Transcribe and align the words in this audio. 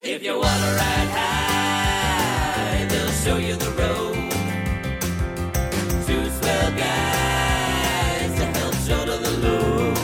If 0.00 0.22
you 0.22 0.34
wanna 0.34 0.76
ride 0.76 1.10
high, 1.10 2.86
they'll 2.88 3.10
show 3.10 3.36
you 3.36 3.56
the 3.56 3.70
road. 3.72 4.14
Two 6.06 6.30
swell 6.38 6.70
guys 6.70 8.32
to 8.38 8.44
help 8.44 8.74
shoulder 8.76 9.16
the 9.18 9.30
load. 9.42 9.98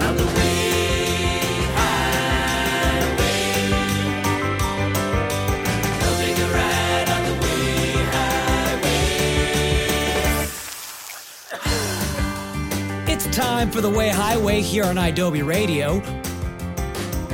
On 0.00 0.16
the 0.16 0.24
way 0.36 1.26
highway. 1.74 3.42
They'll 5.98 6.18
take 6.22 6.38
a 6.38 6.48
ride 6.54 7.08
on 7.10 7.22
the 7.26 7.34
way 7.42 7.66
highway. 13.08 13.12
It's 13.12 13.26
time 13.36 13.72
for 13.72 13.80
the 13.80 13.90
Way 13.90 14.10
Highway 14.10 14.60
here 14.60 14.84
on 14.84 14.98
Adobe 14.98 15.42
Radio 15.42 16.00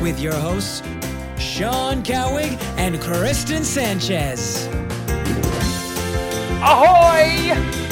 with 0.00 0.18
your 0.20 0.32
hosts, 0.32 0.82
Sean 1.58 2.04
Cowig 2.04 2.56
and 2.76 3.00
Kristen 3.00 3.64
Sanchez. 3.64 4.68
Ahoy! 6.62 7.48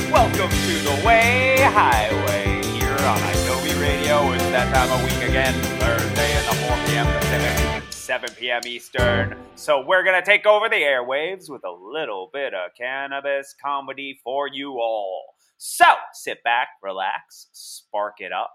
Welcome 0.08 0.50
to 0.50 0.78
the 0.84 1.02
Way 1.04 1.56
Highway 1.58 2.62
here 2.64 2.92
on 2.92 3.18
Adobe 3.18 3.76
Radio. 3.80 4.30
It's 4.34 4.44
that 4.50 4.72
time 4.72 4.92
of 4.92 5.02
week 5.02 5.28
again, 5.28 5.52
Thursday 5.80 6.32
at 6.36 6.48
the 6.48 6.54
4 6.54 6.76
p.m. 6.86 7.06
Pacific, 7.18 7.92
7 7.92 8.30
p.m. 8.38 8.62
Eastern. 8.66 9.36
So 9.56 9.84
we're 9.84 10.04
gonna 10.04 10.24
take 10.24 10.46
over 10.46 10.68
the 10.68 10.76
airwaves 10.76 11.50
with 11.50 11.64
a 11.64 11.72
little 11.72 12.30
bit 12.32 12.54
of 12.54 12.70
cannabis 12.78 13.52
comedy 13.60 14.20
for 14.22 14.46
you 14.46 14.74
all. 14.74 15.34
So 15.56 15.86
sit 16.12 16.40
back, 16.44 16.68
relax, 16.84 17.48
spark 17.50 18.20
it 18.20 18.30
up, 18.30 18.52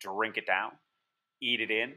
drink 0.00 0.38
it 0.38 0.46
down, 0.48 0.72
eat 1.40 1.60
it 1.60 1.70
in, 1.70 1.92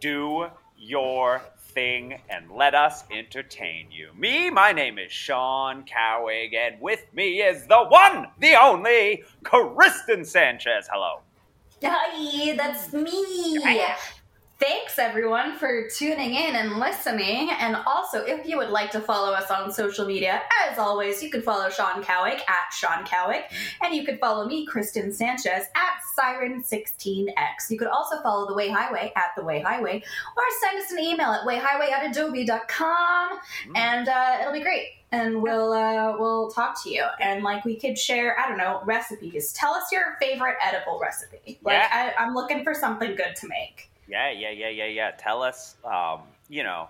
do 0.00 0.50
your 0.82 1.40
thing 1.58 2.20
and 2.28 2.50
let 2.50 2.74
us 2.74 3.04
entertain 3.10 3.86
you. 3.90 4.10
Me, 4.18 4.50
my 4.50 4.72
name 4.72 4.98
is 4.98 5.12
Sean 5.12 5.84
Cowig, 5.84 6.54
and 6.54 6.80
with 6.80 7.04
me 7.14 7.40
is 7.40 7.66
the 7.66 7.84
one, 7.84 8.26
the 8.40 8.60
only, 8.60 9.22
Kristen 9.44 10.24
Sanchez. 10.24 10.88
Hello. 10.92 11.20
Hi, 11.84 12.54
that's 12.56 12.92
me. 12.92 13.62
Hi. 13.62 13.96
Thanks 14.62 14.96
everyone 14.96 15.56
for 15.56 15.88
tuning 15.88 16.36
in 16.36 16.54
and 16.54 16.78
listening. 16.78 17.50
And 17.50 17.74
also, 17.84 18.24
if 18.24 18.46
you 18.46 18.56
would 18.58 18.68
like 18.68 18.92
to 18.92 19.00
follow 19.00 19.32
us 19.32 19.50
on 19.50 19.72
social 19.72 20.06
media, 20.06 20.40
as 20.70 20.78
always, 20.78 21.20
you 21.20 21.30
can 21.30 21.42
follow 21.42 21.68
Sean 21.68 22.00
Cowick 22.00 22.48
at 22.48 22.72
Sean 22.72 23.04
Cowick, 23.04 23.42
and 23.82 23.92
you 23.92 24.04
can 24.04 24.18
follow 24.18 24.46
me, 24.46 24.64
Kristen 24.64 25.12
Sanchez, 25.12 25.64
at 25.74 25.98
Siren16X. 26.16 27.70
You 27.70 27.76
could 27.76 27.88
also 27.88 28.22
follow 28.22 28.46
The 28.46 28.54
Way 28.54 28.68
Highway 28.68 29.12
at 29.16 29.30
The 29.36 29.42
Way 29.42 29.62
Highway, 29.62 30.00
or 30.36 30.42
send 30.60 30.80
us 30.80 30.92
an 30.92 31.00
email 31.00 31.32
at 31.32 31.44
wayhighway 31.44 31.90
at 31.90 32.08
adobe.com, 32.12 33.40
and 33.74 34.08
uh, 34.08 34.36
it'll 34.42 34.52
be 34.52 34.60
great. 34.60 34.90
And 35.10 35.42
we'll 35.42 35.72
uh, 35.72 36.16
we'll 36.18 36.52
talk 36.52 36.80
to 36.84 36.90
you, 36.90 37.04
and 37.20 37.42
like 37.42 37.64
we 37.64 37.74
could 37.74 37.98
share, 37.98 38.38
I 38.38 38.48
don't 38.48 38.58
know, 38.58 38.80
recipes. 38.84 39.52
Tell 39.54 39.74
us 39.74 39.90
your 39.90 40.16
favorite 40.20 40.54
edible 40.64 41.00
recipe. 41.02 41.58
Like 41.64 41.74
Yeah. 41.74 42.12
I, 42.16 42.22
I'm 42.22 42.32
looking 42.32 42.62
for 42.62 42.74
something 42.74 43.16
good 43.16 43.34
to 43.34 43.48
make. 43.48 43.88
Yeah, 44.12 44.30
yeah, 44.30 44.50
yeah, 44.50 44.68
yeah, 44.68 44.84
yeah. 44.88 45.10
Tell 45.12 45.42
us, 45.42 45.76
um, 45.90 46.20
you 46.50 46.62
know, 46.62 46.88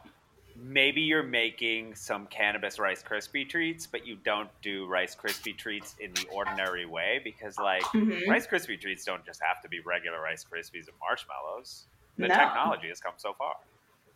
maybe 0.56 1.00
you're 1.02 1.22
making 1.22 1.94
some 1.94 2.26
cannabis 2.26 2.80
Rice 2.80 3.00
Krispie 3.00 3.48
treats, 3.48 3.86
but 3.86 4.04
you 4.04 4.16
don't 4.24 4.50
do 4.60 4.86
Rice 4.86 5.14
Krispie 5.14 5.56
treats 5.56 5.94
in 6.00 6.12
the 6.14 6.26
ordinary 6.32 6.84
way 6.84 7.20
because, 7.22 7.56
like, 7.58 7.84
Mhm. 7.84 8.28
Rice 8.28 8.48
Krispie 8.48 8.80
treats 8.80 9.04
don't 9.04 9.24
just 9.24 9.40
have 9.40 9.62
to 9.62 9.68
be 9.68 9.78
regular 9.78 10.20
Rice 10.20 10.44
Krispies 10.44 10.88
and 10.88 10.98
marshmallows. 10.98 11.86
The 12.16 12.26
No. 12.26 12.34
technology 12.34 12.88
has 12.88 12.98
come 13.00 13.14
so 13.18 13.34
far. 13.34 13.54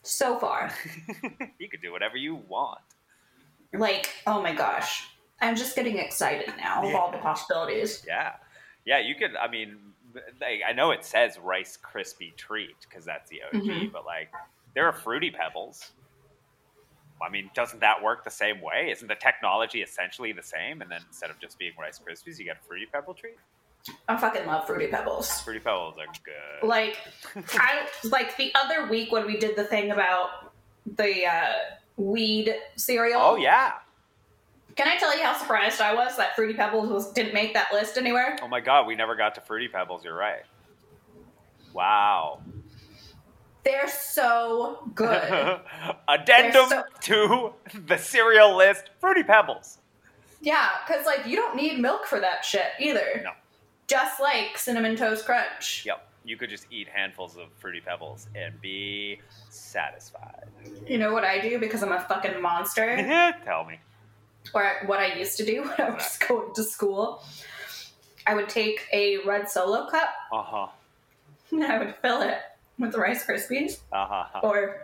So 0.02 0.36
far, 0.40 0.72
you 1.60 1.68
could 1.68 1.82
do 1.82 1.92
whatever 1.92 2.16
you 2.16 2.34
want. 2.34 2.80
like, 3.72 4.08
oh 4.26 4.42
my 4.42 4.52
gosh, 4.52 5.06
I'm 5.40 5.54
just 5.54 5.76
getting 5.76 5.98
excited 5.98 6.52
now 6.56 6.82
of 6.84 6.92
all 6.94 7.12
the 7.12 7.18
possibilities. 7.18 8.04
Yeah, 8.04 8.32
yeah. 8.84 8.98
You 8.98 9.14
could. 9.14 9.36
I 9.36 9.48
mean, 9.48 9.92
like, 10.40 10.60
I 10.68 10.72
know 10.72 10.90
it 10.90 11.04
says 11.04 11.38
Rice 11.38 11.78
Krispie 11.82 12.36
treat 12.36 12.76
because 12.88 13.04
that's 13.04 13.28
the 13.30 13.42
OG, 13.52 13.62
Mhm. 13.62 13.92
but 13.92 14.04
like, 14.04 14.30
there 14.74 14.86
are 14.86 14.92
Fruity 14.92 15.30
Pebbles. 15.30 15.92
I 17.22 17.30
mean, 17.30 17.50
doesn't 17.54 17.80
that 17.80 18.02
work 18.02 18.24
the 18.24 18.30
same 18.30 18.60
way? 18.60 18.90
Isn't 18.90 19.08
the 19.08 19.14
technology 19.14 19.80
essentially 19.82 20.32
the 20.32 20.42
same? 20.42 20.82
And 20.82 20.90
then 20.90 21.00
instead 21.08 21.30
of 21.30 21.38
just 21.38 21.58
being 21.58 21.72
Rice 21.78 21.98
Krispies, 21.98 22.38
you 22.38 22.44
get 22.44 22.58
a 22.62 22.64
Fruity 22.66 22.86
Pebble 22.92 23.14
treat. 23.14 23.36
I 24.08 24.16
fucking 24.16 24.46
love 24.46 24.66
fruity 24.66 24.88
pebbles. 24.88 25.40
Fruity 25.42 25.60
Pebbles 25.60 25.94
are 25.98 26.06
good. 26.24 26.66
Like, 26.66 26.98
I 27.54 27.86
like 28.04 28.36
the 28.36 28.52
other 28.56 28.86
week 28.88 29.12
when 29.12 29.26
we 29.26 29.36
did 29.38 29.54
the 29.56 29.62
thing 29.64 29.92
about 29.92 30.52
the 30.84 31.24
uh, 31.24 31.52
weed 31.96 32.54
cereal. 32.76 33.20
Oh 33.22 33.36
yeah. 33.36 33.74
Can 34.76 34.88
I 34.88 34.96
tell 34.98 35.16
you 35.16 35.24
how 35.24 35.36
surprised 35.36 35.80
I 35.80 35.94
was 35.94 36.16
that 36.18 36.36
fruity 36.36 36.52
pebbles 36.52 36.90
was, 36.90 37.12
didn't 37.12 37.32
make 37.32 37.54
that 37.54 37.68
list 37.72 37.96
anywhere? 37.96 38.36
Oh 38.42 38.48
my 38.48 38.60
God, 38.60 38.86
we 38.86 38.94
never 38.94 39.16
got 39.16 39.34
to 39.36 39.40
Fruity 39.40 39.68
Pebbles. 39.68 40.04
You're 40.04 40.16
right. 40.16 40.42
Wow. 41.72 42.42
They're 43.64 43.88
so 43.88 44.88
good. 44.94 45.60
Addendum 46.08 46.68
They're 46.68 46.84
to 47.02 47.52
the 47.86 47.96
cereal 47.96 48.56
list: 48.56 48.90
Fruity 49.00 49.22
Pebbles. 49.22 49.78
yeah, 50.40 50.68
because 50.86 51.04
like 51.06 51.26
you 51.26 51.36
don't 51.36 51.56
need 51.56 51.80
milk 51.80 52.06
for 52.06 52.20
that 52.20 52.44
shit 52.44 52.68
either. 52.78 53.22
No. 53.24 53.30
Just 53.88 54.20
like 54.20 54.58
cinnamon 54.58 54.94
toast 54.94 55.24
crunch. 55.24 55.84
Yep. 55.86 56.06
You 56.24 56.36
could 56.36 56.50
just 56.50 56.66
eat 56.70 56.88
handfuls 56.88 57.36
of 57.36 57.48
Fruity 57.56 57.80
Pebbles 57.80 58.28
and 58.34 58.60
be 58.60 59.20
satisfied. 59.48 60.44
You 60.86 60.98
know 60.98 61.12
what 61.12 61.24
I 61.24 61.38
do 61.38 61.58
because 61.58 61.82
I'm 61.82 61.92
a 61.92 62.00
fucking 62.00 62.42
monster? 62.42 62.96
Tell 63.44 63.64
me. 63.64 63.78
Or 64.54 64.70
what 64.86 64.98
I 65.00 65.14
used 65.14 65.36
to 65.38 65.44
do 65.46 65.62
when 65.64 65.74
I 65.78 65.90
was 65.90 66.18
going 66.18 66.54
to 66.54 66.62
school. 66.62 67.22
I 68.26 68.34
would 68.34 68.48
take 68.48 68.86
a 68.92 69.18
red 69.18 69.48
solo 69.48 69.86
cup 69.88 70.08
Uh 70.32 70.42
huh. 70.42 70.66
and 71.52 71.64
I 71.64 71.78
would 71.78 71.94
fill 72.02 72.22
it 72.22 72.38
with 72.78 72.94
Rice 72.96 73.24
Krispies 73.24 73.78
Uh 73.92 74.06
huh. 74.08 74.40
or 74.42 74.80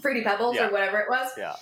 Fruity 0.00 0.22
Pebbles 0.22 0.56
Yeah. 0.56 0.68
or 0.68 0.72
whatever 0.72 1.00
it 1.00 1.08
was. 1.10 1.30
Yeah. 1.36 1.54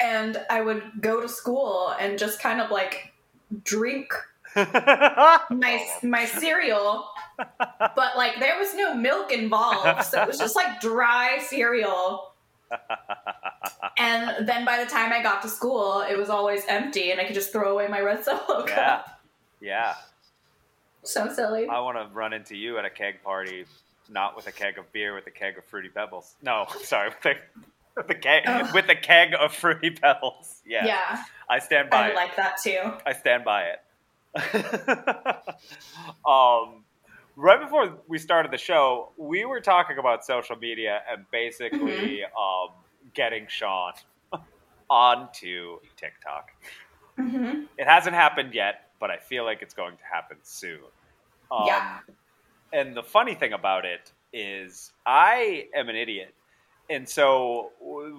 And 0.00 0.40
I 0.48 0.60
would 0.60 0.82
go 1.00 1.20
to 1.20 1.28
school 1.28 1.94
and 1.98 2.18
just 2.18 2.40
kind 2.40 2.60
of 2.60 2.70
like 2.70 3.12
drink 3.64 4.12
my 4.56 5.84
my 6.02 6.24
cereal, 6.24 7.06
but 7.36 8.16
like 8.16 8.38
there 8.40 8.58
was 8.58 8.74
no 8.74 8.94
milk 8.94 9.30
involved, 9.32 10.04
so 10.04 10.22
it 10.22 10.26
was 10.28 10.38
just 10.38 10.56
like 10.56 10.80
dry 10.80 11.38
cereal. 11.46 12.32
And 13.98 14.46
then 14.48 14.64
by 14.64 14.82
the 14.82 14.88
time 14.90 15.12
I 15.12 15.22
got 15.22 15.42
to 15.42 15.48
school, 15.48 16.00
it 16.08 16.16
was 16.16 16.30
always 16.30 16.62
empty, 16.68 17.10
and 17.10 17.20
I 17.20 17.24
could 17.24 17.34
just 17.34 17.50
throw 17.52 17.72
away 17.72 17.88
my 17.88 18.00
red 18.00 18.24
solo 18.24 18.62
cup. 18.66 18.68
yeah. 18.68 19.02
Yeah. 19.60 19.94
So 21.02 21.32
silly. 21.32 21.66
I 21.68 21.80
want 21.80 21.96
to 21.98 22.14
run 22.14 22.32
into 22.32 22.54
you 22.56 22.78
at 22.78 22.84
a 22.84 22.90
keg 22.90 23.22
party, 23.24 23.64
not 24.08 24.36
with 24.36 24.46
a 24.46 24.52
keg 24.52 24.78
of 24.78 24.90
beer, 24.92 25.14
with 25.14 25.26
a 25.26 25.30
keg 25.32 25.58
of 25.58 25.64
Fruity 25.64 25.88
Pebbles. 25.88 26.34
No, 26.42 26.66
sorry, 26.82 27.08
with 27.10 27.26
a, 27.26 27.34
with 27.96 28.10
a 28.10 28.14
keg 28.14 28.42
Oh. 28.46 28.70
with 28.72 28.88
a 28.88 28.94
keg 28.94 29.34
of 29.34 29.52
Fruity 29.54 29.90
Pebbles. 29.90 30.60
Yeah. 30.66 30.86
Yeah, 30.86 31.22
I 31.50 31.58
stand 31.58 31.90
by 31.90 32.06
I 32.06 32.08
it. 32.10 32.14
like 32.14 32.36
that 32.36 32.58
too. 32.62 32.92
I 33.04 33.12
stand 33.14 33.44
by 33.44 33.64
it. 33.64 33.80
um, 36.26 36.84
right 37.36 37.60
before 37.60 37.98
we 38.06 38.18
started 38.18 38.52
the 38.52 38.58
show, 38.58 39.10
we 39.16 39.44
were 39.44 39.60
talking 39.60 39.98
about 39.98 40.24
social 40.24 40.56
media 40.56 41.02
and 41.10 41.24
basically 41.32 42.22
um, 42.24 42.68
getting 43.18 43.46
Sean 43.48 43.92
onto 44.88 45.78
TikTok. 45.96 46.46
hmm 47.18 47.64
It 47.76 47.86
hasn't 47.86 48.14
happened 48.14 48.54
yet, 48.54 48.92
but 49.00 49.10
I 49.10 49.16
feel 49.18 49.44
like 49.44 49.60
it's 49.60 49.74
going 49.74 49.96
to 49.96 50.04
happen 50.10 50.36
soon. 50.44 50.78
Um, 51.50 51.66
Yeah. 51.66 51.98
And 52.72 52.96
the 52.96 53.02
funny 53.02 53.34
thing 53.34 53.52
about 53.54 53.84
it 53.84 54.12
is, 54.32 54.92
I 55.04 55.66
am 55.74 55.88
an 55.88 55.96
idiot. 55.96 56.32
And 56.90 57.08
so, 57.08 57.72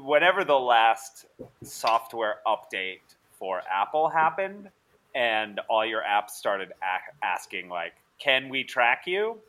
whenever 0.03 0.43
the 0.43 0.59
last 0.59 1.25
software 1.63 2.35
update 2.45 3.15
for 3.39 3.61
Apple 3.71 4.09
happened, 4.09 4.69
and 5.15 5.59
all 5.69 5.85
your 5.85 6.01
apps 6.01 6.31
started 6.31 6.71
a- 6.83 7.25
asking, 7.25 7.69
like, 7.69 7.93
can 8.19 8.49
we 8.49 8.63
track 8.65 9.03
you? 9.07 9.39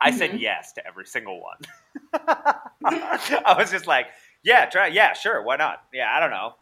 I 0.00 0.10
said 0.10 0.30
Mhm. 0.32 0.40
yes 0.40 0.72
to 0.74 0.86
every 0.86 1.06
single 1.06 1.40
one. 1.40 1.58
I 2.84 3.54
was 3.58 3.70
just 3.70 3.86
like, 3.86 4.06
yeah, 4.42 4.66
try, 4.66 4.88
yeah, 4.88 5.12
sure, 5.12 5.42
why 5.42 5.56
not? 5.56 5.84
Yeah, 5.92 6.12
I 6.14 6.20
don't 6.20 6.30
know. 6.30 6.54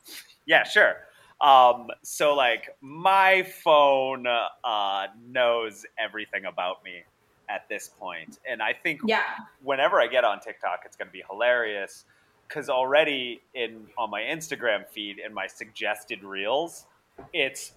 Yeah, 0.46 0.64
sure. 0.64 0.94
Um, 1.40 1.88
so 2.02 2.34
like 2.34 2.68
my 2.80 3.42
phone 3.42 4.26
uh, 4.26 5.06
knows 5.26 5.84
everything 5.98 6.44
about 6.46 6.82
me 6.84 7.02
at 7.48 7.68
this 7.68 7.90
point, 7.98 8.38
and 8.48 8.62
I 8.62 8.72
think 8.72 9.00
Yeah. 9.06 9.22
whenever 9.62 10.00
I 10.00 10.06
get 10.06 10.24
on 10.24 10.40
TikTok, 10.40 10.80
it's 10.86 10.96
going 10.96 11.08
to 11.08 11.12
be 11.12 11.22
hilarious 11.28 12.04
because 12.48 12.68
already 12.70 13.42
in 13.54 13.86
on 13.98 14.10
my 14.10 14.22
Instagram 14.22 14.86
feed 14.88 15.18
in 15.18 15.34
my 15.34 15.46
suggested 15.46 16.22
reels, 16.22 16.86
it's 17.32 17.72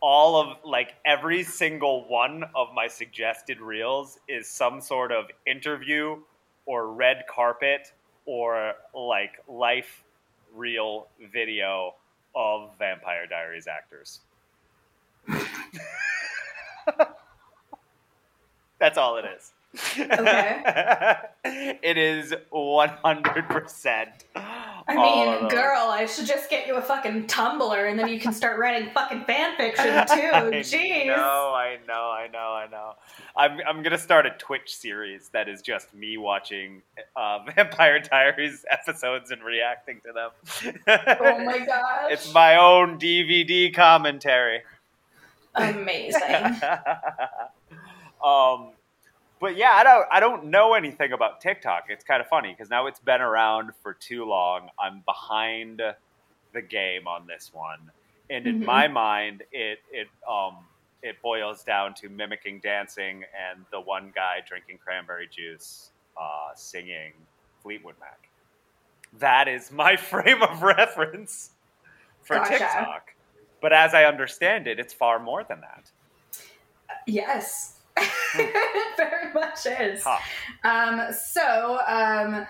all 0.00 0.40
of 0.40 0.56
like 0.64 0.94
every 1.04 1.42
single 1.42 2.08
one 2.08 2.44
of 2.54 2.68
my 2.74 2.88
suggested 2.88 3.60
reels 3.60 4.18
is 4.28 4.48
some 4.48 4.80
sort 4.80 5.12
of 5.12 5.26
interview 5.46 6.16
or 6.66 6.92
red 6.92 7.24
carpet 7.28 7.92
or 8.26 8.74
like 8.94 9.32
life 9.48 10.02
real 10.54 11.06
video 11.32 11.94
of 12.34 12.70
Vampire 12.78 13.26
Diaries 13.26 13.66
actors. 13.66 14.20
That's 18.78 18.96
all 18.98 19.16
it 19.18 19.24
is. 19.36 19.52
Okay. 19.98 20.62
it 21.44 21.98
is 21.98 22.34
100%. 22.52 24.06
I 24.88 24.94
of 24.94 25.40
mean, 25.42 25.48
girl, 25.48 25.88
I 25.88 26.06
should 26.06 26.26
just 26.26 26.50
get 26.50 26.66
you 26.66 26.76
a 26.76 26.82
fucking 26.82 27.26
Tumblr 27.26 27.88
and 27.90 27.98
then 27.98 28.08
you 28.08 28.18
can 28.20 28.32
start 28.32 28.58
writing 28.58 28.90
fucking 28.92 29.24
fan 29.24 29.56
fiction 29.56 29.84
too. 30.06 30.30
I 30.32 30.50
Jeez. 30.62 31.06
know, 31.06 31.52
I 31.54 31.78
know, 31.86 32.10
I 32.10 32.28
know, 32.32 32.38
I 32.38 32.66
know. 32.70 32.92
I'm, 33.36 33.60
I'm 33.66 33.82
gonna 33.82 33.98
start 33.98 34.26
a 34.26 34.30
Twitch 34.30 34.74
series 34.74 35.28
that 35.30 35.48
is 35.48 35.62
just 35.62 35.92
me 35.94 36.16
watching 36.16 36.82
uh, 37.16 37.40
Vampire 37.56 38.00
Diaries 38.00 38.64
episodes 38.70 39.30
and 39.30 39.42
reacting 39.42 40.00
to 40.04 40.12
them. 40.12 40.76
Oh 40.86 41.44
my 41.44 41.58
gosh. 41.66 42.10
It's 42.10 42.32
my 42.32 42.56
own 42.56 42.98
DVD 42.98 43.74
commentary. 43.74 44.62
Amazing. 45.54 46.60
um, 48.24 48.72
but 49.40 49.56
yeah, 49.56 49.72
I 49.72 49.82
don't 49.84 50.06
I 50.12 50.20
don't 50.20 50.46
know 50.46 50.74
anything 50.74 51.12
about 51.12 51.40
TikTok. 51.40 51.84
It's 51.88 52.04
kind 52.04 52.20
of 52.20 52.28
funny 52.28 52.52
because 52.52 52.70
now 52.70 52.86
it's 52.86 53.00
been 53.00 53.20
around 53.20 53.72
for 53.82 53.94
too 53.94 54.24
long. 54.24 54.68
I'm 54.78 55.00
behind 55.06 55.80
the 56.52 56.62
game 56.62 57.06
on 57.06 57.26
this 57.26 57.50
one, 57.52 57.90
and 58.28 58.46
in 58.46 58.60
Mhm. 58.60 58.64
my 58.66 58.88
mind, 58.88 59.42
it 59.52 59.80
it 59.90 60.08
um 60.28 60.58
it 61.02 61.20
boils 61.22 61.64
down 61.64 61.94
to 61.94 62.08
mimicking 62.10 62.60
dancing 62.60 63.24
and 63.50 63.64
the 63.72 63.80
one 63.80 64.12
guy 64.14 64.40
drinking 64.46 64.78
cranberry 64.78 65.26
juice, 65.28 65.92
uh, 66.20 66.54
singing 66.54 67.12
Fleetwood 67.62 67.94
Mac. 67.98 68.28
That 69.18 69.48
is 69.48 69.72
my 69.72 69.96
frame 70.12 70.42
of 70.42 70.62
reference 70.62 71.50
for 72.22 72.36
Gotcha. 72.36 72.58
TikTok. 72.58 73.14
But 73.62 73.72
as 73.72 73.94
I 73.94 74.04
understand 74.04 74.66
it, 74.66 74.78
it's 74.78 74.92
far 74.92 75.18
more 75.18 75.44
than 75.44 75.60
that. 75.62 75.90
yes. 77.06 77.79
It 77.96 78.96
very 78.96 79.32
much 79.32 79.66
is. 79.66 80.02
Huh. 80.04 80.18
Um, 80.64 81.12
so, 81.12 81.78
um, 81.86 82.46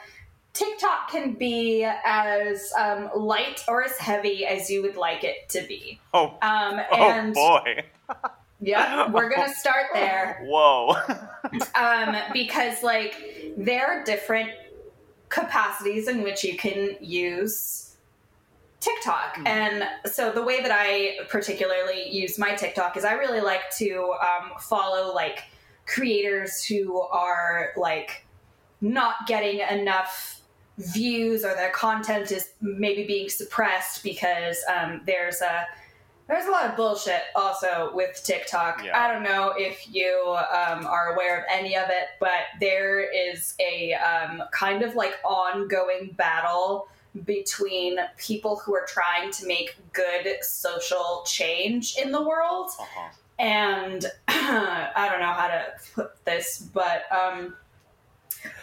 TikTok 0.53 1.11
can 1.11 1.35
be 1.35 1.85
as 2.05 2.73
um, 2.79 3.11
light 3.17 3.65
or 3.69 3.85
as 3.85 3.97
heavy 3.99 4.45
as 4.45 4.69
you 4.69 4.83
would 4.83 4.97
like 4.97 5.25
it 5.25 5.49
to 5.51 5.63
be. 5.63 6.01
Oh, 6.13 6.37
Um, 6.43 6.81
oh 6.93 7.11
and 7.11 7.35
boy. 7.35 7.85
yeah, 8.61 9.09
we're 9.11 9.31
gonna 9.31 9.55
start 9.55 9.87
there. 9.95 10.41
Whoa. 10.45 10.97
um, 11.75 12.17
because 12.33 12.83
like 12.83 13.55
there 13.57 13.87
are 13.87 14.05
different 14.05 14.51
capacities 15.29 16.09
in 16.09 16.23
which 16.23 16.43
you 16.43 16.57
can 16.57 16.97
use 17.01 17.90
TikTok, 18.81 19.37
Mhm. 19.37 19.47
and 19.47 19.89
so 20.11 20.33
the 20.33 20.43
way 20.43 20.63
that 20.63 20.73
I 20.73 21.25
particularly 21.29 22.09
use 22.09 22.39
my 22.39 22.55
TikTok 22.55 22.97
is 22.97 23.05
I 23.05 23.13
really 23.13 23.41
like 23.41 23.71
to 23.77 24.15
um, 24.23 24.53
follow 24.59 25.15
like 25.15 25.45
creators 25.87 26.65
who 26.65 27.01
are 27.01 27.73
like 27.77 28.25
not 28.81 29.27
getting 29.27 29.61
enough 29.61 30.41
views 30.79 31.45
or 31.45 31.55
their 31.55 31.71
content 31.71 32.33
is 32.33 32.51
maybe 32.63 33.05
being 33.05 33.29
suppressed 33.29 34.03
because 34.03 34.59
um, 34.75 35.03
there's 35.05 35.43
a 35.43 35.67
there's 36.27 36.47
a 36.47 36.51
lot 36.51 36.65
of 36.67 36.77
bullshit 36.77 37.23
also 37.35 37.91
with 37.93 38.23
TikTok. 38.23 38.85
Yeah. 38.85 38.97
I 38.97 39.13
don't 39.13 39.25
know 39.25 39.53
if 39.59 39.93
you 39.93 40.17
um, 40.29 40.87
are 40.87 41.13
aware 41.13 41.37
of 41.37 41.45
any 41.51 41.77
of 41.77 41.91
it, 41.91 42.07
but 42.21 42.47
there 42.61 43.01
is 43.01 43.55
a 43.59 43.95
um, 43.95 44.45
kind 44.53 44.83
of 44.83 44.95
like 44.95 45.15
ongoing 45.25 46.15
battle 46.17 46.87
between 47.25 47.99
people 48.19 48.57
who 48.57 48.75
are 48.75 48.87
trying 48.87 49.31
to 49.33 49.47
make 49.47 49.77
good 49.93 50.37
social 50.43 51.25
change 51.27 51.97
in 51.97 52.13
the 52.13 52.23
world 52.23 52.71
Uh-huh. 52.79 53.09
and 53.39 54.07
I 54.29 55.09
don't 55.11 55.21
know 55.21 55.33
how 55.33 55.49
to 55.49 55.65
put 55.95 56.25
this, 56.25 56.59
but 56.73 57.05
um, 57.13 57.55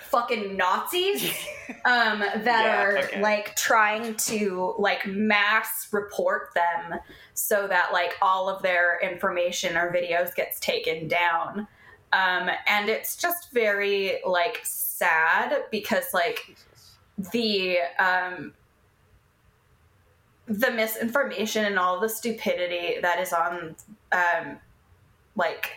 fucking 0.10 0.56
Nazis 0.56 1.24
um, 1.86 2.20
that 2.20 2.46
Yeah, 2.46 2.82
are 2.84 2.98
okay. 3.00 3.22
like 3.22 3.56
trying 3.56 4.16
to 4.16 4.76
like 4.80 5.06
mass 5.06 5.88
report 5.92 6.50
them 6.56 7.00
so 7.34 7.68
that 7.68 7.92
like 7.92 8.14
all 8.22 8.50
of 8.50 8.62
their 8.64 9.00
information 9.02 9.76
or 9.76 9.92
videos 9.94 10.34
gets 10.34 10.60
taken 10.60 11.08
down. 11.08 11.68
Um, 12.14 12.50
and 12.68 12.88
it's 12.88 13.18
just 13.18 13.52
very 13.52 14.20
like 14.26 14.62
sad 14.64 15.64
because 15.72 16.06
like 16.14 16.56
the 17.18 17.78
um 18.00 18.54
the 20.48 20.72
misinformation 20.72 21.66
and 21.66 21.78
all 21.78 22.00
the 22.00 22.08
stupidity 22.08 23.00
that 23.02 23.20
is 23.20 23.34
on 23.34 23.76
um 24.12 24.58
like 25.36 25.72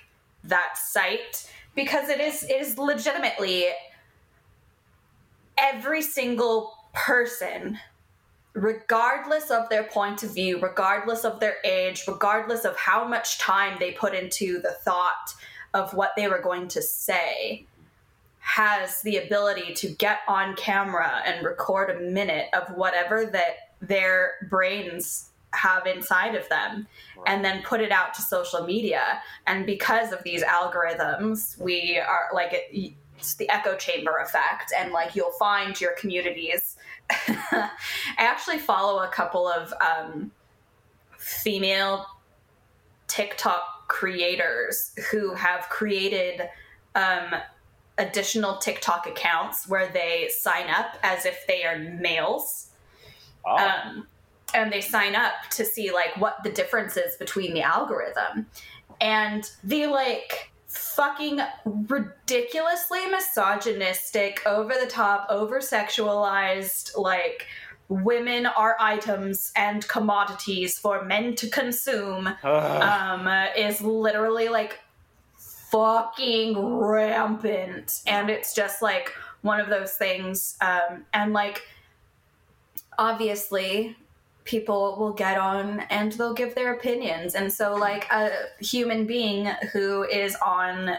that 0.44 0.76
site 0.76 1.50
because 1.74 2.08
it 2.08 2.20
is 2.20 2.42
it 2.44 2.60
is 2.60 2.78
legitimately 2.78 3.66
every 5.58 6.02
single 6.02 6.74
person 6.92 7.78
regardless 8.52 9.50
of 9.50 9.68
their 9.68 9.84
point 9.84 10.22
of 10.22 10.34
view 10.34 10.60
regardless 10.60 11.24
of 11.24 11.40
their 11.40 11.56
age 11.64 12.04
regardless 12.06 12.64
of 12.64 12.76
how 12.76 13.06
much 13.06 13.38
time 13.38 13.76
they 13.78 13.92
put 13.92 14.14
into 14.14 14.60
the 14.60 14.72
thought 14.84 15.34
of 15.74 15.94
what 15.94 16.12
they 16.16 16.26
were 16.28 16.40
going 16.40 16.68
to 16.68 16.82
say 16.82 17.64
has 18.56 19.00
the 19.02 19.16
ability 19.18 19.72
to 19.74 19.88
get 19.88 20.20
on 20.26 20.56
camera 20.56 21.22
and 21.24 21.44
record 21.44 21.88
a 21.88 22.00
minute 22.00 22.46
of 22.52 22.68
whatever 22.76 23.24
that 23.26 23.70
their 23.80 24.32
brains 24.48 25.30
have 25.52 25.86
inside 25.86 26.34
of 26.34 26.48
them 26.48 26.86
and 27.26 27.44
then 27.44 27.62
put 27.62 27.80
it 27.80 27.92
out 27.92 28.12
to 28.14 28.22
social 28.22 28.64
media. 28.64 29.20
And 29.46 29.66
because 29.66 30.12
of 30.12 30.22
these 30.24 30.42
algorithms 30.42 31.60
we 31.60 31.98
are 31.98 32.28
like 32.34 32.52
it, 32.52 32.94
it's 33.18 33.34
the 33.34 33.48
echo 33.50 33.76
chamber 33.76 34.16
effect. 34.18 34.72
And 34.76 34.92
like 34.92 35.14
you'll 35.14 35.32
find 35.32 35.80
your 35.80 35.92
communities. 35.92 36.76
I 37.10 37.70
actually 38.18 38.58
follow 38.58 39.02
a 39.04 39.08
couple 39.08 39.46
of 39.46 39.72
um, 39.80 40.32
female 41.18 42.06
tiktok 43.06 43.86
creators 43.86 44.92
who 45.10 45.34
have 45.34 45.68
created 45.68 46.48
um, 46.94 47.34
additional 48.00 48.56
tiktok 48.56 49.06
accounts 49.06 49.68
where 49.68 49.88
they 49.88 50.28
sign 50.36 50.68
up 50.68 50.96
as 51.02 51.26
if 51.26 51.46
they 51.46 51.64
are 51.64 51.78
males. 51.78 52.70
Oh, 53.46 53.56
um, 53.56 54.06
and 54.52 54.72
they 54.72 54.80
sign 54.80 55.14
up 55.14 55.32
to 55.50 55.64
see 55.64 55.92
like 55.92 56.16
what 56.16 56.42
the 56.42 56.50
difference 56.50 56.96
is 56.96 57.16
between 57.16 57.54
the 57.54 57.62
algorithm. 57.62 58.46
And 59.00 59.48
the 59.62 59.86
like 59.86 60.50
fucking 60.66 61.40
ridiculously 61.64 63.06
misogynistic 63.08 64.42
over 64.46 64.72
the 64.80 64.86
top 64.86 65.26
over 65.28 65.58
sexualized 65.58 66.96
like 66.96 67.46
women 67.88 68.46
are 68.46 68.76
items 68.78 69.50
and 69.56 69.86
commodities 69.88 70.78
for 70.78 71.04
men 71.04 71.34
to 71.34 71.50
consume 71.50 72.28
um, 72.44 73.26
is 73.56 73.80
literally 73.80 74.48
like 74.48 74.78
fucking 75.70 76.58
rampant. 76.58 78.00
And 78.06 78.30
it's 78.30 78.54
just 78.54 78.82
like 78.82 79.12
one 79.42 79.60
of 79.60 79.68
those 79.68 79.92
things. 79.92 80.56
Um, 80.60 81.04
and 81.12 81.32
like, 81.32 81.62
obviously, 82.98 83.96
people 84.44 84.96
will 84.98 85.12
get 85.12 85.38
on 85.38 85.80
and 85.90 86.12
they'll 86.12 86.34
give 86.34 86.54
their 86.54 86.74
opinions. 86.74 87.34
And 87.34 87.52
so, 87.52 87.74
like, 87.74 88.10
a 88.10 88.30
human 88.60 89.06
being 89.06 89.46
who 89.72 90.04
is 90.04 90.34
on 90.36 90.88
uh, 90.88 90.96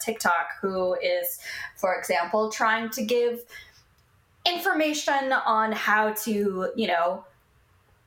TikTok, 0.00 0.50
who 0.60 0.94
is, 0.94 1.40
for 1.74 1.94
example, 1.94 2.50
trying 2.50 2.90
to 2.90 3.02
give 3.04 3.44
information 4.46 5.32
on 5.32 5.72
how 5.72 6.12
to, 6.12 6.70
you 6.76 6.86
know, 6.86 7.24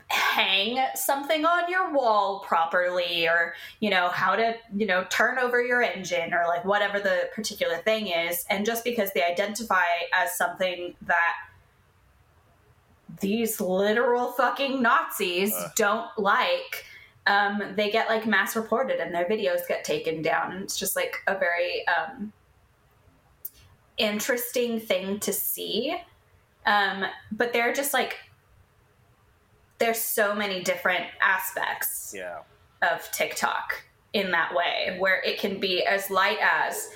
hang 0.10 0.80
something 0.96 1.46
on 1.46 1.70
your 1.70 1.94
wall 1.94 2.40
properly 2.40 3.28
or 3.28 3.54
you 3.80 3.92
know 3.92 4.10
how 4.10 4.36
to 4.36 4.56
you 4.76 4.88
know 4.88 5.06
turn 5.10 5.38
over 5.38 5.62
your 5.62 5.84
engine 5.84 6.34
or 6.34 6.46
like 6.48 6.66
whatever 6.66 7.00
the 7.00 7.30
particular 7.34 7.78
thing 7.78 8.08
is. 8.08 8.46
And 8.50 8.66
just 8.66 8.84
because 8.84 9.12
they 9.14 9.24
identify 9.24 9.84
as 10.14 10.36
something 10.36 10.96
that 11.04 11.34
these 13.20 13.60
literal 13.60 14.32
fucking 14.32 14.82
nazis 14.82 15.54
Ugh. 15.56 15.72
don't 15.76 16.10
like 16.18 16.86
um, 17.28 17.62
they 17.76 17.92
get 17.92 18.10
like 18.10 18.26
mass 18.26 18.56
reported 18.56 19.00
and 19.00 19.14
their 19.14 19.26
videos 19.26 19.68
get 19.68 19.84
taken 19.84 20.24
down. 20.24 20.52
And 20.52 20.64
it's 20.64 20.78
just 20.78 20.96
like 20.96 21.18
a 21.28 21.38
very 21.38 21.86
um, 21.88 22.34
interesting 23.98 24.80
thing 24.80 25.20
to 25.20 25.32
see. 25.32 25.96
Um, 26.66 27.06
but 27.32 27.54
they're 27.54 27.74
just 27.74 27.94
like 27.94 28.18
there's 29.80 30.00
so 30.00 30.36
many 30.36 30.62
different 30.64 31.06
aspects 31.22 32.14
yeah. 32.16 32.40
of 32.82 33.10
TikTok 33.12 33.84
in 34.14 34.32
that 34.32 34.54
way, 34.56 34.96
where 35.00 35.22
it 35.22 35.40
can 35.40 35.60
be 35.60 35.84
as 35.86 36.10
light 36.10 36.38
as 36.42 36.90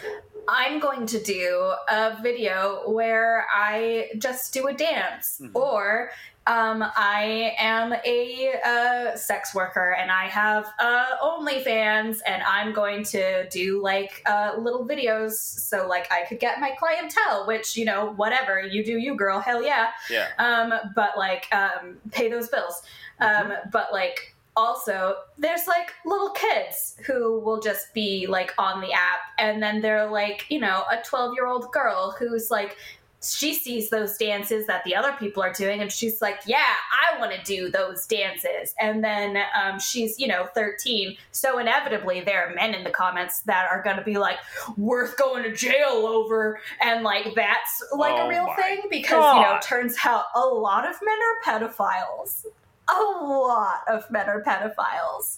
I'm 0.48 0.80
going 0.80 1.06
to 1.08 1.20
do 1.24 1.74
a 1.90 2.18
video 2.22 2.90
where 2.90 3.46
I 3.54 4.10
just 4.18 4.54
do 4.54 4.68
a 4.68 4.74
dance, 4.74 5.40
Mhm. 5.42 5.52
or 5.56 6.12
um, 6.46 6.84
I 6.96 7.54
am 7.58 7.94
a 8.06 8.54
uh, 8.66 9.16
sex 9.16 9.56
worker 9.56 9.96
and 9.98 10.12
I 10.12 10.28
have 10.28 10.66
uh, 10.78 11.18
OnlyFans, 11.24 12.18
and 12.26 12.44
I'm 12.44 12.74
going 12.74 13.04
to 13.06 13.48
do 13.50 13.82
like 13.82 14.22
uh, 14.26 14.52
little 14.58 14.86
videos 14.86 15.34
so 15.34 15.88
like 15.88 16.12
I 16.12 16.26
could 16.26 16.40
get 16.40 16.60
my 16.60 16.72
clientele, 16.78 17.48
which 17.48 17.78
you 17.78 17.86
know 17.86 18.14
whatever 18.18 18.62
you 18.62 18.84
do, 18.84 18.98
you 18.98 19.16
girl, 19.16 19.40
hell 19.40 19.64
yeah. 19.64 19.92
Yeah. 20.10 20.28
Um, 20.38 20.74
but 20.96 21.18
like 21.18 21.48
um, 21.54 21.98
pay 22.12 22.30
those 22.30 22.50
bills. 22.50 22.82
Um, 23.20 23.54
but 23.72 23.94
like 23.94 24.36
also 24.56 25.16
there's 25.38 25.66
like 25.68 25.94
little 26.06 26.30
kids 26.32 26.96
who 27.08 27.40
will 27.40 27.60
just 27.60 27.94
be 27.94 28.28
like 28.28 28.54
on 28.58 28.82
the 28.82 28.92
app 28.92 29.20
and 29.40 29.64
then 29.64 29.82
they're 29.82 30.06
like 30.06 30.46
you 30.50 30.60
know 30.60 30.84
a 30.92 30.98
12 31.04 31.34
year 31.34 31.48
old 31.48 31.72
girl 31.72 32.16
who's 32.20 32.52
like 32.52 32.78
she 33.24 33.54
sees 33.54 33.90
those 33.90 34.18
dances 34.18 34.68
that 34.68 34.84
the 34.84 34.96
other 34.96 35.14
people 35.14 35.42
are 35.42 35.54
doing 35.54 35.82
and 35.82 35.92
she's 35.92 36.22
like 36.22 36.40
yeah 36.46 36.74
i 36.92 37.18
want 37.20 37.32
to 37.32 37.42
do 37.44 37.70
those 37.70 38.06
dances 38.06 38.74
and 38.80 39.04
then 39.04 39.38
um, 39.62 39.80
she's 39.80 40.20
you 40.20 40.28
know 40.28 40.48
13 40.54 41.16
so 41.32 41.60
inevitably 41.60 42.22
there 42.22 42.48
are 42.48 42.54
men 42.54 42.74
in 42.74 42.84
the 42.84 42.90
comments 42.90 43.42
that 43.42 43.68
are 43.70 43.82
going 43.82 43.98
to 43.98 44.04
be 44.04 44.18
like 44.18 44.38
worth 44.78 45.18
going 45.18 45.44
to 45.44 45.54
jail 45.54 46.06
over 46.06 46.60
and 46.82 47.04
like 47.04 47.34
that's 47.36 47.84
like 47.94 48.14
Oh 48.16 48.26
a 48.26 48.30
real 48.30 48.48
thing 48.56 48.82
because 48.90 49.36
you 49.36 49.42
know 49.42 49.58
turns 49.62 49.96
out 50.06 50.26
a 50.36 50.42
lot 50.42 50.88
of 50.88 50.96
men 51.02 51.18
are 51.18 51.60
pedophiles 51.60 52.46
a 52.90 53.02
lot 53.24 53.82
of 53.88 54.10
men 54.12 54.28
are 54.28 54.44
pedophiles, 54.44 55.38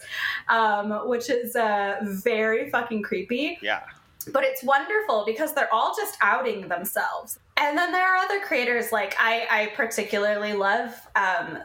um, 0.50 1.08
which 1.08 1.30
is 1.30 1.56
uh, 1.56 1.98
very 2.01 2.70
fucking 2.70 3.04
creepy. 3.04 3.58
Yeah. 3.62 3.84
But 4.32 4.44
it's 4.44 4.63
wonderful 4.63 5.24
because 5.25 5.54
they're 5.54 5.72
all 5.72 5.94
just 5.96 6.18
outing 6.22 6.68
themselves. 6.68 7.39
And 7.57 7.77
then 7.77 7.91
there 7.91 8.05
are 8.05 8.17
other 8.17 8.39
creators 8.41 8.91
like 8.91 9.15
I, 9.19 9.47
I 9.50 9.65
particularly 9.75 10.53
love 10.53 10.93
um, 11.15 11.59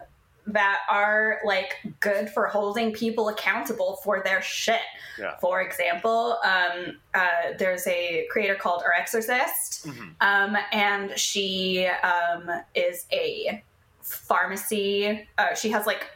that 0.47 0.79
are 0.89 1.41
like 1.45 1.75
good 2.01 2.31
for 2.31 2.47
holding 2.47 2.93
people 2.93 3.29
accountable 3.29 3.99
for 4.05 4.23
their 4.25 4.41
shit. 4.41 4.81
Yeah. 5.19 5.37
For 5.39 5.61
example, 5.61 6.39
um, 6.45 6.99
uh, 7.15 7.55
there's 7.59 7.87
a 7.87 8.27
creator 8.31 8.55
called 8.55 8.83
Our 8.85 8.93
Exorcist, 8.93 9.87
Mhm. 9.87 10.15
um, 10.21 10.57
and 10.73 11.19
she 11.19 11.87
um, 11.87 12.51
is 12.75 13.07
a 13.13 13.63
pharmacy. 14.01 15.29
Uh, 15.39 15.55
she 15.55 15.71
has 15.71 15.87
like 15.87 16.07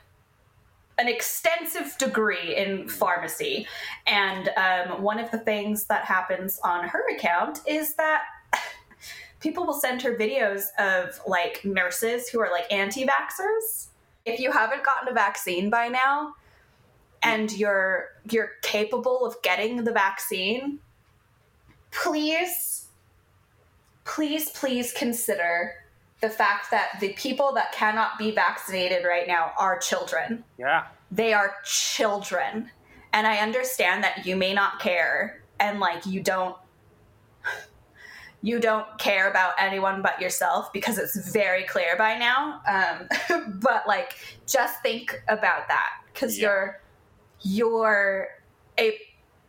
an 0.98 1.08
extensive 1.08 1.98
degree 1.98 2.54
in 2.56 2.88
pharmacy, 2.88 3.66
and 4.06 4.48
um, 4.56 5.02
one 5.02 5.18
of 5.18 5.30
the 5.32 5.38
things 5.38 5.84
that 5.86 6.04
happens 6.04 6.60
on 6.62 6.88
her 6.88 7.02
account 7.14 7.60
is 7.66 7.94
that 7.96 8.22
people 9.44 9.66
will 9.66 9.78
send 9.78 10.00
her 10.00 10.16
videos 10.16 10.68
of 10.78 11.20
like 11.26 11.62
nurses 11.66 12.30
who 12.30 12.40
are 12.40 12.50
like 12.50 12.72
anti-vaxxers. 12.72 13.88
If 14.24 14.40
you 14.40 14.50
haven't 14.50 14.82
gotten 14.82 15.06
a 15.08 15.12
vaccine 15.12 15.68
by 15.68 15.88
now, 15.88 16.34
and 17.22 17.52
you're 17.52 18.08
you're 18.30 18.52
capable 18.62 19.26
of 19.26 19.40
getting 19.42 19.84
the 19.84 19.92
vaccine, 19.92 20.78
please, 21.90 22.86
please, 24.04 24.50
please 24.50 24.94
consider 24.94 25.74
the 26.22 26.30
fact 26.30 26.70
that 26.70 26.98
the 27.00 27.12
people 27.12 27.52
that 27.52 27.72
cannot 27.72 28.18
be 28.18 28.30
vaccinated 28.30 29.04
right 29.04 29.28
now 29.28 29.52
are 29.58 29.78
children. 29.78 30.42
Yeah. 30.58 30.86
They 31.10 31.34
are 31.34 31.56
children. 31.64 32.70
And 33.12 33.26
I 33.26 33.36
understand 33.38 34.02
that 34.04 34.24
you 34.24 34.36
may 34.36 34.54
not 34.54 34.80
care 34.80 35.42
and 35.60 35.80
like 35.80 36.06
you 36.06 36.22
don't 36.22 36.56
you 38.44 38.60
don't 38.60 38.86
care 38.98 39.30
about 39.30 39.54
anyone 39.58 40.02
but 40.02 40.20
yourself 40.20 40.70
because 40.74 40.98
it's 40.98 41.16
very 41.32 41.62
clear 41.64 41.96
by 41.96 42.18
now. 42.18 42.60
Um, 42.68 43.08
but 43.62 43.86
like 43.88 44.16
just 44.46 44.82
think 44.82 45.22
about 45.28 45.66
that 45.68 45.88
cuz 46.14 46.38
Yeah. 46.38 46.48
you're 46.48 46.80
you're 47.40 48.28
a 48.78 48.98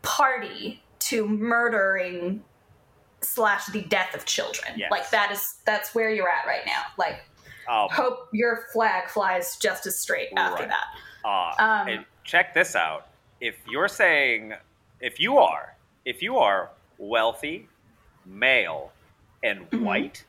party 0.02 0.82
to 1.00 1.28
murdering 1.28 2.44
slash 3.22 3.66
the 3.68 3.82
death 3.82 4.16
of 4.16 4.26
children. 4.26 4.74
Yes. 4.78 4.90
Like 4.92 5.10
that 5.10 5.30
is 5.32 5.56
that's 5.66 5.94
where 5.94 6.10
you're 6.10 6.30
at 6.30 6.46
right 6.46 6.66
now. 6.66 6.84
Like 6.98 7.20
Um, 7.68 7.90
hope 7.90 8.30
your 8.32 8.68
flag 8.72 9.10
flies 9.10 9.58
just 9.58 9.86
as 9.88 10.00
straight 10.00 10.30
after 10.38 10.66
that. 10.66 10.86
Uh, 11.26 11.54
Um, 11.58 11.88
and 11.88 12.06
check 12.24 12.54
this 12.54 12.76
out. 12.76 13.08
If 13.42 13.56
you're 13.68 13.88
saying, 13.90 14.54
if 15.02 15.20
you 15.20 15.38
are, 15.40 15.76
if 16.06 16.22
you 16.22 16.38
are 16.38 16.70
wealthy, 16.98 17.68
male, 18.26 18.92
and 19.44 19.70
Mhm. 19.70 19.82
white, 19.82 20.26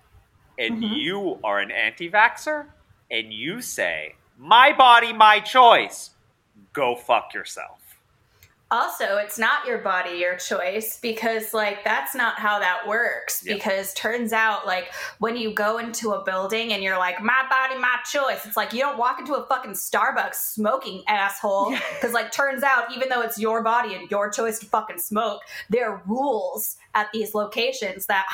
and 0.58 0.82
Mhm. 0.82 0.96
you 0.96 1.40
are 1.42 1.60
an 1.60 1.70
anti-vaxxer, 1.70 2.66
and 3.10 3.32
you 3.32 3.60
say, 3.62 4.16
"My 4.36 4.72
body, 4.72 5.12
my 5.12 5.40
choice," 5.40 6.10
go 6.72 6.94
fuck 6.96 7.32
yourself. 7.34 7.85
Also, 8.68 9.18
it's 9.18 9.38
not 9.38 9.64
your 9.64 9.78
body, 9.78 10.18
your 10.18 10.37
choice, 10.37 10.99
because 11.00 11.54
like 11.54 11.85
that's 11.85 12.16
not 12.16 12.38
how 12.38 12.58
that 12.58 12.87
works. 12.87 13.44
Yeah. 13.46 13.54
Because 13.54 13.94
turns 13.94 14.32
out, 14.32 14.66
like 14.66 14.92
when 15.20 15.37
you 15.37 15.52
go 15.52 15.78
into 15.78 16.12
a 16.12 16.25
building 16.25 16.73
and 16.73 16.82
you're 16.82 16.99
like, 16.99 17.23
my 17.23 17.44
body, 17.49 17.78
my 17.80 17.96
choice, 18.11 18.44
it's 18.44 18.56
like 18.56 18.73
you 18.73 18.80
don't 18.80 18.99
walk 18.99 19.20
into 19.20 19.35
a 19.35 19.46
fucking 19.46 19.73
Starbucks 19.73 20.35
smoking 20.35 21.04
asshole. 21.06 21.76
Because 21.94 22.12
like 22.14 22.32
turns 22.32 22.64
out, 22.64 22.92
even 22.94 23.08
though 23.08 23.23
it's 23.23 23.38
your 23.38 23.62
body 23.62 23.94
and 23.94 24.11
your 24.11 24.30
choice 24.30 24.58
to 24.58 24.66
fucking 24.66 24.99
smoke, 24.99 25.42
there 25.70 25.88
are 25.88 26.02
rules 26.04 26.76
at 26.94 27.08
these 27.12 27.35
locations 27.35 28.06
that 28.06 28.26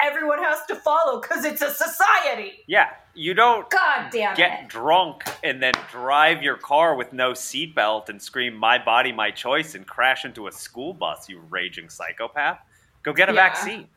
everyone 0.00 0.42
has 0.42 0.58
to 0.68 0.76
follow 0.76 1.20
because 1.20 1.44
it's 1.44 1.62
a 1.62 1.70
society. 1.70 2.64
Yeah, 2.66 2.90
you 3.14 3.34
don't 3.34 3.68
God 3.70 4.10
damn 4.10 4.36
get 4.36 4.62
it. 4.64 4.68
drunk 4.68 5.22
and 5.42 5.62
then 5.62 5.74
drive 5.90 6.42
your 6.42 6.56
car 6.56 6.94
with 6.96 7.12
no 7.12 7.32
seatbelt 7.32 8.08
and 8.08 8.20
scream 8.20 8.54
"My 8.56 8.78
body, 8.82 9.12
my 9.12 9.30
choice" 9.30 9.74
and 9.74 9.86
crash 9.86 10.24
into 10.24 10.46
a 10.48 10.52
school 10.52 10.92
bus. 10.94 11.28
You 11.28 11.40
raging 11.50 11.88
psychopath! 11.88 12.58
Go 13.02 13.12
get 13.12 13.28
a 13.28 13.32
Yeah. 13.32 13.48
vaccine. 13.48 13.88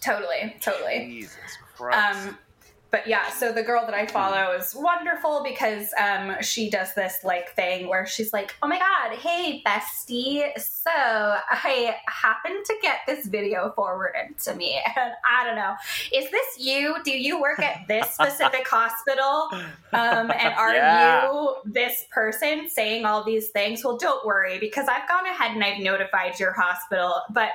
Totally, 0.00 0.56
totally. 0.60 1.06
Jesus 1.06 1.38
Christ! 1.76 2.28
Um, 2.28 2.38
but 2.94 3.08
yeah, 3.08 3.28
so 3.30 3.50
the 3.50 3.64
girl 3.64 3.84
that 3.86 3.94
I 3.94 4.06
follow 4.06 4.52
is 4.56 4.72
wonderful 4.72 5.42
because 5.42 5.92
um, 6.00 6.36
she 6.40 6.70
does 6.70 6.94
this 6.94 7.24
like 7.24 7.52
thing 7.56 7.88
where 7.88 8.06
she's 8.06 8.32
like, 8.32 8.54
"Oh 8.62 8.68
my 8.68 8.78
god, 8.78 9.18
hey 9.18 9.64
bestie, 9.66 10.56
so 10.56 10.92
I 10.94 11.96
happened 12.06 12.64
to 12.64 12.74
get 12.82 12.98
this 13.08 13.26
video 13.26 13.72
forwarded 13.74 14.38
to 14.44 14.54
me, 14.54 14.80
and 14.96 15.12
I 15.28 15.44
don't 15.44 15.56
know, 15.56 15.74
is 16.12 16.30
this 16.30 16.46
you? 16.56 16.94
Do 17.04 17.10
you 17.10 17.40
work 17.40 17.58
at 17.58 17.88
this 17.88 18.08
specific 18.14 18.68
hospital? 18.68 19.48
Um, 19.92 20.30
and 20.30 20.54
are 20.56 20.72
Yeah. 20.76 21.32
you 21.32 21.56
this 21.64 22.04
person 22.12 22.68
saying 22.68 23.06
all 23.06 23.24
these 23.24 23.48
things? 23.48 23.82
Well, 23.84 23.96
don't 23.96 24.24
worry 24.24 24.60
because 24.60 24.86
I've 24.86 25.08
gone 25.08 25.26
ahead 25.26 25.50
and 25.50 25.64
I've 25.64 25.80
notified 25.82 26.38
your 26.38 26.52
hospital, 26.52 27.22
but." 27.28 27.50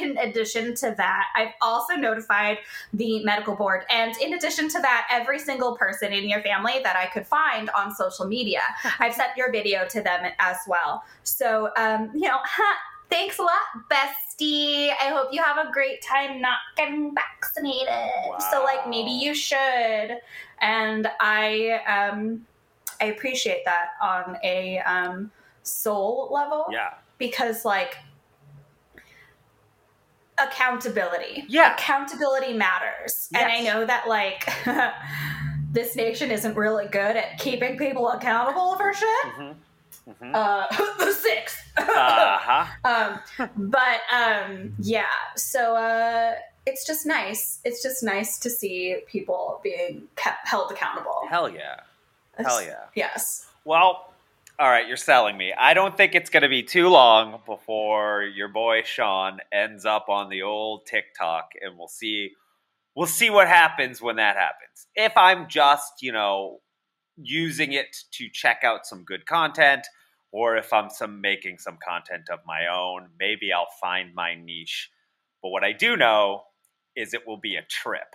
In 0.00 0.16
addition 0.18 0.74
to 0.76 0.94
that, 0.96 1.26
I've 1.36 1.52
also 1.60 1.94
notified 1.94 2.58
the 2.92 3.22
medical 3.24 3.54
board. 3.54 3.82
And 3.90 4.16
in 4.18 4.34
addition 4.34 4.68
to 4.70 4.80
that, 4.80 5.08
every 5.10 5.38
single 5.38 5.76
person 5.76 6.12
in 6.12 6.28
your 6.28 6.42
family 6.42 6.80
that 6.82 6.96
I 6.96 7.06
could 7.06 7.26
find 7.26 7.70
on 7.70 7.94
social 7.94 8.26
media, 8.26 8.60
I've 8.98 9.14
sent 9.14 9.36
your 9.36 9.50
video 9.50 9.86
to 9.88 10.02
them 10.02 10.32
as 10.38 10.58
well. 10.66 11.04
So, 11.24 11.70
um, 11.76 12.10
you 12.14 12.28
know, 12.28 12.38
thanks 13.10 13.38
a 13.38 13.42
lot, 13.42 13.60
bestie. 13.90 14.88
I 14.88 15.08
hope 15.08 15.28
you 15.32 15.42
have 15.42 15.58
a 15.58 15.70
great 15.70 16.02
time 16.02 16.40
not 16.40 16.58
getting 16.76 17.14
vaccinated. 17.14 17.88
So, 18.50 18.64
like, 18.64 18.88
maybe 18.88 19.10
you 19.10 19.34
should. 19.34 20.18
And 20.60 21.08
I, 21.20 21.80
um, 21.86 22.46
I 23.00 23.06
appreciate 23.06 23.64
that 23.66 23.88
on 24.00 24.38
a 24.42 24.78
um, 24.78 25.30
soul 25.62 26.30
level 26.32 26.66
yeah, 26.70 26.94
because, 27.18 27.64
like, 27.66 27.96
accountability. 30.38 31.44
Yeah. 31.48 31.74
Accountability 31.74 32.52
matters. 32.54 33.28
And 33.34 33.50
I 33.50 33.60
know 33.60 33.84
that 33.84 34.08
like 34.08 34.48
this 35.72 35.96
nation 35.96 36.30
isn't 36.30 36.56
really 36.56 36.86
good 36.86 37.16
at 37.16 37.38
keeping 37.38 37.76
people 37.78 38.08
accountable 38.10 38.76
for 38.76 38.92
shit. 38.92 39.24
hmm 39.34 39.52
hmm 40.18 40.34
Uh 40.34 40.66
the 40.98 41.12
sixth. 41.12 41.60
uh 41.76 42.38
huh. 42.40 42.66
um 43.38 43.48
but 43.56 44.00
um 44.12 44.72
yeah, 44.78 45.06
so 45.36 45.76
uh 45.76 46.34
it's 46.64 46.86
just 46.86 47.06
nice. 47.06 47.58
It's 47.64 47.82
just 47.82 48.02
nice 48.02 48.38
to 48.38 48.50
see 48.50 48.98
people 49.06 49.60
being 49.64 50.04
kept 50.16 50.46
held 50.46 50.70
accountable. 50.70 51.22
Hell 51.28 51.48
yeah. 51.48 51.80
Hell 52.38 52.62
yeah. 52.62 52.84
Yes. 52.94 53.46
Well, 53.64 54.11
all 54.62 54.70
right, 54.70 54.86
you're 54.86 54.96
selling 54.96 55.36
me. 55.36 55.52
I 55.58 55.74
don't 55.74 55.96
think 55.96 56.14
it's 56.14 56.30
going 56.30 56.44
to 56.44 56.48
be 56.48 56.62
too 56.62 56.86
long 56.88 57.40
before 57.46 58.22
your 58.22 58.46
boy 58.46 58.82
Sean 58.84 59.40
ends 59.52 59.84
up 59.84 60.08
on 60.08 60.28
the 60.28 60.42
old 60.42 60.86
TikTok, 60.86 61.48
and 61.60 61.76
we'll 61.76 61.88
see. 61.88 62.30
We'll 62.94 63.08
see 63.08 63.28
what 63.28 63.48
happens 63.48 64.00
when 64.00 64.16
that 64.16 64.36
happens. 64.36 64.86
If 64.94 65.16
I'm 65.16 65.48
just, 65.48 65.94
you 66.00 66.12
know, 66.12 66.60
using 67.16 67.72
it 67.72 67.96
to 68.12 68.28
check 68.32 68.60
out 68.62 68.86
some 68.86 69.02
good 69.02 69.26
content, 69.26 69.84
or 70.30 70.56
if 70.56 70.72
I'm 70.72 70.90
some 70.90 71.20
making 71.20 71.58
some 71.58 71.78
content 71.84 72.28
of 72.30 72.38
my 72.46 72.68
own, 72.72 73.08
maybe 73.18 73.52
I'll 73.52 73.66
find 73.80 74.14
my 74.14 74.36
niche 74.36 74.90
But 75.42 75.48
what 75.48 75.64
I 75.64 75.72
do 75.72 75.96
know 75.96 76.44
is 76.94 77.14
it 77.14 77.26
will 77.26 77.36
be 77.36 77.56
a 77.56 77.66
trip. 77.68 78.14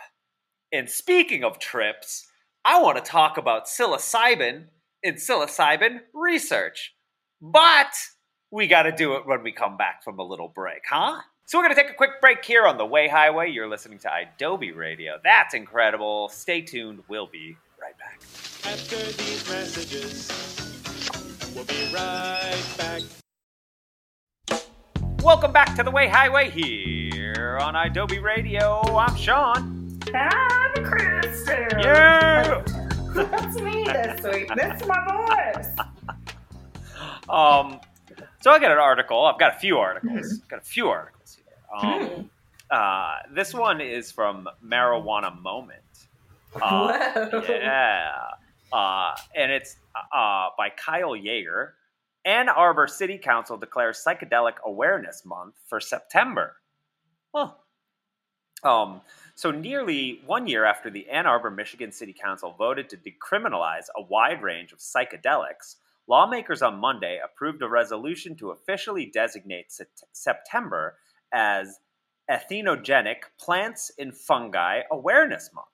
And 0.72 0.89
speaking 0.89 1.44
of 1.44 1.60
trips, 1.60 2.25
I 2.63 2.82
want 2.82 3.04
to 3.04 3.04
talk 3.04 3.38
about 3.38 3.66
psilocybin 3.66 4.68
and 5.04 5.16
psilocybin 5.18 6.00
research. 6.13 6.94
But 7.42 7.94
we 8.51 8.68
got 8.68 8.84
to 8.84 8.92
do 8.92 9.16
it 9.16 9.27
when 9.27 9.44
we 9.44 9.51
come 9.51 9.77
back 9.77 10.04
from 10.04 10.20
a 10.20 10.24
little 10.24 10.48
break, 10.48 10.82
huh? 10.89 11.22
So 11.46 11.58
we're 11.58 11.66
going 11.66 11.75
to 11.75 11.82
take 11.82 11.92
a 11.92 11.96
quick 11.96 12.20
break 12.20 12.44
here 12.44 12.66
on 12.66 12.77
the 12.77 12.86
Way 12.86 13.08
Highway. 13.08 13.50
You're 13.50 13.70
listening 13.70 14.00
to 14.00 14.10
Adobe 14.13 14.72
Radio. 14.72 15.18
That's 15.24 15.54
incredible. 15.54 16.30
Stay 16.30 16.62
tuned. 16.62 17.04
We'll 17.08 17.27
be 17.27 17.56
right 17.82 17.98
back. 17.98 18.22
After 18.66 18.98
these 18.98 19.48
messages, 19.50 20.30
we'll 21.56 21.63
be 21.63 21.94
right 21.94 22.66
back. 22.77 23.01
Welcome 25.24 25.51
back 25.51 25.75
to 25.75 25.84
the 25.84 25.92
Way 25.92 26.08
Highway 26.08 26.50
here 26.50 27.58
on 27.62 27.75
Adobe 27.75 28.20
Radio. 28.20 28.82
I'm 28.82 29.16
Sean. 29.16 30.00
I'm 30.13 30.86
Kristen. 30.86 31.80
Yeah. 31.80 32.37
That's 33.38 33.62
me 33.62 33.84
this 33.84 34.24
week. 34.24 34.51
That's 34.56 34.86
my 34.86 35.53
voice. 35.56 35.70
Um, 37.29 37.82
so 38.39 38.51
I 38.51 38.60
got 38.60 38.72
an 38.72 38.77
article. 38.77 39.25
I've 39.25 39.38
got 39.38 39.58
a 39.58 39.60
few 39.60 39.77
articles. 39.77 40.38
Got 40.50 40.60
a 40.60 40.65
few 40.65 40.88
articles 40.88 41.36
here. 41.36 41.91
Um, 41.91 42.29
uh, 42.72 43.15
this 43.36 43.53
one 43.53 43.82
is 43.82 44.13
from 44.13 44.48
Marijuana 44.65 45.38
Moment. 45.41 45.82
Uh, 46.56 47.27
yeah, 47.50 48.13
uh, 48.72 49.13
and 49.36 49.51
it's 49.51 49.75
uh, 50.15 50.48
by 50.58 50.70
Kyle 50.70 51.17
Jaeger. 51.17 51.75
Ann 52.24 52.48
Arbor 52.48 52.88
City 52.88 53.17
Council 53.17 53.58
declares 53.58 54.01
Psychedelic 54.06 54.56
Awareness 54.65 55.25
Month 55.25 55.56
for 55.67 55.82
September. 55.82 56.56
Huh. 57.36 57.51
Um, 58.63 59.01
so, 59.38 59.51
nearly 59.51 60.22
one 60.25 60.48
year 60.48 60.65
after 60.65 60.89
the 60.89 61.08
Ann 61.10 61.27
Arbor, 61.27 61.51
Michigan 61.51 61.91
City 61.91 62.12
Council 62.12 62.56
voted 62.58 62.89
to 62.89 62.98
decriminalize 62.98 63.86
a 63.96 64.01
wide 64.01 64.41
range 64.41 64.72
of 64.72 64.79
psychedelics, 64.79 65.75
lawmakers 66.08 66.63
on 66.63 66.79
Monday 66.79 67.20
approved 67.24 67.62
a 67.62 67.70
resolution 67.70 68.36
to 68.38 68.50
officially 68.50 69.06
designate 69.06 69.72
September 70.12 70.96
as 71.32 71.77
Entheogenic 72.27 73.25
Plants 73.39 73.91
and 74.00 74.17
Fungi 74.17 74.82
Awareness 74.89 75.51
Month. 75.53 75.67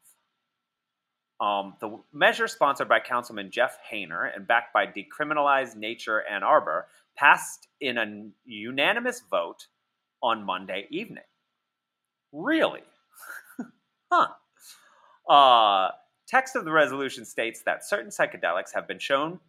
Um, 1.40 1.78
the 1.80 2.04
measure, 2.12 2.50
sponsored 2.50 2.90
by 2.90 3.00
Councilman 3.00 3.50
Jeff 3.50 3.78
Hayner 3.90 4.30
and 4.36 4.46
backed 4.46 4.74
by 4.74 4.88
Decriminalize 4.88 5.78
Nature 5.78 6.22
Ann 6.30 6.44
Arbor, 6.44 6.88
passed 7.16 7.70
in 7.80 7.98
a 7.98 8.28
unanimous 8.44 9.22
vote 9.32 9.68
on 10.22 10.46
Monday 10.46 10.86
evening. 10.92 11.24
Really? 12.34 12.84
Huh. 14.14 15.32
Uh, 15.34 15.92
text 16.28 16.56
of 16.56 16.66
the 16.66 16.72
resolution 16.72 17.26
states 17.26 17.64
that 17.66 17.86
certain 17.86 18.10
psychedelics 18.10 18.74
have 18.74 18.88
been 18.88 19.00
shown 19.00 19.40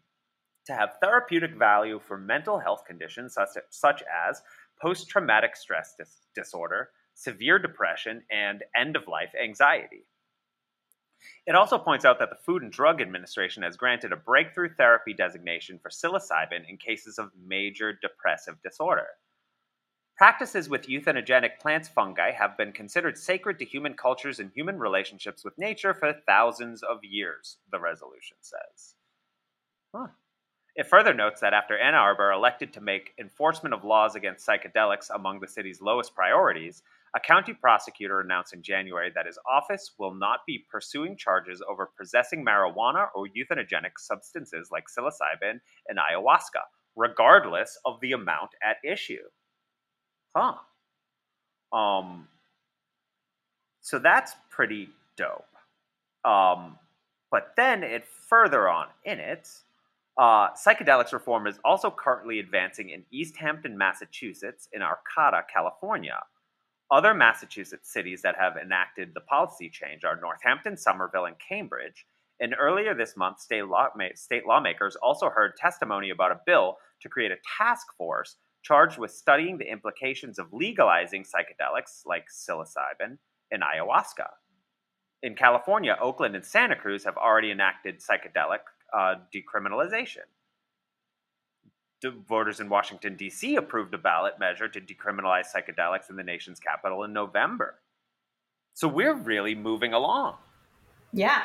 to 0.66 0.72
have 0.72 0.96
therapeutic 1.02 1.54
value 1.56 1.98
for 1.98 2.16
mental 2.16 2.58
health 2.58 2.84
conditions 2.86 3.34
such, 3.34 3.50
such 3.70 4.02
as 4.02 4.42
post 4.80 5.08
traumatic 5.08 5.56
stress 5.56 5.94
dis- 5.98 6.26
disorder, 6.34 6.90
severe 7.14 7.58
depression, 7.58 8.22
and 8.30 8.62
end 8.76 8.96
of 8.96 9.06
life 9.08 9.32
anxiety. 9.42 10.06
It 11.46 11.54
also 11.54 11.78
points 11.78 12.04
out 12.04 12.18
that 12.18 12.30
the 12.30 12.36
Food 12.44 12.62
and 12.62 12.72
Drug 12.72 13.00
Administration 13.00 13.62
has 13.62 13.76
granted 13.76 14.12
a 14.12 14.16
breakthrough 14.16 14.74
therapy 14.74 15.14
designation 15.14 15.78
for 15.78 15.90
psilocybin 15.90 16.68
in 16.68 16.76
cases 16.76 17.18
of 17.18 17.30
major 17.46 17.92
depressive 17.92 18.56
disorder. 18.62 19.06
Practices 20.16 20.68
with 20.68 20.86
entheogenic 20.86 21.58
plants 21.60 21.88
fungi 21.88 22.30
have 22.30 22.56
been 22.56 22.70
considered 22.70 23.18
sacred 23.18 23.58
to 23.58 23.64
human 23.64 23.94
cultures 23.94 24.38
and 24.38 24.52
human 24.54 24.78
relationships 24.78 25.44
with 25.44 25.58
nature 25.58 25.92
for 25.92 26.12
thousands 26.24 26.84
of 26.84 26.98
years, 27.02 27.58
the 27.72 27.80
resolution 27.80 28.36
says. 28.40 28.94
Huh. 29.92 30.06
It 30.76 30.86
further 30.86 31.14
notes 31.14 31.40
that 31.40 31.52
after 31.52 31.76
Ann 31.76 31.96
Arbor 31.96 32.30
elected 32.30 32.72
to 32.74 32.80
make 32.80 33.14
enforcement 33.18 33.74
of 33.74 33.82
laws 33.82 34.14
against 34.14 34.46
psychedelics 34.46 35.10
among 35.12 35.40
the 35.40 35.48
city's 35.48 35.82
lowest 35.82 36.14
priorities, 36.14 36.82
a 37.16 37.20
county 37.20 37.52
prosecutor 37.52 38.20
announced 38.20 38.54
in 38.54 38.62
January 38.62 39.10
that 39.16 39.26
his 39.26 39.38
office 39.50 39.92
will 39.98 40.14
not 40.14 40.40
be 40.46 40.64
pursuing 40.70 41.16
charges 41.16 41.60
over 41.68 41.90
possessing 41.98 42.44
marijuana 42.44 43.08
or 43.16 43.26
entheogenic 43.26 43.98
substances 43.98 44.68
like 44.70 44.84
psilocybin 44.86 45.58
and 45.88 45.98
ayahuasca, 45.98 46.62
regardless 46.94 47.76
of 47.84 48.00
the 48.00 48.12
amount 48.12 48.50
at 48.62 48.76
issue. 48.84 49.22
Huh. 50.36 50.54
Um. 51.72 52.28
So 53.80 53.98
that's 53.98 54.34
pretty 54.50 54.88
dope. 55.16 55.44
Um, 56.24 56.78
but 57.30 57.52
then 57.56 57.82
it 57.82 58.06
further 58.06 58.68
on 58.68 58.86
in 59.04 59.20
it, 59.20 59.48
uh, 60.16 60.50
psychedelics 60.52 61.12
reform 61.12 61.46
is 61.46 61.58
also 61.64 61.90
currently 61.90 62.38
advancing 62.38 62.90
in 62.90 63.04
Easthampton, 63.12 63.76
Massachusetts, 63.76 64.68
in 64.72 64.82
Arcata, 64.82 65.42
California. 65.52 66.20
Other 66.90 67.14
Massachusetts 67.14 67.92
cities 67.92 68.22
that 68.22 68.36
have 68.38 68.56
enacted 68.56 69.12
the 69.14 69.20
policy 69.22 69.68
change 69.68 70.04
are 70.04 70.18
Northampton, 70.20 70.76
Somerville, 70.76 71.26
and 71.26 71.36
Cambridge. 71.38 72.06
And 72.40 72.54
earlier 72.58 72.94
this 72.94 73.16
month, 73.16 73.40
state, 73.40 73.64
lawma- 73.64 74.16
state 74.16 74.46
lawmakers 74.46 74.96
also 74.96 75.28
heard 75.30 75.56
testimony 75.56 76.10
about 76.10 76.32
a 76.32 76.40
bill 76.46 76.76
to 77.02 77.08
create 77.08 77.32
a 77.32 77.36
task 77.58 77.86
force 77.98 78.36
charged 78.64 78.98
with 78.98 79.10
studying 79.10 79.58
the 79.58 79.70
implications 79.70 80.38
of 80.38 80.52
legalizing 80.52 81.22
psychedelics 81.22 82.04
like 82.06 82.24
psilocybin 82.28 83.18
and 83.52 83.62
ayahuasca. 83.62 84.28
In 85.22 85.34
California, 85.34 85.96
Oakland 86.00 86.34
and 86.34 86.44
Santa 86.44 86.74
Cruz 86.74 87.04
have 87.04 87.16
already 87.16 87.50
enacted 87.50 88.00
psychedelic 88.00 88.60
uh, 88.92 89.16
decriminalization. 89.34 90.24
The 92.02 92.10
voters 92.10 92.60
in 92.60 92.68
Washington, 92.68 93.16
D.C. 93.16 93.56
approved 93.56 93.94
a 93.94 93.98
ballot 93.98 94.34
measure 94.38 94.68
to 94.68 94.80
decriminalize 94.80 95.46
psychedelics 95.54 96.10
in 96.10 96.16
the 96.16 96.22
nation's 96.22 96.58
capital 96.58 97.04
in 97.04 97.12
November. 97.12 97.76
So 98.74 98.88
we're 98.88 99.14
really 99.14 99.54
moving 99.54 99.92
along. 99.92 100.36
Yeah. 101.12 101.42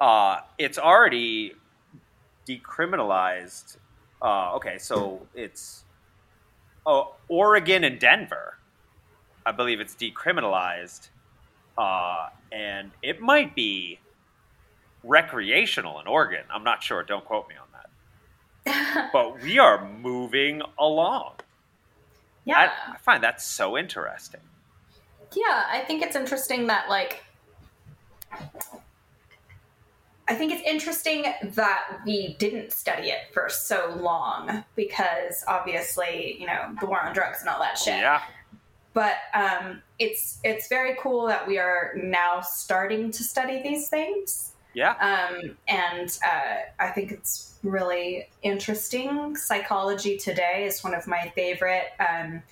Uh, 0.00 0.40
it's 0.58 0.78
already 0.78 1.54
decriminalized. 2.48 3.76
Uh, 4.22 4.54
okay, 4.56 4.78
so 4.78 5.26
it's 5.34 5.84
oh, 6.88 7.14
Oregon 7.28 7.84
and 7.84 8.00
Denver. 8.00 8.56
I 9.46 9.52
believe 9.52 9.78
it's 9.78 9.94
decriminalized, 9.94 11.08
uh, 11.76 12.28
and 12.50 12.90
it 13.02 13.20
might 13.20 13.54
be 13.54 14.00
recreational 15.04 16.00
in 16.00 16.06
Oregon. 16.06 16.44
I'm 16.50 16.64
not 16.64 16.82
sure. 16.82 17.02
Don't 17.02 17.24
quote 17.24 17.48
me 17.48 17.54
on 17.56 17.68
that. 17.72 19.10
but 19.12 19.40
we 19.42 19.58
are 19.58 19.88
moving 19.88 20.62
along. 20.78 21.34
Yeah. 22.44 22.70
I, 22.88 22.94
I 22.94 22.96
find 22.98 23.22
that 23.22 23.40
so 23.40 23.78
interesting. 23.78 24.40
Yeah, 25.34 25.64
I 25.70 25.84
think 25.86 26.02
it's 26.02 26.16
interesting 26.16 26.66
that 26.66 26.88
like 26.88 27.22
I 30.28 30.34
think 30.34 30.52
it's 30.52 30.62
interesting 30.62 31.24
that 31.42 32.00
we 32.04 32.36
didn't 32.38 32.72
study 32.72 33.08
it 33.08 33.32
for 33.32 33.48
so 33.48 33.96
long 33.98 34.64
because 34.76 35.42
obviously, 35.48 36.36
you 36.38 36.46
know, 36.46 36.74
the 36.80 36.86
war 36.86 37.00
on 37.00 37.14
drugs 37.14 37.40
and 37.40 37.48
all 37.48 37.58
that 37.60 37.78
shit. 37.78 38.00
Yeah, 38.00 38.20
But 38.92 39.14
um, 39.32 39.82
it's 39.98 40.38
it's 40.44 40.68
very 40.68 40.96
cool 41.00 41.26
that 41.28 41.46
we 41.48 41.58
are 41.58 41.94
now 41.96 42.40
starting 42.42 43.10
to 43.12 43.24
study 43.24 43.62
these 43.62 43.88
things. 43.88 44.52
yeah, 44.74 44.92
Um, 45.00 45.56
and 45.66 46.18
uh, 46.24 46.56
I 46.78 46.88
think 46.90 47.10
it's 47.10 47.54
really 47.62 48.28
interesting. 48.42 49.34
Psychology 49.34 50.18
Today 50.18 50.64
is 50.66 50.84
one 50.84 50.94
of 50.94 51.06
my 51.06 51.32
favorite 51.34 51.92
um, 51.98 52.42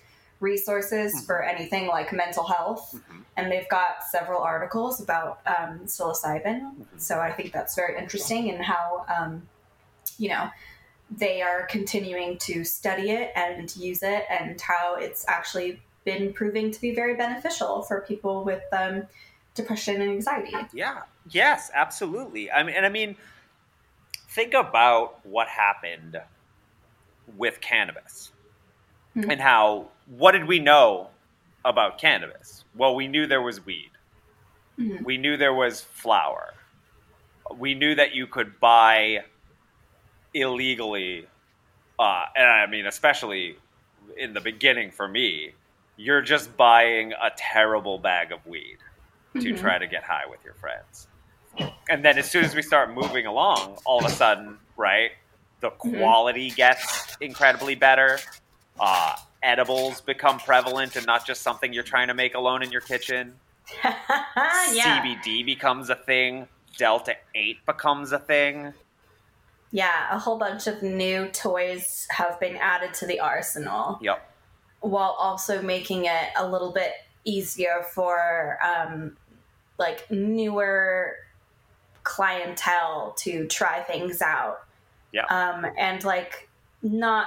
resources 0.41 1.25
for 1.25 1.43
anything 1.43 1.87
like 1.87 2.13
mental 2.13 2.45
health, 2.45 2.95
Mhm. 2.95 3.25
and 3.37 3.51
they've 3.51 3.69
got 3.69 4.05
several 4.05 4.43
articles 4.43 5.01
about 5.01 5.41
um, 5.47 5.81
psilocybin. 5.87 6.61
Mhm. 6.77 7.01
So 7.01 7.21
I 7.21 7.33
think 7.33 7.53
that's 7.53 7.75
very 7.75 7.97
interesting 7.99 8.49
in 8.49 8.63
how 8.63 9.07
um, 9.09 9.49
you 10.19 10.29
know 10.29 10.51
they 11.11 11.41
are 11.41 11.65
continuing 11.67 12.37
to 12.39 12.65
study 12.65 13.11
it 13.11 13.33
and 13.37 13.75
use 13.77 14.03
it, 14.03 14.27
and 14.29 14.61
how 14.61 14.97
it's 14.97 15.25
actually 15.29 15.81
been 16.05 16.33
proving 16.33 16.71
to 16.71 16.81
be 16.81 16.95
very 16.95 17.15
beneficial 17.15 17.83
for 17.83 18.01
people 18.03 18.45
with 18.45 18.63
um, 18.73 19.07
depression 19.55 20.01
and 20.03 20.11
anxiety. 20.11 20.55
yeah, 20.73 21.03
yes, 21.31 21.71
absolutely. 21.75 22.51
I 22.53 22.63
mean, 22.63 22.77
and 22.77 22.85
I 22.85 22.89
mean, 22.91 23.17
think 24.29 24.53
about 24.55 25.25
what 25.25 25.49
happened 25.49 26.21
with 27.37 27.61
cannabis 27.61 28.31
Mhm. 29.17 29.33
and 29.33 29.41
how 29.41 29.89
what 30.07 30.33
did 30.33 30.45
we 30.47 30.59
know 30.59 31.11
about 31.65 31.99
cannabis? 31.99 32.65
Well, 32.75 32.95
we 32.95 33.09
knew 33.09 33.27
there 33.27 33.43
was 33.43 33.65
weed. 33.65 33.91
Mhm. 34.79 35.03
We 35.05 35.17
knew 35.17 35.37
there 35.37 35.55
was 35.55 35.81
flour. 35.83 36.55
We 37.55 37.75
knew 37.75 37.95
that 37.95 38.15
you 38.15 38.27
could 38.27 38.61
buy 38.61 39.25
illegally, 40.35 41.27
uh, 41.99 42.27
and 42.37 42.47
I 42.47 42.67
mean, 42.67 42.87
especially 42.87 43.57
in 44.17 44.35
the 44.35 44.41
beginning 44.41 44.91
for 44.91 45.09
me, 45.09 45.55
you're 45.97 46.21
just 46.23 46.57
buying 46.57 47.13
a 47.15 47.31
terrible 47.37 47.99
bag 47.99 48.33
of 48.33 48.45
weed 48.47 48.79
to 49.35 49.53
Mhm. 49.53 49.59
try 49.59 49.79
to 49.79 49.87
get 49.87 50.03
high 50.05 50.27
with 50.27 50.45
your 50.45 50.55
friends. 50.55 51.09
And 51.89 52.05
then 52.05 52.19
as 52.19 52.31
soon 52.31 52.45
as 52.45 52.55
we 52.55 52.63
start 52.63 52.91
moving 52.91 53.27
along, 53.27 53.79
all 53.87 53.99
of 54.05 54.05
a 54.05 54.15
sudden, 54.15 54.59
right, 54.77 55.13
the 55.61 55.71
Mm-hmm. 55.71 55.97
quality 55.99 56.51
gets 56.51 57.17
incredibly 57.21 57.75
better. 57.75 58.19
Uh, 58.79 59.17
edibles 59.43 60.01
become 60.01 60.39
prevalent 60.39 60.97
and 60.97 61.07
not 61.07 61.27
just 61.27 61.43
something 61.43 61.73
you're 61.73 61.83
trying 61.83 62.09
to 62.09 62.15
make 62.15 62.35
alone 62.35 62.63
in 62.63 62.71
your 62.71 62.81
kitchen. 62.81 63.35
yeah. 63.85 65.03
CBD 65.25 65.45
becomes 65.45 65.91
a 65.91 65.95
thing. 65.95 66.49
Delta 66.77 67.15
8 67.35 67.65
becomes 67.65 68.13
a 68.13 68.19
thing. 68.19 68.75
Yeah, 69.73 70.15
a 70.15 70.19
whole 70.19 70.39
bunch 70.39 70.67
of 70.67 70.83
new 70.83 71.29
toys 71.29 72.07
have 72.11 72.39
been 72.39 72.57
added 72.57 72.95
to 72.95 73.07
the 73.07 73.21
arsenal 73.21 73.99
Yep. 74.01 74.31
while 74.81 75.17
also 75.19 75.61
making 75.63 76.05
it 76.05 76.29
a 76.37 76.49
little 76.49 76.73
bit 76.73 76.93
easier 77.25 77.85
for 77.95 78.59
um, 78.65 79.17
like 79.79 80.11
newer 80.11 81.17
clientele 82.05 83.15
to 83.19 83.47
try 83.49 83.81
things 83.83 84.23
out. 84.23 84.65
Yeah. 85.13 85.25
Um, 85.27 85.67
and 85.77 86.03
like 86.05 86.49
not 86.83 87.27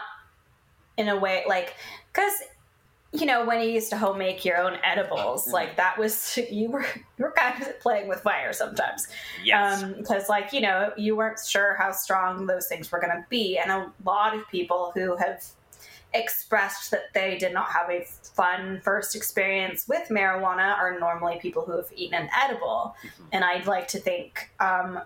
in 0.99 1.07
a 1.09 1.17
way 1.17 1.43
like 1.47 1.73
because 2.13 2.33
you 3.11 3.25
know 3.25 3.43
when 3.45 3.59
you 3.61 3.69
used 3.69 3.89
to 3.89 3.97
home 3.97 4.17
make 4.19 4.45
your 4.45 4.57
own 4.57 4.77
edibles 4.83 5.47
Mhm. 5.47 5.53
like 5.53 5.77
that 5.77 5.97
was 5.97 6.37
you 6.51 6.69
were 6.69 6.85
you 7.17 7.23
were 7.25 7.31
kind 7.31 7.59
of 7.63 7.79
playing 7.79 8.07
with 8.07 8.19
fire 8.21 8.53
sometimes 8.53 9.07
Yes. 9.43 9.83
because 9.97 10.29
like 10.29 10.53
you 10.53 10.61
know 10.61 10.91
you 10.97 11.15
weren't 11.15 11.39
sure 11.39 11.75
how 11.75 11.91
strong 11.91 12.45
those 12.45 12.67
things 12.67 12.91
were 12.91 12.99
going 12.99 13.15
to 13.15 13.25
be 13.29 13.57
and 13.57 13.71
a 13.71 13.91
lot 14.05 14.35
of 14.35 14.47
people 14.49 14.91
who 14.93 15.15
have 15.15 15.43
expressed 16.13 16.89
that 16.91 17.13
they 17.13 17.37
did 17.37 17.53
not 17.53 17.69
have 17.69 17.89
a 17.89 18.03
fun 18.33 18.81
first 18.83 19.15
experience 19.15 19.87
with 19.87 20.09
marijuana 20.09 20.75
are 20.77 20.99
normally 20.99 21.37
people 21.39 21.63
who 21.63 21.71
have 21.77 21.89
eaten 21.95 22.15
an 22.19 22.29
edible 22.43 22.95
Mhm. 23.03 23.25
and 23.31 23.43
i'd 23.45 23.67
like 23.67 23.87
to 23.87 23.99
think 23.99 24.49
um, 24.59 24.99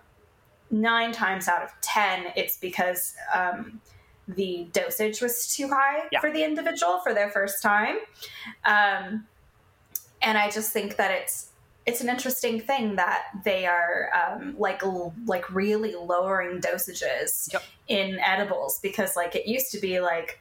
nine 0.70 1.12
times 1.12 1.46
out 1.46 1.62
of 1.62 1.70
ten 1.82 2.32
it's 2.36 2.56
because 2.56 3.14
um, 3.34 3.80
the 4.28 4.66
dosage 4.72 5.20
was 5.20 5.54
too 5.54 5.68
high 5.68 6.04
Yeah. 6.12 6.20
for 6.20 6.30
the 6.32 6.42
individual 6.44 7.00
for 7.00 7.12
their 7.14 7.30
first 7.30 7.62
time 7.62 7.96
um, 8.64 9.26
and 10.22 10.38
i 10.38 10.50
just 10.50 10.72
think 10.72 10.96
that 10.96 11.10
it's 11.10 11.50
it's 11.86 12.00
an 12.00 12.08
interesting 12.08 12.60
thing 12.62 12.96
that 12.96 13.24
they 13.44 13.66
are 13.66 14.08
um, 14.14 14.54
like 14.58 14.82
l- 14.82 15.14
like 15.26 15.52
really 15.54 15.94
lowering 15.94 16.60
dosages 16.60 17.52
Yep. 17.52 17.62
in 17.88 18.18
edibles 18.20 18.80
because 18.82 19.16
like 19.16 19.34
it 19.36 19.46
used 19.46 19.70
to 19.72 19.78
be 19.80 20.00
like 20.00 20.38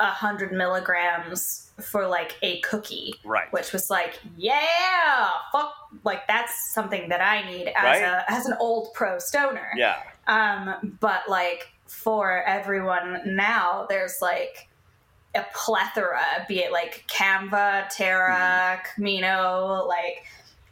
a 0.00 0.06
hundred 0.10 0.52
milligrams 0.52 1.70
for 1.80 2.06
like 2.06 2.36
a 2.42 2.60
cookie 2.60 3.14
right. 3.24 3.50
which 3.52 3.72
was 3.72 3.88
like 3.90 4.18
yeah 4.36 5.28
fuck 5.52 5.72
like 6.04 6.26
that's 6.28 6.72
something 6.72 7.08
that 7.08 7.20
i 7.22 7.48
need 7.50 7.68
as 7.68 7.74
Right. 7.84 8.02
a 8.02 8.24
as 8.30 8.44
an 8.46 8.54
old 8.60 8.92
pro 8.92 9.18
stoner 9.18 9.70
Yeah. 9.76 9.96
um, 10.26 10.98
but 11.00 11.22
like 11.28 11.72
for 11.86 12.42
everyone 12.44 13.22
now, 13.36 13.86
there's 13.88 14.20
like 14.22 14.68
a 15.34 15.44
plethora, 15.54 16.44
be 16.48 16.60
it 16.60 16.72
like 16.72 17.04
Canva, 17.08 17.88
Terra, 17.90 18.80
Camino, 18.94 19.84
like 19.88 20.24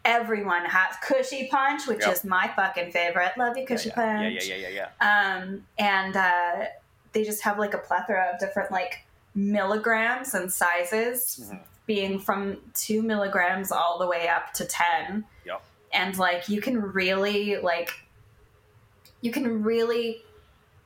everyone 0.05 0.65
has 0.65 0.95
Kushy 0.97 1.49
Punch, 1.51 1.87
which 1.87 2.01
Yep. 2.01 2.13
is 2.13 2.25
my 2.25 2.51
fucking 2.57 2.91
favorite. 2.93 3.33
Love 3.37 3.57
you, 3.57 3.67
Kushy 3.67 3.87
yeah, 3.87 3.93
yeah. 3.97 4.31
Punch. 4.31 4.47
yeah, 4.49 4.55
yeah, 4.57 4.69
yeah, 4.69 4.89
yeah. 5.01 5.37
Um, 5.41 5.67
and 5.79 6.17
uh, 6.17 6.65
they 7.13 7.25
just 7.25 7.43
have 7.43 7.59
like 7.59 7.75
a 7.75 7.79
plethora 7.79 8.31
of 8.33 8.39
different 8.41 8.71
like 8.71 9.05
milligrams 9.35 10.35
and 10.35 10.53
sizes, 10.53 11.41
Mhm. 11.45 11.61
being 11.87 12.19
from 12.21 12.59
two 12.75 13.03
milligrams 13.03 13.71
all 13.73 13.99
the 13.99 14.07
way 14.07 14.29
up 14.29 14.53
to 14.55 14.65
ten. 14.65 15.25
Yep. 15.45 15.63
And 15.93 16.17
like 16.19 16.49
you 16.49 16.61
can 16.61 16.81
really 16.81 17.57
like 17.59 17.91
you 19.21 19.31
can 19.31 19.63
really 19.63 20.23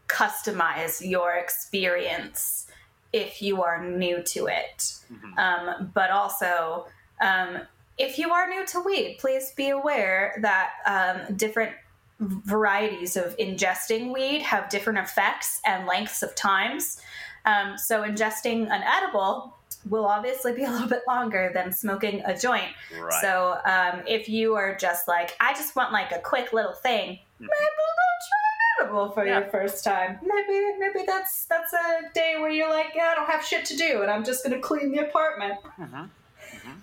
customize 0.09 1.09
your 1.09 1.35
experience 1.35 2.67
if 3.13 3.41
you 3.41 3.63
are 3.63 3.85
new 3.85 4.23
to 4.23 4.47
it. 4.47 4.95
Mhm. 5.13 5.39
Um, 5.39 5.91
but 5.95 6.11
also, 6.11 6.87
um, 7.21 7.61
if 7.99 8.19
you 8.19 8.31
are 8.31 8.47
new 8.49 8.67
to 8.67 8.81
weed, 8.81 9.17
please 9.19 9.53
be 9.53 9.71
aware 9.71 10.39
that 10.43 10.73
um, 10.85 11.37
different 11.37 11.73
varieties 12.21 13.17
of 13.17 13.37
ingesting 13.37 14.13
weed 14.13 14.43
have 14.43 14.69
different 14.69 14.99
effects 14.99 15.61
and 15.67 15.87
lengths 15.87 16.23
of 16.23 16.35
times. 16.35 17.01
Um, 17.45 17.79
so, 17.79 18.03
ingesting 18.03 18.71
an 18.71 18.83
edible 18.83 19.57
will 19.89 20.07
obviously 20.07 20.53
be 20.53 20.65
a 20.65 20.71
little 20.71 20.89
bit 20.89 21.03
longer 21.07 21.51
than 21.55 21.73
smoking 21.73 22.23
a 22.25 22.37
joint. 22.37 22.73
Right. 22.99 23.21
So, 23.21 23.59
um, 23.65 24.03
if 24.07 24.29
you 24.29 24.55
are 24.55 24.77
just 24.77 25.09
like, 25.09 25.37
I 25.41 25.55
just 25.55 25.77
want 25.77 25.93
like 25.93 26.13
a 26.13 26.19
quick 26.19 26.53
little 26.53 26.73
thing, 26.73 27.19
maybe 27.39 27.51
don't 27.51 28.23
try 28.29 28.56
an 28.79 28.85
edible 28.87 29.11
for 29.11 29.27
Yeah. 29.27 29.41
your 29.41 29.49
first 29.49 29.85
time. 29.85 30.19
Maybe, 30.23 30.79
maybe 30.79 31.05
that's 31.07 31.45
that's 31.47 31.73
a 31.73 32.11
day 32.15 32.37
where 32.39 32.51
you're 32.51 32.71
like, 32.71 32.93
yeah, 32.95 33.09
I 33.13 33.15
don't 33.15 33.29
have 33.31 33.45
shit 33.45 33.65
to 33.67 33.77
do, 33.77 34.03
and 34.03 34.11
I'm 34.11 34.25
just 34.25 34.43
gonna 34.45 34.61
clean 34.61 34.93
the 34.93 35.07
apartment. 35.09 35.61
Mhm. 35.79 36.11
Mhm. 36.53 36.83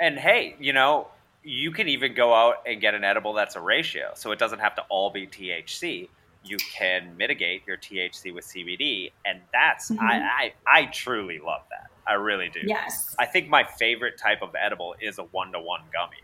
And 0.00 0.18
hey, 0.18 0.56
you 0.58 0.72
know, 0.72 1.08
you 1.42 1.70
can 1.70 1.88
even 1.88 2.14
go 2.14 2.34
out 2.34 2.62
and 2.66 2.80
get 2.80 2.94
an 2.94 3.04
edible 3.04 3.32
that's 3.32 3.56
a 3.56 3.60
ratio, 3.60 4.12
so 4.14 4.32
it 4.32 4.38
doesn't 4.38 4.58
have 4.58 4.74
to 4.76 4.82
all 4.88 5.10
be 5.10 5.26
THC. 5.26 6.08
You 6.44 6.56
can 6.72 7.16
mitigate 7.16 7.66
your 7.66 7.76
THC 7.76 8.30
with 8.32 8.44
CBD, 8.44 9.12
and 9.24 9.40
that's 9.52 9.90
Mhm. 9.90 10.00
I, 10.00 10.52
I 10.66 10.80
I 10.80 10.86
truly 10.86 11.38
love 11.38 11.62
that. 11.70 11.90
I 12.06 12.14
really 12.14 12.48
do. 12.48 12.60
Yes. 12.64 13.14
I 13.18 13.26
think 13.26 13.48
my 13.48 13.64
favorite 13.64 14.16
type 14.18 14.40
of 14.40 14.54
edible 14.54 14.94
is 15.00 15.18
a 15.18 15.24
one 15.24 15.52
to 15.52 15.60
one 15.60 15.82
gummy 15.92 16.22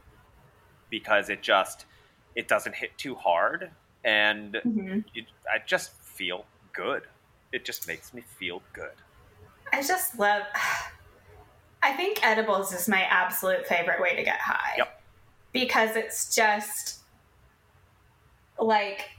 because 0.90 1.28
it 1.28 1.42
just 1.42 1.86
it 2.34 2.48
doesn't 2.48 2.74
hit 2.74 2.96
too 2.98 3.14
hard, 3.14 3.70
and 4.04 4.60
hmm 4.62 5.00
you, 5.12 5.24
I 5.52 5.58
just 5.66 5.92
feel 5.92 6.44
good. 6.72 7.02
It 7.52 7.64
just 7.64 7.86
makes 7.86 8.12
me 8.12 8.22
feel 8.38 8.62
good. 8.72 8.94
I 9.72 9.82
just 9.82 10.18
love. 10.18 10.42
I 11.82 11.92
think 11.92 12.24
edibles 12.26 12.72
is 12.72 12.88
my 12.88 13.02
absolute 13.02 13.66
favorite 13.66 14.00
way 14.00 14.16
to 14.16 14.22
get 14.22 14.40
high. 14.40 14.74
Yep. 14.78 15.02
Because 15.52 15.96
it's 15.96 16.34
just 16.34 17.00
like. 18.58 19.10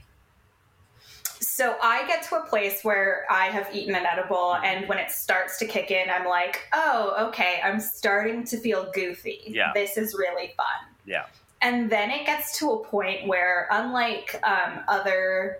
So 1.38 1.76
I 1.82 2.06
get 2.06 2.22
to 2.28 2.36
a 2.36 2.46
place 2.46 2.82
where 2.82 3.24
I 3.30 3.46
have 3.46 3.74
eaten 3.74 3.94
an 3.94 4.04
edible, 4.04 4.56
and 4.56 4.88
when 4.88 4.98
it 4.98 5.10
starts 5.10 5.58
to 5.58 5.66
kick 5.66 5.90
in, 5.90 6.10
I'm 6.10 6.26
like, 6.26 6.66
oh, 6.72 7.28
okay, 7.28 7.60
I'm 7.62 7.78
starting 7.80 8.44
to 8.44 8.58
feel 8.58 8.90
goofy. 8.92 9.42
Yeah. 9.46 9.72
This 9.74 9.96
is 9.96 10.14
really 10.18 10.52
fun. 10.56 10.94
Yeah. 11.06 11.26
And 11.62 11.90
then 11.90 12.10
it 12.10 12.26
gets 12.26 12.58
to 12.58 12.70
a 12.72 12.84
point 12.84 13.26
where, 13.26 13.68
unlike 13.70 14.38
um, 14.42 14.80
other, 14.88 15.58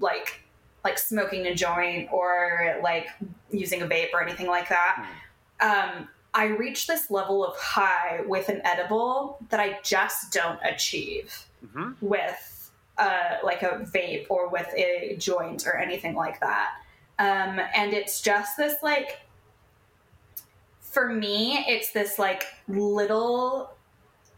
like, 0.00 0.40
like 0.84 0.98
smoking 0.98 1.46
a 1.46 1.54
joint 1.54 2.08
or 2.12 2.78
like 2.82 3.08
using 3.50 3.82
a 3.82 3.86
vape 3.86 4.12
or 4.12 4.22
anything 4.22 4.46
like 4.46 4.68
that, 4.68 5.06
um, 5.60 6.08
I 6.34 6.46
reach 6.46 6.86
this 6.86 7.10
level 7.10 7.44
of 7.46 7.56
high 7.56 8.20
with 8.26 8.48
an 8.48 8.60
edible 8.64 9.38
that 9.48 9.58
I 9.58 9.78
just 9.82 10.32
don't 10.32 10.60
achieve 10.62 11.46
hmm 11.72 11.92
with 12.00 12.70
uh, 12.98 13.36
like 13.42 13.62
a 13.62 13.86
vape 13.92 14.26
or 14.28 14.48
with 14.48 14.68
a 14.74 15.16
joint 15.18 15.66
or 15.66 15.76
anything 15.76 16.14
like 16.14 16.40
that. 16.40 16.72
Um, 17.18 17.60
and 17.74 17.92
it's 17.92 18.20
just 18.20 18.56
this 18.56 18.82
like, 18.82 19.20
for 20.80 21.08
me, 21.08 21.64
it's 21.68 21.92
this 21.92 22.18
like 22.18 22.44
little 22.68 23.75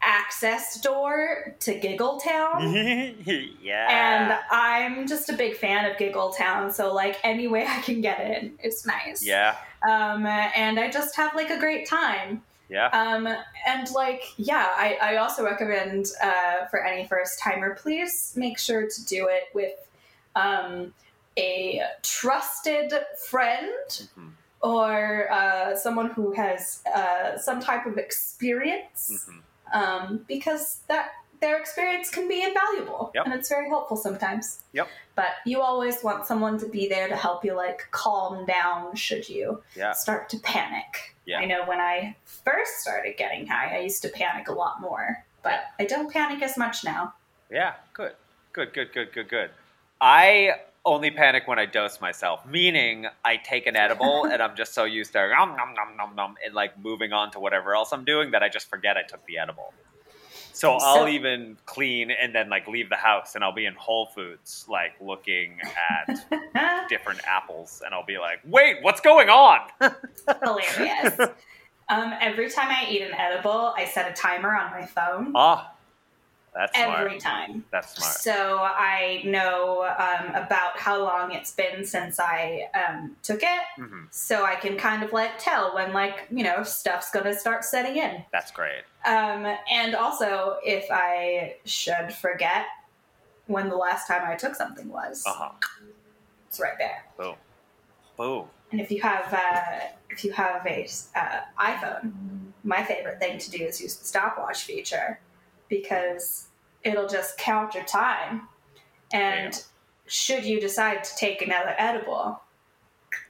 access 0.01 0.79
door 0.81 1.55
to 1.59 1.75
Giggle 1.79 2.19
Town. 2.19 2.73
yeah. 3.61 3.87
And 3.89 4.39
I'm 4.51 5.07
just 5.07 5.29
a 5.29 5.33
big 5.33 5.55
fan 5.57 5.89
of 5.89 5.97
Giggle 5.97 6.31
Town, 6.31 6.71
so 6.71 6.93
like 6.93 7.17
any 7.23 7.47
way 7.47 7.65
I 7.67 7.81
can 7.81 8.01
get 8.01 8.19
in, 8.21 8.53
it's 8.61 8.85
nice. 8.85 9.23
yeah. 9.25 9.55
Um, 9.87 10.25
and 10.25 10.79
I 10.79 10.89
just 10.89 11.15
have 11.15 11.35
like 11.35 11.49
a 11.49 11.57
great 11.59 11.87
time. 11.87 12.43
Yeah. 12.69 12.87
Um, 12.89 13.27
and 13.65 13.91
like, 13.95 14.21
yeah, 14.37 14.67
I, 14.75 14.97
I 15.01 15.15
also 15.17 15.43
recommend 15.43 16.07
uh, 16.21 16.65
for 16.69 16.83
any 16.85 17.07
first 17.07 17.39
timer, 17.39 17.73
please 17.75 18.33
make 18.35 18.59
sure 18.59 18.87
to 18.87 19.05
do 19.05 19.27
it 19.27 19.45
with 19.55 19.73
um, 20.35 20.93
a 21.37 21.81
trusted 22.03 22.93
friend 23.27 23.71
Mhm. 24.17 24.31
or 24.61 25.31
uh, 25.31 25.75
someone 25.75 26.11
who 26.11 26.33
has 26.33 26.83
uh, 26.93 27.37
some 27.37 27.59
type 27.59 27.85
of 27.87 27.97
experience, 27.97 29.09
Mhm. 29.27 29.41
Um, 29.73 30.25
because 30.27 30.79
that 30.87 31.11
their 31.41 31.57
experience 31.57 32.09
can 32.09 32.27
be 32.27 32.43
invaluable 32.43 33.11
Yep. 33.15 33.25
and 33.25 33.33
it's 33.33 33.47
very 33.47 33.69
helpful 33.69 33.95
sometimes. 33.95 34.61
Yep. 34.73 34.89
But 35.15 35.29
you 35.45 35.61
always 35.61 36.03
want 36.03 36.25
someone 36.25 36.57
to 36.59 36.67
be 36.67 36.89
there 36.89 37.07
to 37.07 37.15
help 37.15 37.45
you, 37.45 37.53
like 37.53 37.87
calm 37.91 38.45
down 38.45 38.93
should 38.95 39.29
you 39.29 39.63
Yeah. 39.75 39.93
start 39.93 40.27
to 40.29 40.39
panic. 40.39 41.15
Yeah. 41.25 41.39
I 41.39 41.45
know 41.45 41.65
when 41.65 41.79
I 41.79 42.15
first 42.25 42.79
started 42.81 43.15
getting 43.17 43.47
high, 43.47 43.77
I 43.77 43.79
used 43.79 44.01
to 44.01 44.09
panic 44.09 44.49
a 44.49 44.51
lot 44.53 44.81
more, 44.81 45.23
but 45.41 45.61
I 45.79 45.85
don't 45.85 46.11
panic 46.11 46.41
as 46.43 46.57
much 46.57 46.83
now. 46.83 47.13
Yeah. 47.49 47.75
Good. 47.93 48.13
Good. 48.51 48.73
Good. 48.73 48.91
Good. 48.91 49.13
Good. 49.13 49.29
Good. 49.29 49.51
I 50.01 50.55
only 50.89 51.11
panic 51.11 51.47
when 51.47 51.59
I 51.59 51.65
dose 51.65 52.01
myself, 52.01 52.45
meaning 52.45 53.05
I 53.23 53.37
take 53.37 53.67
an 53.67 53.75
edible 53.75 54.25
and 54.31 54.41
I'm 54.41 54.55
just 54.55 54.73
so 54.73 54.83
used 54.83 55.13
to 55.13 55.27
nom 55.29 55.55
nom 55.55 55.73
nom 55.75 55.95
nom 55.97 56.15
nom 56.15 56.35
and 56.45 56.53
like 56.53 56.77
moving 56.79 57.13
on 57.13 57.31
to 57.31 57.39
whatever 57.39 57.75
else 57.75 57.91
I'm 57.91 58.05
doing 58.05 58.31
that 58.31 58.43
I 58.43 58.49
just 58.49 58.69
forget 58.69 58.97
I 58.97 59.03
took 59.03 59.25
the 59.25 59.37
edible. 59.37 59.73
So 60.51 60.77
So- 60.77 60.85
I'll 60.85 61.07
even 61.07 61.57
clean 61.65 62.11
and 62.11 62.35
then 62.35 62.49
like 62.49 62.67
leave 62.67 62.89
the 62.89 62.95
house 62.97 63.35
and 63.35 63.43
I'll 63.43 63.53
be 63.53 63.65
in 63.65 63.75
Whole 63.75 64.07
Foods 64.07 64.65
like 64.67 64.91
looking 64.99 65.57
at 65.89 66.87
different 66.89 67.21
apples 67.25 67.81
and 67.85 67.93
I'll 67.93 68.05
be 68.05 68.17
like, 68.17 68.39
"Wait, 68.45 68.77
what's 68.81 68.99
going 68.99 69.29
on?" 69.29 69.59
Hilarious. 70.43 71.17
um, 71.87 72.13
every 72.19 72.49
time 72.49 72.67
I 72.69 72.87
eat 72.89 73.01
an 73.03 73.13
edible, 73.13 73.73
I 73.77 73.85
set 73.85 74.11
a 74.11 74.13
timer 74.13 74.55
on 74.55 74.71
my 74.71 74.85
phone. 74.85 75.31
Ah, 75.35 75.71
that's 76.53 76.77
smart. 76.77 77.05
every 77.07 77.19
time. 77.19 77.65
That's 77.71 77.95
smart. 77.95 78.15
So 78.15 78.59
I 78.61 79.21
know 79.25 79.83
um, 79.97 80.35
about 80.35 80.77
how 80.77 81.01
long 81.03 81.31
it's 81.31 81.51
been 81.53 81.85
since 81.85 82.19
I 82.19 82.67
um, 82.73 83.15
took 83.23 83.41
it, 83.43 83.61
hmm 83.77 84.05
so 84.11 84.43
I 84.43 84.55
can 84.55 84.75
kind 84.75 85.03
of 85.03 85.13
like 85.13 85.37
tell 85.37 85.75
when 85.75 85.93
like 85.93 86.27
you 86.31 86.43
know 86.43 86.63
stuff's 86.63 87.11
gonna 87.11 87.33
start 87.37 87.63
setting 87.63 87.97
in. 87.97 88.25
That's 88.31 88.51
great. 88.51 88.81
Um, 89.05 89.45
and 89.71 89.95
also, 89.95 90.57
if 90.63 90.85
I 90.91 91.55
should 91.65 92.11
forget 92.13 92.65
when 93.45 93.69
the 93.69 93.75
last 93.75 94.07
time 94.07 94.21
I 94.25 94.35
took 94.35 94.55
something 94.55 94.89
was, 94.89 95.23
Uh 95.27 95.33
huh. 95.33 95.49
it's 96.47 96.59
right 96.59 96.77
there. 96.79 97.05
Boom. 97.17 97.35
Boom. 98.17 98.47
And 98.71 98.81
if 98.81 98.91
you 98.91 99.01
have 99.01 99.31
uh, 99.33 99.85
if 100.09 100.23
you 100.23 100.31
have 100.31 100.65
a 100.65 100.87
uh, 101.15 101.41
iPhone, 101.59 102.11
my 102.63 102.83
favorite 102.83 103.19
thing 103.19 103.37
to 103.39 103.51
do 103.51 103.63
is 103.63 103.79
use 103.81 103.95
the 103.95 104.05
stopwatch 104.05 104.63
feature 104.63 105.19
because 105.69 106.47
it'll 106.83 107.07
just 107.07 107.37
count 107.37 107.73
your 107.75 107.83
time. 107.85 108.47
And 109.13 109.53
Yeah. 109.53 109.59
should 110.07 110.43
you 110.45 110.59
decide 110.59 111.03
to 111.03 111.15
take 111.15 111.41
another 111.41 111.73
edible, 111.77 112.41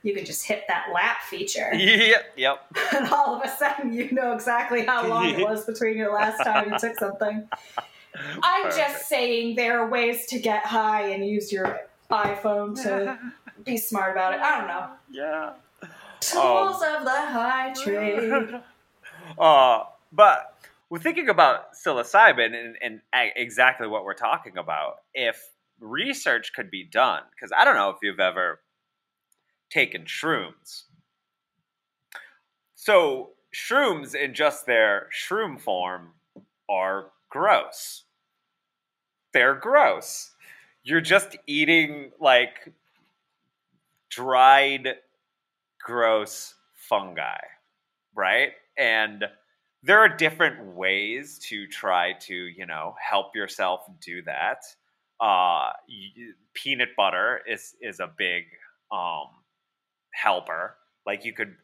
you 0.04 0.14
can 0.14 0.26
just 0.26 0.46
hit 0.46 0.64
that 0.68 0.88
lap 0.94 1.22
feature, 1.24 1.72
Yep. 1.76 2.34
Yep. 2.38 2.66
and 2.96 3.10
all 3.10 3.36
of 3.36 3.44
a 3.46 3.50
sudden 3.50 3.94
you 3.94 4.12
know 4.12 4.34
exactly 4.34 4.86
how 4.86 5.08
long 5.08 5.26
it 5.30 5.40
was 5.48 5.66
between 5.66 5.98
your 5.98 6.14
last 6.14 6.44
time 6.44 6.72
you 6.72 6.80
took 6.80 6.98
something. 6.98 7.48
I'm 8.42 8.64
Perfect. 8.64 8.78
just 8.78 9.08
saying 9.08 9.56
there 9.56 9.80
are 9.80 9.90
ways 9.90 10.26
to 10.28 10.40
get 10.40 10.66
high 10.66 11.10
and 11.10 11.26
use 11.26 11.52
your 11.52 11.80
iPhone 12.12 12.82
to 12.84 13.18
be 13.64 13.78
smart 13.78 14.12
about 14.14 14.34
it. 14.34 14.40
I 14.40 14.58
don't 14.58 14.68
know. 14.68 14.90
Yeah. 15.12 15.54
Tools 16.20 16.82
of 16.82 17.06
the 17.06 17.12
high 17.12 17.74
trade. 17.74 18.62
Uh, 19.38 19.84
but 20.12 20.59
we're 20.90 21.00
thinking 21.00 21.30
about 21.30 21.74
psilocybin 21.74 22.54
and, 22.56 22.76
and 22.82 23.02
exactly 23.36 23.88
what 23.88 24.04
we're 24.04 24.14
talking 24.14 24.58
about. 24.58 24.96
If 25.14 25.40
research 25.80 26.52
could 26.56 26.72
be 26.72 26.84
done, 26.84 27.22
because 27.32 27.52
I 27.56 27.66
don't 27.66 27.76
know 27.76 27.90
if 27.90 27.98
you've 28.02 28.20
ever 28.20 28.62
taken 29.70 30.06
shrooms. 30.06 30.84
So, 32.76 33.32
shrooms 33.54 34.16
in 34.16 34.34
just 34.34 34.66
their 34.66 35.08
shroom 35.14 35.60
form 35.60 36.14
are 36.70 37.12
gross. 37.30 38.04
They're 39.34 39.56
gross. 39.56 40.32
You're 40.84 41.02
just 41.02 41.38
eating 41.46 42.12
like 42.20 42.74
dried, 44.10 44.96
gross 45.84 46.56
fungi 46.74 47.38
right? 48.20 48.52
And 48.78 49.24
there 49.84 50.00
are 50.00 50.10
different 50.10 50.76
ways 50.76 51.40
to 51.50 51.68
try 51.68 52.14
to, 52.14 52.34
you 52.34 52.66
know, 52.66 52.96
help 53.02 53.36
yourself 53.36 53.82
do 54.02 54.22
that. 54.24 54.64
Uh, 55.20 55.72
peanut 56.54 56.90
butter 56.96 57.42
is 57.48 57.76
is 57.82 58.00
a 58.00 58.12
big 58.18 58.46
um, 58.92 59.28
helper. 60.14 60.76
Like 61.06 61.26
you 61.26 61.34
could 61.34 61.56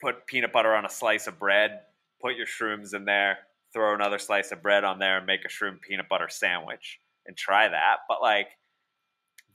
put 0.00 0.26
peanut 0.26 0.52
butter 0.52 0.74
on 0.74 0.84
a 0.84 0.90
slice 0.90 1.26
of 1.26 1.38
bread, 1.38 1.80
put 2.20 2.36
your 2.36 2.46
shrooms 2.46 2.94
in 2.94 3.04
there, 3.04 3.38
throw 3.72 3.94
another 3.94 4.18
slice 4.18 4.52
of 4.52 4.62
bread 4.62 4.84
on 4.84 4.98
there, 4.98 5.18
and 5.18 5.26
make 5.26 5.44
a 5.44 5.48
shroom 5.48 5.80
peanut 5.80 6.08
butter 6.08 6.28
sandwich, 6.28 7.00
and 7.26 7.36
try 7.36 7.68
that. 7.68 7.98
But 8.08 8.20
like, 8.20 8.48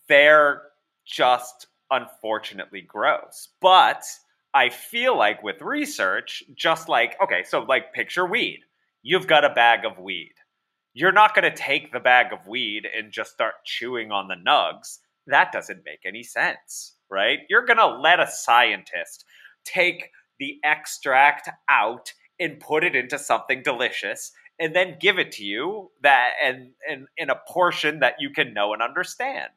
they're 0.08 0.64
just 1.06 1.68
unfortunately 1.92 2.82
gross. 2.82 3.50
But 3.62 4.04
I 4.58 4.70
feel 4.70 5.16
like 5.16 5.44
with 5.44 5.62
research, 5.62 6.42
just 6.56 6.90
like, 6.90 7.16
okay, 7.22 7.44
so 7.44 7.60
like 7.60 7.94
picture 7.94 8.26
weed. 8.26 8.62
You've 9.04 9.28
got 9.28 9.46
a 9.46 9.54
bag 9.54 9.86
of 9.86 10.00
weed. 10.00 10.34
You're 10.96 11.12
not 11.12 11.36
going 11.36 11.48
to 11.48 11.56
take 11.56 11.92
the 11.92 12.00
bag 12.00 12.34
of 12.34 12.48
weed 12.48 12.88
and 12.88 13.12
just 13.12 13.34
start 13.34 13.54
chewing 13.66 14.12
on 14.12 14.28
the 14.28 14.34
nugs. 14.34 14.98
That 15.28 15.52
doesn't 15.52 15.86
make 15.86 16.00
any 16.08 16.24
sense, 16.24 16.96
right? 17.08 17.42
You're 17.52 17.68
going 17.68 17.78
to 17.78 18.00
let 18.00 18.20
a 18.20 18.26
scientist 18.26 19.26
take 19.64 20.10
the 20.40 20.58
extract 20.64 21.52
out 21.70 22.12
and 22.40 22.60
put 22.60 22.84
it 22.84 22.96
into 22.96 23.20
something 23.20 23.62
delicious 23.62 24.32
and 24.60 24.76
then 24.76 24.98
give 25.00 25.20
it 25.20 25.34
to 25.34 25.44
you 25.44 25.92
that 26.02 26.32
and, 26.44 26.72
in 27.16 27.30
a 27.30 27.40
portion 27.48 28.00
that 28.00 28.16
you 28.18 28.32
can 28.32 28.56
know 28.56 28.74
and 28.74 28.82
understand 28.82 29.52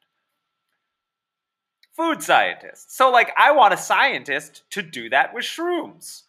food 2.00 2.22
scientists. 2.22 2.96
So 2.96 3.10
like 3.10 3.30
I 3.36 3.52
want 3.52 3.74
a 3.74 3.76
scientist 3.76 4.62
to 4.70 4.82
do 4.82 5.10
that 5.10 5.34
with 5.34 5.44
shrooms. 5.44 6.22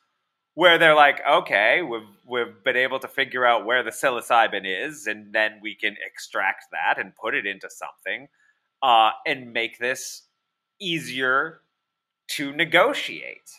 Where 0.53 0.77
they're 0.77 0.95
like, 0.95 1.21
okay, 1.27 1.81
we've 1.81 2.01
we've 2.27 2.61
been 2.65 2.75
able 2.75 2.99
to 2.99 3.07
figure 3.07 3.45
out 3.45 3.65
where 3.65 3.83
the 3.83 3.89
psilocybin 3.89 4.63
is, 4.65 5.07
and 5.07 5.31
then 5.31 5.59
we 5.61 5.75
can 5.75 5.95
extract 6.05 6.65
that 6.73 6.99
and 6.99 7.15
put 7.15 7.35
it 7.35 7.45
into 7.45 7.69
something, 7.69 8.27
uh, 8.83 9.11
and 9.25 9.53
make 9.53 9.79
this 9.79 10.23
easier 10.77 11.61
to 12.31 12.51
negotiate. 12.51 13.49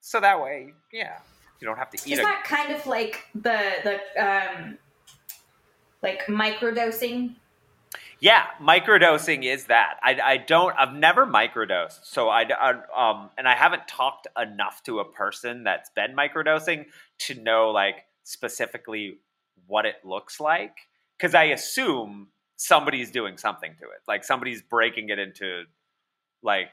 So 0.00 0.20
that 0.20 0.40
way, 0.40 0.72
yeah, 0.90 1.18
you 1.60 1.66
don't 1.66 1.76
have 1.76 1.90
to 1.90 1.98
eat 2.08 2.14
Is 2.14 2.18
a 2.20 2.22
that 2.22 2.44
kind 2.46 2.72
of 2.72 2.86
like 2.86 3.26
the 3.34 3.60
the 3.84 4.24
um 4.24 4.78
like 6.02 6.24
microdosing? 6.28 7.34
Yeah, 8.20 8.44
microdosing 8.60 9.44
is 9.44 9.66
that. 9.66 9.98
I, 10.02 10.18
I 10.22 10.36
don't. 10.38 10.74
I've 10.76 10.92
never 10.94 11.24
microdosed, 11.24 12.00
so 12.02 12.28
I, 12.28 12.42
I 12.42 12.70
um 12.96 13.30
and 13.38 13.46
I 13.46 13.54
haven't 13.54 13.86
talked 13.86 14.26
enough 14.36 14.82
to 14.84 14.98
a 14.98 15.04
person 15.04 15.64
that's 15.64 15.90
been 15.90 16.16
microdosing 16.16 16.86
to 17.26 17.34
know 17.34 17.70
like 17.70 17.96
specifically 18.24 19.18
what 19.66 19.86
it 19.86 19.96
looks 20.04 20.40
like. 20.40 20.74
Because 21.16 21.34
I 21.34 21.44
assume 21.44 22.28
somebody's 22.56 23.10
doing 23.12 23.38
something 23.38 23.74
to 23.80 23.86
it, 23.86 24.00
like 24.08 24.24
somebody's 24.24 24.62
breaking 24.62 25.10
it 25.10 25.18
into 25.20 25.64
like 26.42 26.70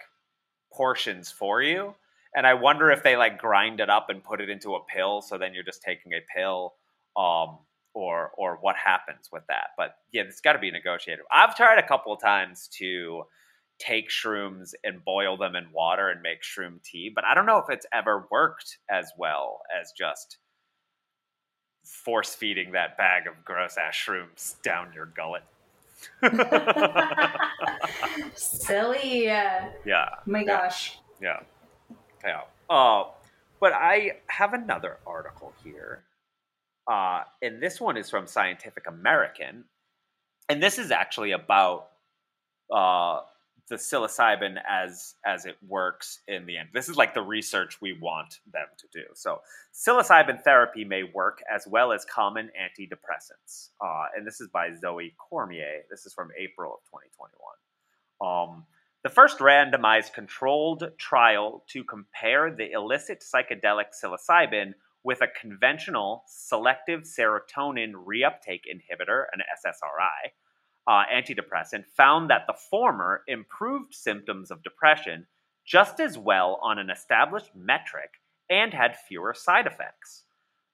portions 0.74 1.32
for 1.32 1.62
you. 1.62 1.94
And 2.36 2.46
I 2.46 2.56
wonder 2.56 2.92
if 2.92 3.04
they 3.04 3.16
like 3.18 3.38
grind 3.38 3.80
it 3.80 3.90
up 3.90 4.10
and 4.10 4.24
put 4.24 4.42
it 4.42 4.50
into 4.50 4.76
a 4.76 4.80
pill, 4.84 5.22
so 5.22 5.38
then 5.38 5.54
you're 5.54 5.64
just 5.64 5.84
taking 5.84 6.12
a 6.14 6.22
pill. 6.36 6.74
Um, 7.16 7.60
or 7.96 8.32
or 8.38 8.60
what 8.62 8.76
happens 8.76 9.30
with 9.32 9.44
that. 9.48 9.70
But 9.78 9.96
yeah, 10.12 10.24
it's 10.24 10.42
got 10.42 10.54
to 10.54 10.60
be 10.60 10.70
negotiated. 10.70 11.26
I've 11.32 11.56
tried 11.56 11.80
a 11.80 11.88
couple 11.88 12.14
of 12.14 12.22
times 12.22 12.70
to 12.78 13.24
take 13.80 14.10
shrooms 14.10 14.74
and 14.84 15.04
boil 15.04 15.38
them 15.38 15.56
in 15.56 15.66
water 15.74 16.10
and 16.10 16.22
make 16.22 16.44
shroom 16.44 16.82
tea, 16.84 17.12
but 17.14 17.26
I 17.26 17.34
don't 17.34 17.46
know 17.46 17.58
if 17.58 17.70
it's 17.70 17.86
ever 17.92 18.28
worked 18.32 18.78
as 18.90 19.12
well 19.18 19.62
as 19.82 19.92
just 19.98 20.38
force 21.84 22.36
feeding 22.36 22.72
that 22.72 22.98
bag 22.98 23.28
of 23.28 23.34
gross 23.44 23.76
ass 23.78 23.96
shrooms 23.96 24.62
down 24.62 24.92
your 24.94 25.08
gullet. 25.08 25.44
Silly. 28.36 29.26
Yeah. 29.26 29.70
my 30.26 30.40
yeah. 30.40 30.46
gosh. 30.46 31.00
Yeah. 31.22 31.40
Yeah. 32.24 32.42
Uh, 32.70 33.06
but 33.60 33.74
I 33.74 34.20
have 34.28 34.54
another 34.54 34.98
article 35.06 35.54
here. 35.64 36.04
Uh, 36.88 37.24
and 37.42 37.62
this 37.62 37.82
one 37.82 37.98
is 37.98 38.10
from 38.10 38.28
Scientific 38.28 38.88
American. 38.88 39.66
And 40.50 40.62
this 40.62 40.78
is 40.78 40.92
actually 40.92 41.32
about 41.32 41.88
uh, 42.72 43.22
the 43.70 43.76
psilocybin 43.76 44.58
as 44.70 45.16
as 45.26 45.46
it 45.46 45.58
works 45.68 46.20
in 46.28 46.46
the 46.46 46.58
end. 46.58 46.70
This 46.74 46.88
is 46.88 46.98
like 46.98 47.14
the 47.16 47.22
research 47.22 47.82
we 47.82 47.98
want 48.00 48.40
them 48.52 48.68
to 48.78 48.88
do. 48.94 49.06
So 49.16 49.42
psilocybin 49.74 50.44
therapy 50.44 50.86
may 50.86 51.04
work 51.04 51.42
as 51.54 51.66
well 51.68 51.92
as 51.92 52.06
common 52.06 52.52
antidepressants. 52.62 53.70
Uh, 53.84 54.06
and 54.16 54.26
this 54.26 54.40
is 54.40 54.50
by 54.50 54.72
Zoe 54.80 55.16
Cormier. 55.18 55.82
This 55.90 56.06
is 56.06 56.14
from 56.14 56.30
April 56.38 56.74
of 56.76 56.80
2021. 56.92 58.54
Um, 58.54 58.66
the 59.04 59.10
first 59.10 59.40
randomized 59.40 60.14
controlled 60.14 60.84
trial 60.98 61.64
to 61.70 61.84
compare 61.84 62.52
the 62.52 62.72
illicit 62.72 63.24
psychedelic 63.24 63.94
psilocybin 63.94 64.74
with 65.06 65.22
a 65.22 65.28
conventional 65.40 66.24
selective 66.28 67.04
serotonin 67.04 67.94
reuptake 67.94 68.64
inhibitor, 68.66 69.26
an 69.32 69.42
SSRI, 69.64 70.32
uh, 70.88 71.04
antidepressant, 71.14 71.86
found 71.96 72.30
that 72.30 72.46
the 72.48 72.58
former 72.70 73.22
improved 73.28 73.94
symptoms 73.94 74.50
of 74.50 74.64
depression 74.64 75.28
just 75.64 76.00
as 76.00 76.18
well 76.18 76.60
on 76.64 76.80
an 76.80 76.90
established 76.90 77.52
metric 77.56 78.10
and 78.50 78.74
had 78.74 78.98
fewer 79.08 79.34
side 79.36 79.68
effects. 79.68 80.24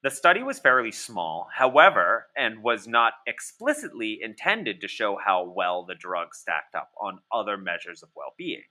The 0.02 0.10
study 0.10 0.42
was 0.42 0.60
fairly 0.60 0.92
small, 0.92 1.50
however, 1.54 2.28
and 2.36 2.64
was 2.64 2.88
not 2.88 3.14
explicitly 3.28 4.20
intended 4.22 4.80
to 4.82 4.88
show 4.88 5.18
how 5.24 5.44
well 5.44 5.84
the 5.84 5.94
drug 5.94 6.34
stacked 6.34 6.74
up 6.74 6.92
on 7.00 7.20
other 7.32 7.58
measures 7.58 8.02
of 8.02 8.10
well 8.16 8.34
being. 8.38 8.64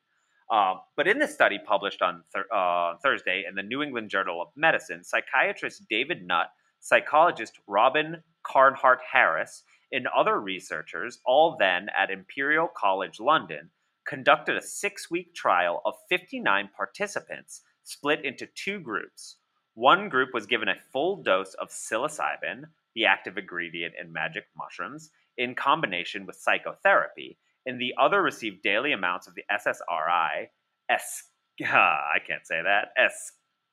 Um, 0.50 0.80
but 0.96 1.06
in 1.06 1.18
the 1.20 1.28
study 1.28 1.58
published 1.64 2.02
on 2.02 2.24
uh, 2.54 2.94
Thursday 3.02 3.44
in 3.48 3.54
the 3.54 3.62
New 3.62 3.82
England 3.82 4.10
Journal 4.10 4.42
of 4.42 4.48
Medicine, 4.56 5.04
psychiatrist 5.04 5.84
David 5.88 6.26
Nutt, 6.26 6.48
psychologist 6.80 7.58
Robin 7.68 8.22
Carnhart 8.42 9.00
Harris, 9.12 9.62
and 9.92 10.06
other 10.08 10.40
researchers, 10.40 11.20
all 11.24 11.56
then 11.58 11.88
at 11.96 12.10
Imperial 12.10 12.68
College 12.76 13.20
London, 13.20 13.70
conducted 14.06 14.56
a 14.56 14.62
six 14.62 15.10
week 15.10 15.34
trial 15.34 15.82
of 15.84 15.94
59 16.08 16.70
participants 16.76 17.62
split 17.84 18.24
into 18.24 18.48
two 18.54 18.80
groups. 18.80 19.36
One 19.74 20.08
group 20.08 20.30
was 20.34 20.46
given 20.46 20.68
a 20.68 20.80
full 20.92 21.22
dose 21.22 21.54
of 21.54 21.68
psilocybin, 21.68 22.64
the 22.94 23.06
active 23.06 23.38
ingredient 23.38 23.94
in 24.00 24.12
magic 24.12 24.46
mushrooms, 24.56 25.10
in 25.38 25.54
combination 25.54 26.26
with 26.26 26.36
psychotherapy, 26.36 27.38
and 27.66 27.80
the 27.80 27.94
other 28.00 28.22
received 28.22 28.62
daily 28.62 28.92
amounts 28.92 29.26
of 29.26 29.34
the 29.34 29.42
SSRI, 29.50 30.48
es- 30.88 31.24
I 31.62 32.18
can't 32.26 32.46
say 32.46 32.60
that, 32.62 32.88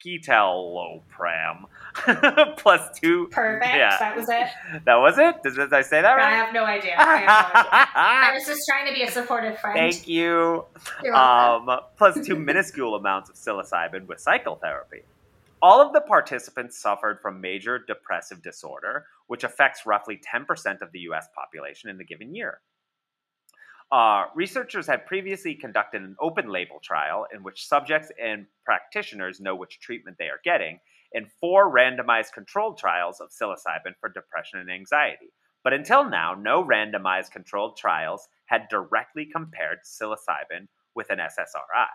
escitalopram, 0.06 1.66
plus 2.58 3.00
two. 3.00 3.28
Perfect. 3.32 3.76
Yeah, 3.76 3.98
That 3.98 4.16
was 4.16 4.30
it. 4.30 4.48
that 4.86 4.96
was 4.96 5.18
it. 5.18 5.42
Did, 5.44 5.56
did 5.56 5.74
I 5.74 5.82
say 5.82 6.02
that 6.02 6.14
I 6.14 6.18
right? 6.18 6.30
have 6.34 6.54
no 6.54 6.66
idea. 6.66 6.96
I, 6.98 7.18
have 7.18 7.50
no 7.54 7.60
idea. 7.72 7.88
I 7.96 8.32
was 8.34 8.46
just 8.46 8.62
trying 8.70 8.88
to 8.88 8.94
be 8.94 9.04
a 9.04 9.12
supportive 9.12 9.58
friend. 9.60 9.78
Thank 9.78 10.08
you. 10.08 10.66
Um, 11.14 11.70
plus 11.98 12.26
two 12.26 12.36
minuscule 12.40 12.96
amounts 12.96 13.30
of 13.30 13.36
psilocybin 13.36 14.06
with 14.08 14.20
psychotherapy. 14.20 15.04
All 15.62 15.82
of 15.82 15.92
the 15.94 16.02
participants 16.02 16.78
suffered 16.80 17.20
from 17.22 17.42
major 17.42 17.80
depressive 17.80 18.44
disorder, 18.44 19.06
which 19.26 19.44
affects 19.44 19.86
roughly 19.88 20.20
10% 20.32 20.82
of 20.82 20.92
the 20.92 21.00
US 21.12 21.28
population 21.34 21.90
in 21.90 21.98
the 21.98 22.04
given 22.06 22.36
year. 22.36 22.60
Uh, 23.92 24.26
researchers 24.36 24.86
had 24.86 25.06
previously 25.06 25.56
conducted 25.56 26.02
an 26.02 26.16
open 26.20 26.50
label 26.50 26.80
trial 26.84 27.26
in 27.34 27.42
which 27.42 27.66
subjects 27.66 28.12
and 28.22 28.46
practitioners 28.66 29.40
know 29.40 29.56
which 29.56 29.80
treatment 29.80 30.18
they 30.20 30.26
are 30.26 30.42
getting, 30.44 30.80
and 31.14 31.32
four 31.40 31.74
randomized 31.74 32.34
controlled 32.34 32.78
trials 32.78 33.22
of 33.22 33.30
psilocybin 33.30 33.96
for 34.00 34.10
depression 34.10 34.60
and 34.60 34.70
anxiety. 34.70 35.32
But 35.64 35.74
until 35.74 36.10
now, 36.10 36.34
no 36.34 36.64
randomized 36.64 37.32
controlled 37.32 37.78
trials 37.78 38.28
had 38.46 38.68
directly 38.70 39.26
compared 39.26 39.80
psilocybin 39.86 40.68
with 40.94 41.10
an 41.10 41.20
SSRI. 41.20 41.88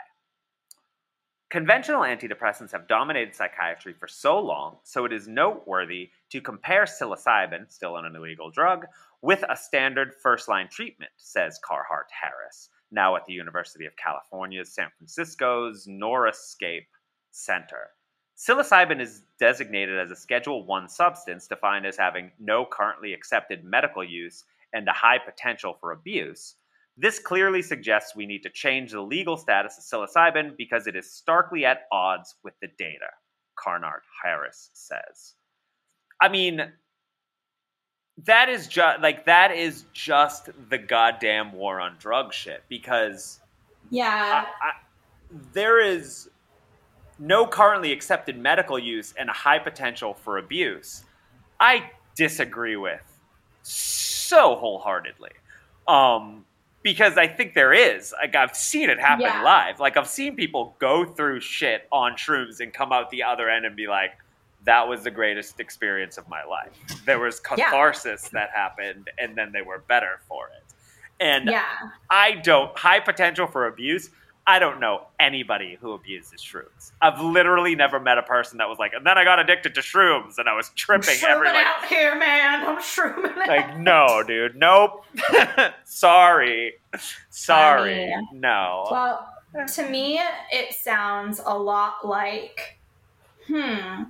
Conventional 1.51 2.01
antidepressants 2.01 2.73
have 2.73 2.89
dominated 2.89 3.35
psychiatry 3.35 3.93
for 3.93 4.09
so 4.09 4.39
long, 4.41 4.79
so 4.85 5.05
it 5.05 5.13
is 5.13 5.29
noteworthy 5.29 6.09
to 6.31 6.41
compare 6.41 6.85
psilocybin, 6.85 7.71
still 7.71 7.99
an 7.99 8.17
illegal 8.17 8.51
drug, 8.51 8.87
with 9.23 9.45
a 9.49 9.57
standard 9.57 10.13
first 10.21 10.49
line 10.49 10.69
treatment, 10.71 11.13
says 11.17 11.61
Carhart 11.65 12.09
Harris, 12.21 12.69
now 12.91 13.15
at 13.17 13.25
the 13.25 13.33
University 13.33 13.87
of 13.87 13.97
California's 13.97 14.75
San 14.75 14.89
Francisco's 14.99 15.87
Neuroscape 15.89 16.87
Center. 17.31 17.91
Psilocybin 18.37 19.01
is 19.01 19.23
designated 19.39 19.99
as 19.99 20.11
a 20.11 20.17
Schedule 20.17 20.67
1 20.67 20.89
substance 20.89 21.47
defined 21.47 21.87
as 21.87 21.97
having 21.97 22.33
no 22.41 22.67
currently 22.67 23.13
accepted 23.13 23.65
medical 23.65 24.03
use 24.03 24.45
and 24.73 24.89
a 24.89 24.93
high 24.93 25.19
potential 25.19 25.77
for 25.81 25.93
abuse. 25.93 26.57
This 26.97 27.19
clearly 27.21 27.63
suggests 27.63 28.17
we 28.17 28.27
need 28.27 28.43
to 28.43 28.51
change 28.51 28.91
the 28.91 29.01
legal 29.01 29.37
status 29.37 29.79
of 29.79 29.85
psilocybin 29.85 30.57
because 30.57 30.87
it 30.87 30.97
is 30.97 31.13
starkly 31.13 31.65
at 31.65 31.87
odds 31.93 32.35
with 32.43 32.55
the 32.61 32.69
data, 32.79 33.11
Carnart 33.57 34.03
Harris 34.23 34.71
says. 34.75 35.35
I 36.21 36.29
mean, 36.29 36.73
that 38.25 38.49
is 38.49 38.67
just 38.67 39.01
like 39.01 39.27
that 39.27 39.53
is 39.53 39.85
just 39.93 40.51
the 40.69 40.79
goddamn 40.79 41.53
war 41.53 41.81
on 41.81 41.97
drug 41.99 42.33
shit 42.33 42.63
because 42.69 43.41
yeah. 43.91 44.45
I, 44.63 44.67
I, 44.67 44.73
there 45.53 45.81
is 45.81 46.29
no 47.19 47.47
currently 47.47 47.93
accepted 47.93 48.39
medical 48.39 48.79
use 48.79 49.15
and 49.19 49.29
a 49.29 49.33
high 49.33 49.59
potential 49.59 50.15
for 50.15 50.39
abuse. 50.39 51.05
I 51.61 51.91
disagree 52.17 52.77
with 52.77 53.01
so 53.63 54.55
wholeheartedly. 54.57 55.31
Um, 55.87 56.45
because 56.83 57.17
I 57.17 57.29
think 57.29 57.55
there 57.55 57.73
is. 57.73 58.13
Like 58.21 58.35
I've 58.35 58.57
seen 58.57 58.91
it 58.91 58.99
happen 58.99 59.23
Yeah. 59.23 59.43
live. 59.43 59.79
Like 59.79 59.97
I've 59.97 60.09
seen 60.09 60.35
people 60.35 60.75
go 60.79 61.05
through 61.05 61.41
shit 61.41 61.87
on 61.93 62.15
shrooms 62.15 62.61
and 62.61 62.73
come 62.73 62.93
out 62.93 63.11
the 63.11 63.23
other 63.23 63.49
end 63.49 63.65
and 63.65 63.77
be 63.77 63.87
like, 63.87 64.13
that 64.65 64.87
was 64.87 65.03
the 65.03 65.11
greatest 65.11 65.61
experience 65.61 66.19
of 66.19 66.29
my 66.29 66.45
life. 66.45 66.71
There 67.05 67.19
was 67.19 67.41
Yeah. 67.57 67.65
catharsis 67.65 68.29
that 68.31 68.51
happened 68.51 69.11
and 69.19 69.37
then 69.37 69.53
they 69.53 69.63
were 69.63 69.79
better 69.89 70.21
for 70.29 70.49
it. 70.49 70.65
And 71.21 71.49
yeah. 71.49 71.65
I 72.11 72.33
don't 72.33 72.77
high 72.77 73.01
potential 73.01 73.47
for 73.47 73.67
abuse. 73.67 74.11
I 74.45 74.59
don't 74.59 74.81
know 74.81 75.07
anybody 75.21 75.79
who 75.81 75.93
abuses 75.93 76.43
shrooms. 76.43 76.91
I've 77.01 77.21
literally 77.21 77.77
never 77.77 78.01
met 78.01 78.19
a 78.19 78.25
person 78.25 78.59
that 78.59 78.69
was 78.69 78.77
like, 78.77 78.93
and 78.93 79.07
then 79.07 79.17
I 79.17 79.23
got 79.23 79.39
addicted 79.39 79.75
to 79.77 79.81
shrooms 79.83 80.39
and 80.39 80.49
I 80.49 80.55
was 80.57 80.71
tripping 80.71 81.15
every 81.25 81.47
like, 81.47 81.65
out 81.65 81.85
here, 81.87 82.17
man. 82.19 82.67
I'm 82.67 82.79
shrooming 82.79 83.37
out. 83.39 83.47
like 83.49 83.79
no, 83.79 84.25
dude, 84.27 84.57
nope. 84.57 85.05
Sorry, 85.85 86.75
sorry, 87.31 88.13
I 88.13 88.17
mean, 88.17 88.29
no. 88.41 88.89
Well, 88.91 89.29
to 89.75 89.89
me, 89.89 90.19
it 90.51 90.75
sounds 90.75 91.41
a 91.45 91.57
lot 91.57 92.05
like, 92.07 92.79
hmm. 93.47 94.05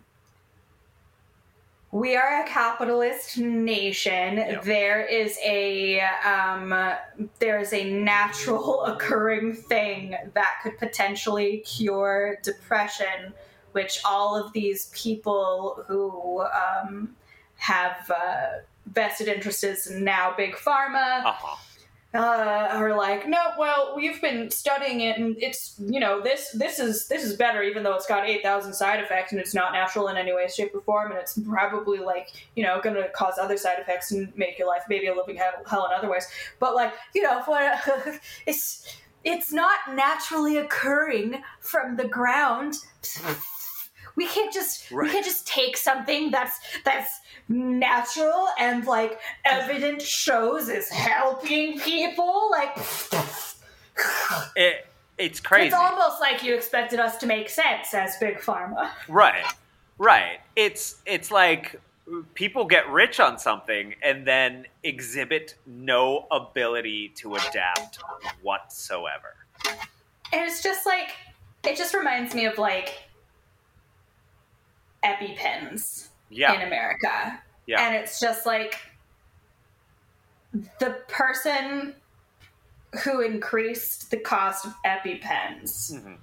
We 2.02 2.16
are 2.16 2.42
a 2.42 2.48
capitalist 2.48 3.38
nation. 3.38 4.38
Yep. 4.38 4.64
There 4.64 5.06
is 5.06 5.38
a 5.44 6.00
um, 6.00 6.74
there 7.38 7.60
is 7.60 7.72
a 7.72 7.92
natural 7.92 8.82
occurring 8.86 9.54
thing 9.54 10.16
that 10.34 10.54
could 10.64 10.78
potentially 10.78 11.58
cure 11.58 12.38
depression, 12.42 13.32
which 13.70 14.00
all 14.04 14.34
of 14.34 14.52
these 14.52 14.90
people 14.92 15.84
who 15.86 16.42
um, 16.42 17.14
have 17.58 18.10
uh, 18.10 18.46
vested 18.86 19.28
interests 19.28 19.86
in 19.86 20.02
now 20.02 20.34
big 20.36 20.54
pharma 20.54 21.24
uh-huh. 21.24 21.56
Uh, 22.14 22.68
are 22.70 22.94
like, 22.94 23.26
no, 23.26 23.38
well, 23.58 23.94
we've 23.96 24.20
been 24.20 24.50
studying 24.50 25.00
it, 25.00 25.18
and 25.18 25.36
it's 25.38 25.74
you 25.78 25.98
know 25.98 26.20
this 26.20 26.50
this 26.50 26.78
is 26.78 27.08
this 27.08 27.24
is 27.24 27.36
better, 27.36 27.62
even 27.62 27.82
though 27.82 27.94
it's 27.94 28.06
got 28.06 28.28
eight 28.28 28.42
thousand 28.42 28.74
side 28.74 29.00
effects 29.00 29.32
and 29.32 29.40
it's 29.40 29.54
not 29.54 29.72
natural 29.72 30.08
in 30.08 30.16
any 30.16 30.32
way, 30.32 30.46
shape, 30.48 30.74
or 30.74 30.82
form, 30.82 31.12
and 31.12 31.20
it's 31.20 31.38
probably 31.38 31.98
like 31.98 32.28
you 32.54 32.62
know 32.62 32.80
going 32.82 32.96
to 32.96 33.08
cause 33.10 33.38
other 33.38 33.56
side 33.56 33.78
effects 33.78 34.12
and 34.12 34.36
make 34.36 34.58
your 34.58 34.68
life 34.68 34.82
maybe 34.88 35.06
a 35.06 35.14
living 35.14 35.36
hell, 35.36 35.52
hell 35.66 35.86
in 35.86 35.92
other 35.92 36.10
ways. 36.10 36.26
But 36.58 36.74
like 36.74 36.92
you 37.14 37.22
know, 37.22 37.42
for, 37.42 37.58
it's 38.46 38.98
it's 39.24 39.52
not 39.52 39.78
naturally 39.94 40.58
occurring 40.58 41.42
from 41.60 41.96
the 41.96 42.08
ground. 42.08 42.74
We 44.16 44.26
can't 44.26 44.52
just 44.52 44.90
we 44.90 45.10
can't 45.10 45.24
just 45.24 45.46
take 45.46 45.76
something 45.76 46.30
that's 46.30 46.58
that's 46.84 47.20
natural 47.48 48.48
and 48.58 48.86
like 48.86 49.18
evidence 49.44 50.04
shows 50.04 50.68
is 50.68 50.88
helping 50.90 51.78
people. 51.80 52.50
Like 52.50 52.76
It, 54.56 54.86
it's 55.18 55.40
crazy. 55.40 55.66
it's 55.66 55.74
almost 55.76 56.20
like 56.20 56.42
you 56.42 56.54
expected 56.54 56.98
us 56.98 57.16
to 57.18 57.26
make 57.26 57.48
sense 57.50 57.92
as 57.94 58.16
big 58.18 58.38
pharma. 58.38 58.90
Right. 59.08 59.44
Right. 59.98 60.40
It's 60.56 61.00
it's 61.06 61.30
like 61.30 61.80
people 62.34 62.64
get 62.64 62.88
rich 62.90 63.20
on 63.20 63.38
something 63.38 63.94
and 64.02 64.26
then 64.26 64.66
exhibit 64.82 65.54
no 65.66 66.26
ability 66.30 67.10
to 67.16 67.34
adapt 67.36 67.98
whatsoever. 68.42 69.34
And 70.32 70.48
it's 70.48 70.62
just 70.62 70.86
like 70.86 71.10
it 71.64 71.76
just 71.76 71.94
reminds 71.94 72.34
me 72.34 72.46
of 72.46 72.58
like 72.58 72.98
EpiPens 75.04 76.08
Yeah. 76.30 76.52
in 76.54 76.62
America. 76.62 77.40
Yeah. 77.66 77.80
And 77.86 77.94
it's 77.96 78.18
just 78.20 78.46
like 78.46 78.78
the 80.78 81.02
person 81.08 81.94
who 83.04 83.20
increased 83.20 84.10
the 84.10 84.18
cost 84.18 84.66
of 84.66 84.74
EpiPens 84.84 85.92
Mhm. 85.92 86.18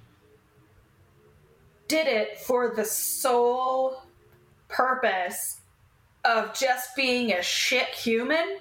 did 1.88 2.06
it 2.06 2.38
for 2.40 2.68
the 2.74 2.84
sole 2.84 4.02
purpose 4.68 5.60
of 6.24 6.54
just 6.54 6.94
being 6.94 7.32
a 7.32 7.42
shit 7.42 7.88
human 7.88 8.60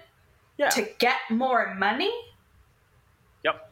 Yeah. 0.57 0.69
to 0.69 0.81
get 0.97 1.19
more 1.29 1.73
money 1.75 2.11
Yep. 3.43 3.71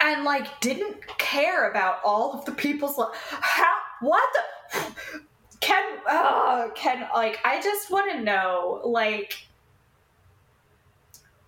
and 0.00 0.24
like 0.24 0.60
didn't 0.60 1.06
care 1.18 1.68
about 1.70 2.00
all 2.04 2.32
of 2.32 2.44
the 2.46 2.52
people's 2.52 2.96
li- 2.96 3.06
how 3.12 3.76
what 4.00 4.32
the 4.32 4.42
can 5.62 5.98
uh 6.06 6.68
can 6.74 7.08
like 7.14 7.38
i 7.44 7.58
just 7.62 7.90
want 7.90 8.10
to 8.10 8.20
know 8.20 8.80
like 8.84 9.32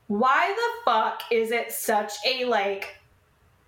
why 0.06 0.54
the 0.56 0.90
fuck 0.90 1.22
is 1.30 1.50
it 1.50 1.72
such 1.72 2.12
a 2.26 2.44
like 2.44 2.96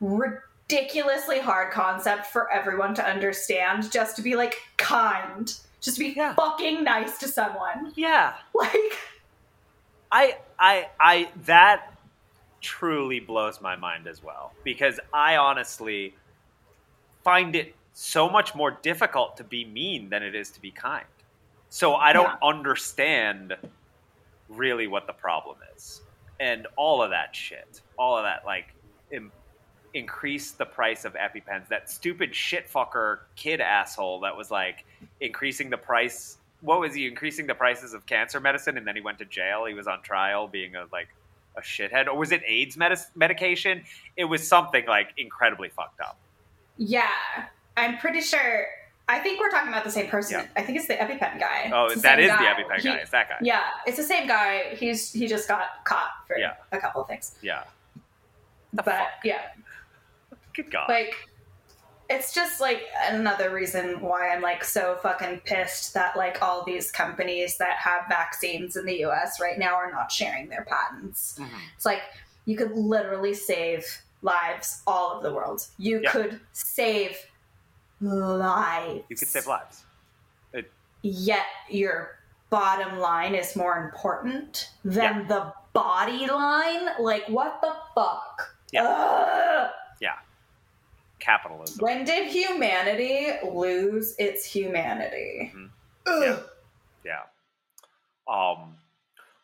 ridiculously 0.01 1.41
hard 1.41 1.73
concept 1.73 2.27
for 2.27 2.51
everyone 2.51 2.95
to 2.95 3.05
understand 3.05 3.91
just 3.91 4.17
to 4.17 4.23
be 4.23 4.37
like 4.37 4.57
kind 4.77 5.59
Just 5.81 5.97
to 5.97 6.05
be 6.05 6.15
Yeah. 6.17 6.35
fucking 6.35 6.85
nice 6.85 7.19
to 7.19 7.29
someone. 7.29 7.93
Yeah. 7.97 8.35
Like, 8.55 8.99
I 10.13 10.39
I 10.59 10.89
I 11.01 11.29
that 11.47 11.93
truly 12.61 13.21
blows 13.21 13.61
my 13.61 13.77
mind 13.77 14.07
as 14.07 14.23
well 14.23 14.53
because 14.65 14.99
I 15.13 15.37
honestly 15.37 16.15
find 17.25 17.55
it 17.57 17.75
so 17.99 18.29
much 18.29 18.55
more 18.55 18.73
difficult 18.83 19.39
to 19.39 19.43
be 19.43 19.65
mean 19.65 20.11
than 20.11 20.23
it 20.23 20.35
is 20.35 20.51
to 20.51 20.61
be 20.61 20.71
kind. 20.71 21.07
So 21.71 21.95
I 21.95 22.13
don't 22.13 22.39
understand 22.43 23.57
really 24.51 24.87
what 24.87 25.07
the 25.07 25.15
problem 25.15 25.57
is. 25.75 26.03
And 26.39 26.67
all 26.77 27.03
of 27.03 27.09
that 27.11 27.35
shit. 27.35 27.81
All 27.99 28.19
of 28.19 28.25
that 28.25 28.45
like 28.45 28.67
im- 29.11 29.33
increase 29.95 30.51
the 30.51 30.67
price 30.67 31.07
of 31.07 31.15
EpiPens. 31.15 31.69
That 31.69 31.89
stupid 31.89 32.35
shit 32.35 32.71
fucker 32.71 33.21
kid 33.35 33.63
asshole 33.63 34.21
that 34.21 34.37
was 34.37 34.51
like 34.51 34.85
increasing 35.21 35.71
the 35.71 35.79
price 35.79 36.37
what 36.61 36.81
was 36.81 36.95
he 36.95 37.07
increasing 37.07 37.47
the 37.47 37.55
prices 37.55 37.93
of 37.93 38.05
cancer 38.07 38.41
medicine 38.41 38.79
and 38.79 38.87
then 38.87 38.97
he 38.97 39.03
went 39.03 39.19
to 39.19 39.27
jail 39.27 39.67
he 39.67 39.75
was 39.75 39.87
on 39.87 40.01
trial 40.01 40.49
being 40.49 40.75
a 40.75 40.87
like 40.91 41.09
a 41.59 41.61
shithead 41.61 42.07
or 42.07 42.17
was 42.17 42.33
it 42.33 42.41
aids 42.47 42.77
medis- 42.77 43.15
medication 43.15 43.83
it 44.17 44.25
was 44.25 44.47
something 44.47 44.87
like 44.87 45.09
incredibly 45.19 45.69
fucked 45.69 46.01
up 46.01 46.19
yeah, 46.79 47.09
I'm 47.77 47.99
pretty 47.99 48.21
sure. 48.21 48.67
I 49.09 49.21
think 49.21 49.39
we're 49.39 49.51
talking 49.51 49.69
about 49.69 49.85
the 49.85 49.91
same 49.91 50.09
person. 50.09 50.41
Yeah. 50.41 50.47
I 50.57 50.63
think 50.65 50.79
it's 50.79 50.89
the 50.89 50.95
EpiPen 50.95 51.39
guy. 51.39 51.71
oh 51.73 51.89
that 51.95 51.95
is 51.95 51.97
the 51.97 52.03
that 52.03 52.19
same 52.19 52.29
guy. 52.29 52.37
the 52.39 52.63
epipen 52.65 52.77
He- 52.81 52.89
guy 52.89 52.95
it's 52.97 53.11
that 53.11 53.29
guy 53.29 53.37
Yeah, 53.41 53.63
it's 53.87 53.97
the 53.97 54.03
same 54.03 54.27
guy. 54.27 54.75
He's 54.75 55.13
he 55.13 55.27
just 55.29 55.47
got 55.47 55.85
caught 55.85 56.11
for 56.27 56.37
Yeah. 56.39 56.55
a 56.73 56.79
couple 56.79 57.03
of 57.03 57.09
things. 57.09 57.35
yeah 57.43 57.65
but 58.73 58.85
fuck? 58.85 59.09
yeah, 59.25 59.43
good 60.55 60.71
god 60.71 60.89
like 60.89 61.15
it's 62.11 62.35
just 62.35 62.61
like 62.61 62.83
another 63.09 63.51
reason 63.51 64.01
why 64.01 64.29
I'm 64.31 64.43
like 64.43 64.63
so 64.65 64.97
fucking 65.03 65.41
pissed 65.45 65.95
that 65.95 66.17
like 66.17 66.41
all 66.43 66.65
these 66.65 66.91
companies 66.93 67.57
that 67.59 67.77
have 67.79 68.03
vaccines 68.09 68.77
in 68.77 68.87
the 68.87 69.05
US 69.07 69.41
right 69.41 69.59
now 69.59 69.75
are 69.75 69.91
not 69.91 70.11
sharing 70.13 70.49
their 70.49 70.65
patents. 70.65 71.37
Mhm. 71.41 71.49
It's 71.77 71.85
like 71.87 72.03
you 72.45 72.57
could 72.57 72.73
literally 72.73 73.35
save 73.35 73.87
lives 74.23 74.83
all 74.87 75.13
over 75.13 75.29
the 75.29 75.35
world. 75.35 75.67
You 75.79 76.01
Yeah. 76.03 76.11
could 76.13 76.41
save 76.53 77.19
lives. 78.01 79.05
you 79.09 79.17
could 79.17 79.29
save 79.29 79.47
lives 79.47 79.85
Yet 81.03 81.47
your 81.69 82.19
bottom 82.51 82.99
line 82.99 83.35
is 83.37 83.55
more 83.55 83.77
important 83.85 84.71
than 84.85 85.21
Yeah. 85.21 85.27
the 85.29 85.53
body 85.73 86.27
line? 86.27 86.89
Like 86.99 87.29
what 87.29 87.61
the 87.61 87.77
fuck? 87.95 88.57
Yeah. 88.73 88.83
Ugh. 88.85 89.71
capitalism 91.19 91.79
When 91.83 92.05
did 92.05 92.29
humanity 92.29 93.33
lose 93.43 94.15
its 94.19 94.45
humanity? 94.45 95.51
Mhm. 95.55 95.71
Ugh. 96.07 96.51
Yeah. 97.05 97.23
Um, 98.29 98.77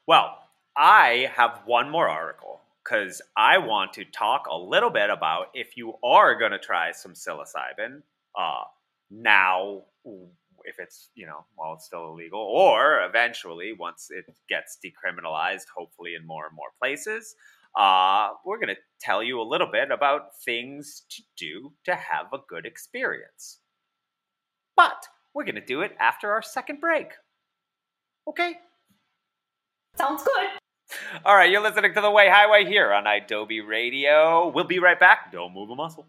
well, 0.06 0.48
I 0.76 1.30
have 1.34 1.62
one 1.64 1.90
more 1.90 2.08
article 2.08 2.60
because 2.84 3.22
I 3.36 3.58
want 3.58 3.94
to 3.94 4.04
talk 4.04 4.46
a 4.48 4.56
little 4.56 4.90
bit 4.90 5.10
about 5.10 5.48
if 5.54 5.76
you 5.76 5.94
are 6.04 6.34
going 6.36 6.52
to 6.52 6.58
try 6.58 6.92
some 6.92 7.14
psilocybin 7.14 8.02
uh, 8.38 8.64
now, 9.10 9.82
if 10.64 10.76
it's, 10.78 11.10
you 11.14 11.26
know, 11.26 11.44
while 11.54 11.74
it's 11.74 11.86
still 11.86 12.08
illegal, 12.10 12.40
or 12.40 13.04
eventually 13.04 13.72
once 13.78 14.08
it 14.10 14.24
gets 14.48 14.78
decriminalized, 14.84 15.66
hopefully 15.74 16.14
in 16.14 16.26
more 16.26 16.46
and 16.46 16.56
more 16.56 16.70
places. 16.80 17.34
Uh, 17.76 18.30
we're 18.44 18.58
going 18.58 18.68
to 18.68 18.80
tell 19.00 19.22
you 19.22 19.40
a 19.40 19.42
little 19.42 19.66
bit 19.70 19.90
about 19.90 20.36
things 20.44 21.04
to 21.08 21.22
do 21.38 21.72
to 21.84 21.94
have 21.94 22.26
a 22.32 22.38
good 22.48 22.66
experience. 22.66 23.60
But 24.76 25.06
we're 25.34 25.44
going 25.44 25.54
to 25.54 25.64
do 25.64 25.80
it 25.80 25.96
after 25.98 26.30
our 26.30 26.42
second 26.42 26.80
break. 26.80 27.12
Okay? 28.28 28.54
Sounds 29.96 30.22
good. 30.22 30.48
All 31.24 31.34
right, 31.34 31.50
you're 31.50 31.62
listening 31.62 31.94
to 31.94 32.00
The 32.00 32.10
Way 32.10 32.28
Highway 32.28 32.66
here 32.66 32.92
on 32.92 33.06
Adobe 33.06 33.62
Radio. 33.62 34.48
We'll 34.48 34.64
be 34.64 34.78
right 34.78 35.00
back. 35.00 35.32
Don't 35.32 35.54
move 35.54 35.70
a 35.70 35.74
muscle. 35.74 36.06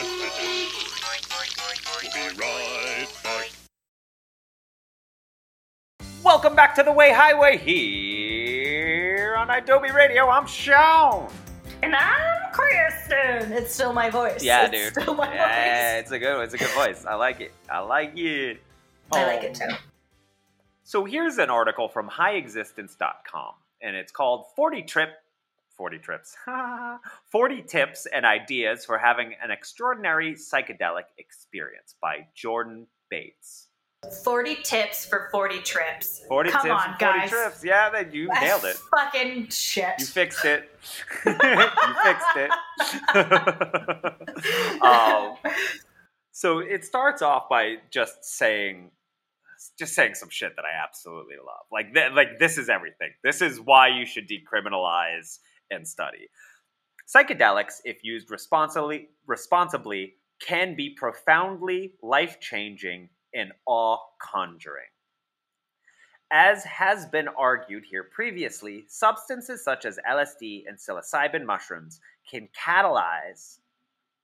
After 0.00 0.40
these 0.40 0.72
messages, 1.02 2.00
we'll 2.02 2.32
be 2.32 2.40
right 2.40 3.06
back. 3.22 3.50
Welcome 6.24 6.56
back 6.56 6.74
to 6.76 6.82
The 6.82 6.92
Way 6.92 7.12
Highway 7.12 7.58
here 7.58 9.36
on 9.36 9.50
Adobe 9.50 9.90
Radio. 9.90 10.30
I'm 10.30 10.46
Sean. 10.46 11.30
And 11.82 11.94
I'm 11.94 12.50
Kristen. 12.50 13.52
It's 13.52 13.74
still 13.74 13.92
my 13.92 14.08
voice. 14.08 14.42
Yeah, 14.42 14.70
it's 14.72 14.94
dude. 14.94 15.02
Still 15.02 15.14
my 15.14 15.34
yeah, 15.34 15.96
voice. 15.96 16.02
it's 16.04 16.12
a 16.12 16.18
good 16.18 16.34
one. 16.34 16.44
It's 16.44 16.54
a 16.54 16.58
good 16.58 16.70
voice. 16.70 17.04
I 17.04 17.14
like 17.16 17.42
it. 17.42 17.52
I 17.70 17.80
like 17.80 18.16
it. 18.16 18.62
I 19.12 19.26
like 19.26 19.42
it 19.42 19.54
too. 19.54 19.68
So 20.82 21.04
here's 21.04 21.36
an 21.36 21.50
article 21.50 21.90
from 21.90 22.08
highexistence.com, 22.08 23.52
and 23.82 23.96
it's 23.96 24.12
called 24.12 24.46
40 24.56 24.82
Trip 24.84 25.10
40 25.80 25.98
Trips. 25.98 26.36
40 27.32 27.62
Tips 27.62 28.06
and 28.12 28.26
Ideas 28.26 28.84
for 28.84 28.98
Having 28.98 29.32
an 29.42 29.50
Extraordinary 29.50 30.34
Psychedelic 30.34 31.04
Experience 31.16 31.94
by 32.02 32.26
Jordan 32.34 32.86
Bates. 33.08 33.68
40 34.22 34.56
tips 34.56 35.06
for 35.06 35.30
40 35.32 35.60
trips. 35.60 36.20
40 36.28 36.50
Come 36.50 36.60
tips 36.60 36.72
on, 36.72 36.90
and 36.90 37.00
40 37.00 37.18
guys. 37.18 37.30
trips. 37.30 37.64
Yeah, 37.64 37.88
that 37.88 38.12
you 38.12 38.28
nailed 38.28 38.64
it. 38.66 38.76
Fucking 38.94 39.48
shit. 39.48 39.94
You 39.98 40.04
fixed 40.04 40.44
it. 40.44 40.70
you 41.24 41.32
fixed 42.04 42.36
it. 42.36 42.50
um, 44.82 45.36
so 46.30 46.58
it 46.58 46.84
starts 46.84 47.22
off 47.22 47.48
by 47.48 47.76
just 47.90 48.22
saying 48.22 48.90
just 49.78 49.94
saying 49.94 50.14
some 50.14 50.28
shit 50.30 50.56
that 50.56 50.64
I 50.64 50.82
absolutely 50.82 51.36
love. 51.36 51.64
Like 51.72 51.94
th- 51.94 52.12
like 52.14 52.38
this 52.38 52.58
is 52.58 52.68
everything. 52.68 53.12
This 53.24 53.40
is 53.40 53.58
why 53.60 53.88
you 53.88 54.04
should 54.04 54.28
decriminalize 54.28 55.38
and 55.70 55.86
study. 55.86 56.28
Psychedelics, 57.06 57.80
if 57.84 58.04
used 58.04 58.30
responsibly, 58.30 59.08
responsibly 59.26 60.14
can 60.40 60.74
be 60.76 60.90
profoundly 60.90 61.94
life-changing 62.02 63.08
and 63.34 63.52
awe-conjuring. 63.66 64.84
As 66.32 66.62
has 66.64 67.06
been 67.06 67.26
argued 67.26 67.84
here 67.84 68.04
previously, 68.04 68.84
substances 68.86 69.64
such 69.64 69.84
as 69.84 69.98
LSD 70.08 70.62
and 70.68 70.78
psilocybin 70.78 71.44
mushrooms 71.44 72.00
can 72.30 72.48
catalyze 72.56 73.58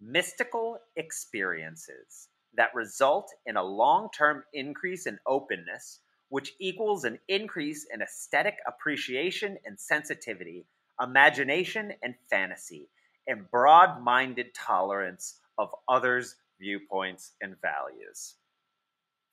mystical 0.00 0.78
experiences 0.94 2.28
that 2.54 2.74
result 2.74 3.32
in 3.46 3.56
a 3.56 3.62
long 3.62 4.08
term 4.16 4.44
increase 4.52 5.06
in 5.06 5.18
openness, 5.26 6.00
which 6.28 6.52
equals 6.60 7.04
an 7.04 7.18
increase 7.28 7.86
in 7.92 8.00
aesthetic 8.00 8.58
appreciation 8.68 9.58
and 9.64 9.78
sensitivity, 9.78 10.64
imagination 11.02 11.92
and 12.02 12.14
fantasy, 12.30 12.88
and 13.26 13.50
broad 13.50 14.02
minded 14.02 14.54
tolerance 14.54 15.40
of 15.58 15.70
others' 15.88 16.36
viewpoints 16.58 17.32
and 17.40 17.56
values. 17.60 18.34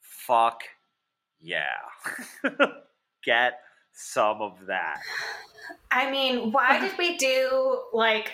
Fuck 0.02 0.64
yeah. 1.44 1.62
Get 3.26 3.60
some 3.92 4.42
of 4.42 4.54
that. 4.68 5.00
I 5.92 6.10
mean, 6.10 6.52
why 6.52 6.80
did 6.82 6.98
we 6.98 7.18
do 7.18 7.82
like 7.94 8.32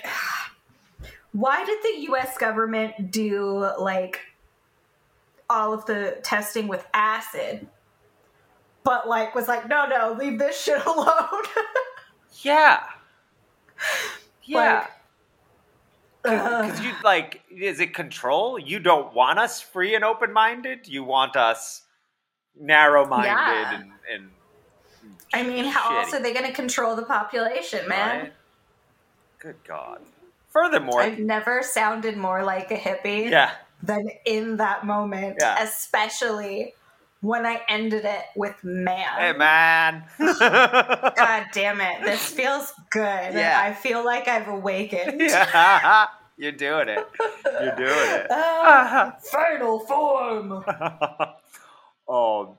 why 1.31 1.65
did 1.65 1.79
the 1.83 2.11
US 2.11 2.37
government 2.37 3.11
do 3.11 3.67
like 3.79 4.21
all 5.49 5.73
of 5.73 5.85
the 5.85 6.19
testing 6.23 6.67
with 6.67 6.85
acid? 6.93 7.67
But 8.83 9.07
like 9.07 9.35
was 9.35 9.47
like, 9.47 9.67
no, 9.67 9.85
no, 9.87 10.15
leave 10.17 10.39
this 10.39 10.61
shit 10.61 10.85
alone. 10.85 11.43
Yeah. 12.41 12.83
Yeah. 14.43 14.87
Because 16.23 16.79
uh. 16.79 16.83
you 16.83 16.93
like, 17.03 17.41
is 17.51 17.79
it 17.79 17.93
control? 17.93 18.57
You 18.57 18.79
don't 18.79 19.13
want 19.13 19.37
us 19.37 19.61
free 19.61 19.93
and 19.93 20.03
open 20.03 20.33
minded. 20.33 20.87
You 20.87 21.03
want 21.03 21.35
us 21.35 21.83
narrow 22.59 23.05
minded 23.05 23.27
Yeah. 23.27 23.75
and, 23.79 23.91
and 24.11 24.29
I 25.33 25.43
mean, 25.43 25.65
how 25.65 25.97
else 25.99 26.13
are 26.13 26.19
they 26.21 26.33
going 26.33 26.47
to 26.47 26.51
control 26.51 26.95
the 26.95 27.03
population, 27.03 27.87
man? 27.87 28.19
right? 28.19 28.33
Good 29.37 29.57
God. 29.65 30.01
Furthermore, 30.49 31.01
I've 31.01 31.19
never 31.19 31.61
sounded 31.61 32.17
more 32.17 32.43
like 32.43 32.71
a 32.71 32.75
hippie 32.75 33.29
yeah, 33.29 33.51
than 33.83 34.09
in 34.25 34.57
that 34.57 34.85
moment, 34.85 35.37
Yeah. 35.39 35.63
especially 35.63 36.73
when 37.21 37.45
I 37.45 37.61
ended 37.67 38.05
it 38.05 38.23
with 38.35 38.55
man. 38.63 39.05
hey 39.17 39.33
man. 39.37 40.03
God 40.19 41.45
damn 41.53 41.81
it. 41.81 42.03
This 42.03 42.29
feels 42.29 42.73
good. 42.89 43.33
Yeah. 43.33 43.59
I 43.61 43.73
feel 43.73 44.03
like 44.05 44.27
I've 44.27 44.47
awakened. 44.47 45.19
yeah, 45.21 46.07
you're 46.37 46.51
doing 46.51 46.89
it. 46.89 47.05
You're 47.45 47.75
doing 47.75 47.89
it. 47.89 48.27
Ah, 48.31 49.17
final 49.21 49.79
form. 49.79 50.63
um, 52.07 52.57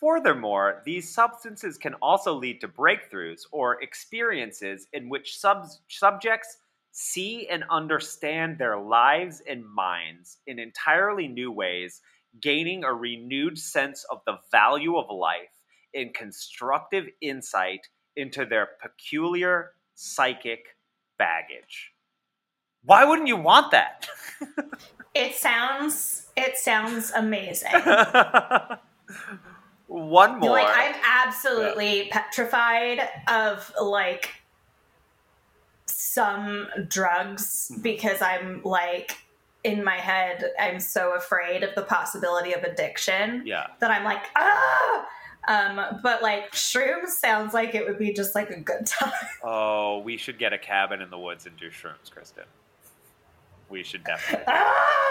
furthermore, 0.00 0.82
these 0.86 1.12
substances 1.12 1.76
can 1.76 1.94
also 1.94 2.32
lead 2.32 2.60
to 2.62 2.68
breakthroughs 2.68 3.42
or 3.50 3.82
experiences 3.82 4.86
in 4.92 5.08
which 5.08 5.38
sub- 5.38 5.66
subjects 5.88 6.56
see 6.92 7.48
and 7.48 7.64
understand 7.70 8.58
their 8.58 8.78
lives 8.78 9.42
and 9.48 9.64
minds 9.66 10.38
in 10.46 10.58
entirely 10.58 11.26
new 11.26 11.50
ways, 11.50 12.00
gaining 12.40 12.84
a 12.84 12.92
renewed 12.92 13.58
sense 13.58 14.04
of 14.10 14.20
the 14.26 14.38
value 14.50 14.96
of 14.96 15.06
life 15.14 15.50
and 15.94 16.14
constructive 16.14 17.06
insight 17.20 17.80
into 18.16 18.44
their 18.44 18.68
peculiar 18.80 19.72
psychic 19.94 20.76
baggage. 21.18 21.92
Why 22.84 23.04
wouldn't 23.04 23.28
you 23.28 23.36
want 23.36 23.70
that? 23.72 24.08
It 25.14 25.34
sounds 25.34 26.28
it 26.36 26.56
sounds 26.56 27.10
amazing. 27.14 27.70
One 29.86 30.40
more. 30.40 30.52
Like 30.52 30.66
I'm 30.74 30.94
absolutely 31.04 32.08
petrified 32.10 33.06
of 33.28 33.70
like 33.80 34.30
some 35.86 36.68
drugs 36.88 37.70
Mm-hmm. 37.72 37.82
because 37.82 38.22
I'm 38.22 38.62
like 38.64 39.18
in 39.64 39.84
my 39.84 39.96
head 39.96 40.44
I'm 40.58 40.80
so 40.80 41.14
afraid 41.14 41.62
of 41.62 41.74
the 41.74 41.82
possibility 41.82 42.52
of 42.52 42.62
addiction 42.64 43.42
yeah. 43.46 43.68
that 43.80 43.90
I'm 43.90 44.04
like 44.04 44.24
ah 44.36 45.06
um 45.48 46.00
but 46.02 46.22
like 46.22 46.52
shrooms 46.52 47.08
sounds 47.08 47.54
like 47.54 47.74
it 47.74 47.86
would 47.86 47.98
be 47.98 48.12
just 48.12 48.34
like 48.34 48.50
a 48.50 48.60
good 48.60 48.86
time. 48.86 49.12
Oh, 49.42 50.00
we 50.00 50.16
should 50.16 50.38
get 50.38 50.52
a 50.52 50.58
cabin 50.58 51.00
in 51.00 51.10
the 51.10 51.18
woods 51.18 51.46
and 51.46 51.56
do 51.56 51.70
shrooms, 51.70 52.10
Kristen. 52.10 52.44
We 53.68 53.82
should 53.82 54.04
definitely. 54.04 54.44
ah 54.48 55.02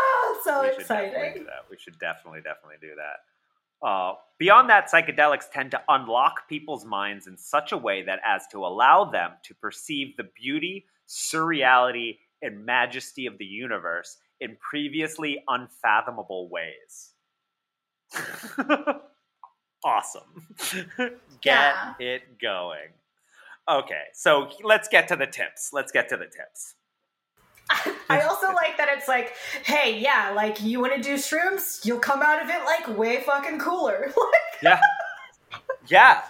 so 0.44 0.62
we 0.62 0.68
should 0.70 0.78
definitely 0.80 1.10
do 1.10 1.16
exciting. 1.16 1.44
that. 1.46 1.66
We 1.70 1.78
should 1.78 2.00
definitely, 2.00 2.42
definitely 2.42 2.78
do 2.82 2.96
that. 2.96 3.88
Uh, 3.88 4.14
beyond 4.38 4.70
that, 4.70 4.92
psychedelics 4.92 5.50
tend 5.52 5.72
to 5.72 5.82
unlock 5.90 6.48
people's 6.48 6.86
minds 6.86 7.28
in 7.28 7.38
such 7.38 7.72
a 7.72 7.78
way 7.78 8.04
that 8.04 8.20
as 8.26 8.46
to 8.52 8.66
allow 8.66 9.06
them 9.06 9.32
to 9.44 9.56
perceive 9.56 10.16
the 10.18 10.28
beauty, 10.40 10.86
surreality, 11.08 12.20
and 12.42 12.66
majesty 12.66 13.26
of 13.26 13.38
the 13.38 13.46
universe 13.46 14.18
in 14.42 14.58
previously 14.58 15.44
unfathomable 15.48 16.50
ways. 16.50 17.12
awesome. 19.86 20.48
get 20.98 21.16
Yeah. 21.44 21.94
it 22.00 22.40
going. 22.40 22.90
Okay, 23.70 24.04
so 24.14 24.50
let's 24.64 24.88
get 24.90 25.08
to 25.10 25.16
the 25.16 25.28
tips. 25.28 25.70
Let's 25.72 25.92
get 25.92 26.10
to 26.10 26.18
the 26.18 26.26
tips. 26.26 26.76
I 28.10 28.22
also 28.22 28.48
like 28.48 28.76
that 28.78 28.90
it's 28.92 29.08
like, 29.08 29.34
hey, 29.66 29.98
yeah, 30.00 30.34
like 30.36 30.62
you 30.62 30.82
want 30.82 30.94
to 30.96 31.02
do 31.02 31.14
shrooms, 31.16 31.86
you'll 31.86 32.00
come 32.00 32.22
out 32.22 32.44
of 32.44 32.50
it 32.50 32.66
like 32.66 32.98
way 32.98 33.22
fucking 33.22 33.60
cooler. 33.60 34.12
Yeah. 34.62 34.80
Yeah. 35.88 36.24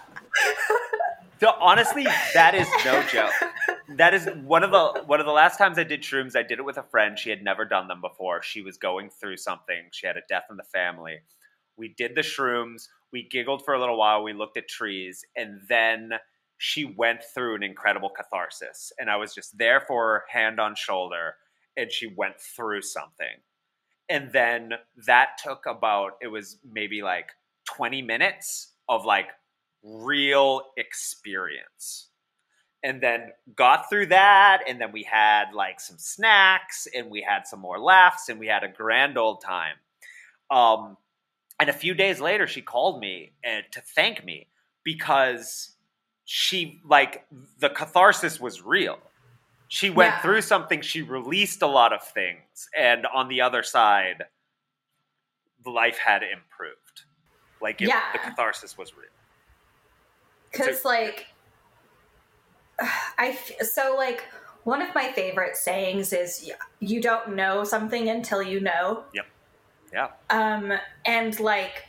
So 1.42 1.56
honestly, 1.60 2.04
that 2.34 2.54
is 2.54 2.68
no 2.84 3.02
joke. 3.12 3.32
That 3.96 4.14
is 4.14 4.28
one 4.44 4.62
of 4.62 4.70
the 4.70 5.02
one 5.06 5.18
of 5.18 5.26
the 5.26 5.32
last 5.32 5.58
times 5.58 5.76
I 5.76 5.82
did 5.82 6.02
shrooms. 6.02 6.36
I 6.36 6.44
did 6.44 6.60
it 6.60 6.64
with 6.64 6.78
a 6.78 6.84
friend. 6.84 7.18
She 7.18 7.30
had 7.30 7.42
never 7.42 7.64
done 7.64 7.88
them 7.88 8.00
before. 8.00 8.42
She 8.44 8.62
was 8.62 8.78
going 8.78 9.10
through 9.10 9.38
something. 9.38 9.88
She 9.90 10.06
had 10.06 10.16
a 10.16 10.22
death 10.28 10.44
in 10.50 10.56
the 10.56 10.62
family. 10.62 11.18
We 11.76 11.88
did 11.88 12.14
the 12.14 12.20
shrooms. 12.20 12.86
We 13.12 13.26
giggled 13.28 13.64
for 13.64 13.74
a 13.74 13.80
little 13.80 13.98
while. 13.98 14.22
We 14.22 14.32
looked 14.32 14.56
at 14.56 14.68
trees, 14.68 15.24
and 15.34 15.60
then 15.68 16.12
she 16.58 16.84
went 16.84 17.22
through 17.34 17.56
an 17.56 17.64
incredible 17.64 18.10
catharsis. 18.10 18.92
And 19.00 19.10
I 19.10 19.16
was 19.16 19.34
just 19.34 19.58
there 19.58 19.80
for 19.80 20.04
her, 20.04 20.24
hand 20.28 20.60
on 20.60 20.76
shoulder, 20.76 21.34
and 21.76 21.90
she 21.90 22.06
went 22.06 22.38
through 22.38 22.82
something. 22.82 23.42
And 24.08 24.30
then 24.30 24.74
that 25.06 25.38
took 25.42 25.66
about 25.66 26.12
it 26.22 26.28
was 26.28 26.58
maybe 26.72 27.02
like 27.02 27.30
20 27.64 28.00
minutes 28.00 28.74
of 28.88 29.04
like 29.04 29.26
real 29.82 30.62
experience. 30.76 32.08
And 32.84 33.00
then 33.00 33.30
got 33.54 33.88
through 33.88 34.06
that, 34.06 34.62
and 34.66 34.80
then 34.80 34.90
we 34.90 35.04
had 35.04 35.52
like 35.54 35.78
some 35.80 35.98
snacks, 35.98 36.88
and 36.92 37.10
we 37.10 37.22
had 37.22 37.46
some 37.46 37.60
more 37.60 37.78
laughs, 37.78 38.28
and 38.28 38.40
we 38.40 38.48
had 38.48 38.64
a 38.64 38.68
grand 38.68 39.16
old 39.16 39.40
time. 39.40 39.76
Um, 40.50 40.96
and 41.60 41.70
a 41.70 41.72
few 41.72 41.94
days 41.94 42.20
later, 42.20 42.48
she 42.48 42.60
called 42.60 43.00
me 43.00 43.34
and 43.44 43.64
to 43.70 43.80
thank 43.80 44.24
me 44.24 44.48
because 44.82 45.76
she 46.24 46.80
like 46.84 47.24
the 47.60 47.68
catharsis 47.68 48.40
was 48.40 48.62
real. 48.62 48.98
She 49.68 49.88
went 49.88 50.14
Yeah. 50.14 50.22
through 50.22 50.42
something. 50.42 50.80
She 50.82 51.02
released 51.02 51.62
a 51.62 51.66
lot 51.68 51.92
of 51.92 52.02
things, 52.02 52.68
and 52.76 53.06
on 53.06 53.28
the 53.28 53.42
other 53.42 53.62
side, 53.62 54.24
life 55.64 55.98
had 55.98 56.22
improved. 56.24 57.02
Like 57.60 57.80
it, 57.80 57.88
Yeah. 57.88 58.10
the 58.12 58.18
catharsis 58.18 58.76
was 58.76 58.92
real. 58.96 59.08
Because, 60.52 60.84
like, 60.84 61.26
I, 62.78 63.38
so, 63.60 63.94
like, 63.96 64.24
one 64.64 64.82
of 64.82 64.94
my 64.94 65.10
favorite 65.12 65.56
sayings 65.56 66.12
is 66.12 66.50
you 66.78 67.00
don't 67.00 67.34
know 67.34 67.64
something 67.64 68.08
until 68.08 68.42
you 68.42 68.60
know. 68.60 69.04
Yep. 69.14 69.26
Yeah. 69.92 70.08
Um, 70.30 70.72
and, 71.04 71.38
like, 71.40 71.86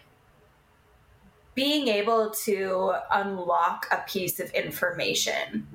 being 1.55 1.88
able 1.88 2.32
to 2.32 2.93
unlock 3.11 3.86
a 3.91 3.97
piece 4.07 4.39
of 4.39 4.49
information 4.51 5.68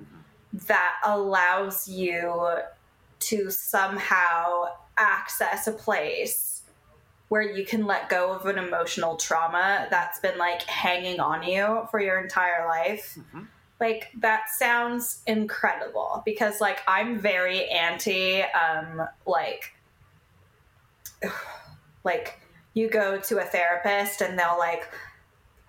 that 0.53 0.97
allows 1.05 1.87
you 1.87 2.57
to 3.21 3.51
somehow 3.51 4.65
access 4.97 5.67
a 5.67 5.73
place 5.73 6.58
where 7.29 7.43
you 7.43 7.65
can 7.65 7.87
let 7.87 8.09
go 8.09 8.33
of 8.33 8.47
an 8.47 8.59
emotional 8.59 9.17
trauma 9.17 9.87
that's 9.91 10.19
been 10.21 10.39
like 10.39 10.63
hanging 10.63 11.21
on 11.21 11.43
you 11.43 11.87
for 11.91 12.01
your 12.01 12.19
entire 12.19 12.67
life. 12.67 13.19
Mhm. 13.19 13.47
Like 13.81 14.11
that 14.21 14.49
sounds 14.49 15.23
incredible 15.27 16.23
because 16.25 16.61
like 16.61 16.81
I'm 16.89 17.19
very 17.19 17.69
anti 17.69 18.43
um 18.43 19.07
like 19.27 19.75
like 22.05 22.41
you 22.75 22.89
go 22.89 23.19
to 23.19 23.39
a 23.39 23.45
therapist 23.45 24.21
and 24.21 24.39
they'll 24.39 24.59
like 24.59 24.89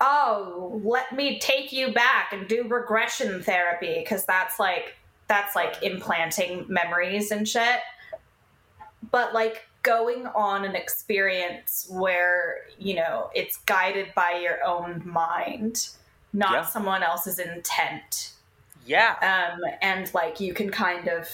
oh 0.00 0.80
let 0.82 1.12
me 1.14 1.38
take 1.38 1.72
you 1.72 1.92
back 1.92 2.32
and 2.32 2.48
do 2.48 2.66
regression 2.66 3.42
therapy 3.42 3.96
because 3.98 4.24
that's 4.24 4.58
like 4.58 4.96
that's 5.28 5.54
like 5.54 5.82
implanting 5.82 6.64
memories 6.68 7.30
and 7.30 7.46
shit 7.46 7.80
but 9.10 9.34
like 9.34 9.68
going 9.82 10.26
on 10.28 10.64
an 10.64 10.74
experience 10.76 11.86
where 11.90 12.58
you 12.78 12.94
know 12.94 13.30
it's 13.34 13.56
guided 13.58 14.12
by 14.14 14.38
your 14.42 14.62
own 14.64 15.02
mind 15.04 15.88
not 16.32 16.52
Yeah. 16.52 16.64
someone 16.66 17.02
else's 17.02 17.38
intent 17.38 18.32
Yeah. 18.86 19.16
um, 19.54 19.60
and 19.82 20.12
like 20.14 20.40
you 20.40 20.52
can 20.54 20.70
kind 20.70 21.08
of 21.08 21.28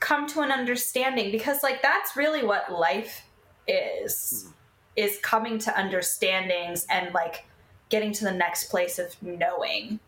come 0.00 0.26
to 0.28 0.40
an 0.40 0.50
understanding 0.50 1.30
because 1.30 1.62
like 1.62 1.82
that's 1.82 2.16
really 2.16 2.42
what 2.42 2.72
life 2.72 3.24
is 3.68 4.48
is 4.96 5.18
coming 5.22 5.58
to 5.58 5.78
understandings 5.78 6.86
and 6.90 7.12
like 7.14 7.44
getting 7.90 8.12
to 8.12 8.24
the 8.24 8.32
next 8.32 8.70
place 8.70 8.98
of 8.98 9.14
knowing 9.22 10.00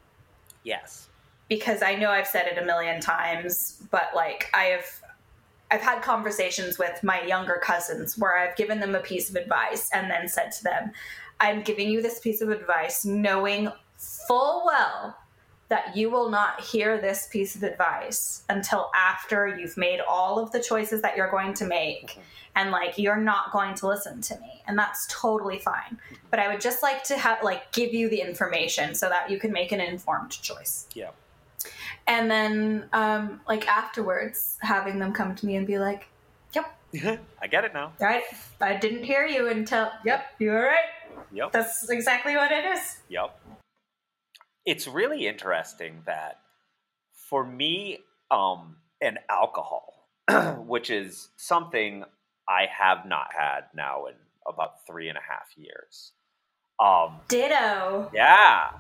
yes. 0.65 1.09
because 1.49 1.83
I 1.83 1.95
know 1.97 2.11
I've 2.11 2.27
said 2.27 2.47
it 2.47 2.57
a 2.57 2.65
million 2.65 3.01
times, 3.01 3.83
but 3.91 4.11
like 4.15 4.49
I 4.55 4.65
have 4.65 5.02
I've 5.73 5.81
had 5.81 6.03
conversations 6.03 6.79
with 6.79 7.03
my 7.03 7.23
younger 7.23 7.59
cousins 7.63 8.19
where 8.19 8.37
I've 8.37 8.55
given 8.57 8.79
them 8.79 8.95
a 8.95 9.01
piece 9.01 9.31
of 9.31 9.37
advice 9.37 9.89
and 9.95 10.11
then 10.11 10.29
said 10.29 10.53
to 10.53 10.65
them, 10.65 10.93
I'm 11.41 11.63
giving 11.63 11.89
you 11.89 12.03
this 12.03 12.21
piece 12.21 12.43
of 12.43 12.51
advice 12.51 13.07
knowing 13.07 13.73
full 13.97 14.65
well 14.67 15.17
that 15.71 15.97
you 15.97 16.11
will 16.11 16.29
not 16.29 16.61
hear 16.61 17.01
this 17.01 17.27
piece 17.33 17.57
of 17.57 17.63
advice 17.63 18.43
until 18.51 18.91
after 18.95 19.49
you've 19.49 19.79
made 19.79 20.01
all 20.01 20.39
of 20.39 20.53
the 20.53 20.61
choices 20.61 21.01
that 21.01 21.17
you're 21.17 21.31
going 21.31 21.55
to 21.55 21.65
make 21.65 22.21
and 22.55 22.71
like 22.71 22.99
you're 22.99 23.17
not 23.17 23.51
going 23.51 23.75
to 23.77 23.87
listen 23.87 24.21
to 24.21 24.39
me. 24.41 24.63
And 24.67 24.79
that's 24.79 25.07
totally 25.09 25.59
fine. 25.59 25.99
But 26.31 26.39
i 26.39 26.49
would 26.49 26.61
just 26.61 26.83
like 26.83 27.03
to 27.05 27.17
have 27.17 27.43
like 27.43 27.73
give 27.73 27.95
you 27.95 28.11
the 28.11 28.21
information 28.21 28.95
so 28.95 29.09
that 29.09 29.31
you 29.31 29.39
can 29.39 29.53
make 29.53 29.73
an 29.73 29.81
informed 29.81 30.33
choice. 30.33 30.87
Yeah. 30.93 31.13
And 32.07 32.31
then 32.31 32.89
um 32.93 33.41
like 33.49 33.67
afterwards 33.69 34.59
having 34.61 34.99
them 34.99 35.13
come 35.13 35.35
to 35.35 35.47
me 35.47 35.57
and 35.57 35.67
be 35.67 35.79
like 35.79 36.09
Yep. 36.55 36.79
I 37.43 37.47
get 37.47 37.65
it 37.65 37.73
now. 37.73 37.93
right 38.01 38.23
i 38.61 38.75
didn't 38.77 39.05
hear 39.05 39.27
you 39.27 39.49
until 39.49 39.91
yep 40.05 40.27
you 40.39 40.51
were 40.51 40.63
right 40.63 41.25
Yep. 41.33 41.53
that's 41.53 41.89
exactly 41.91 42.37
what 42.37 42.53
it 42.53 42.65
is 42.65 42.99
Yep. 43.09 43.39
It's 44.65 44.87
really 44.87 45.27
interesting 45.27 46.03
that 46.07 46.39
for 47.13 47.45
me, 47.45 47.99
um, 48.31 48.77
and 49.01 49.19
alcohol, 49.29 50.09
which 50.59 50.89
is 50.91 51.31
something 51.37 52.05
I 52.49 52.67
have 52.67 53.05
not 53.07 53.29
had 53.37 53.63
now 53.75 54.07
in 54.07 54.15
about 54.47 54.87
three 54.87 55.09
and 55.09 55.19
a 55.19 55.21
half 55.21 55.49
years. 55.57 56.13
Um, 56.79 57.21
ditto 57.29 58.11
yeah, 58.15 58.71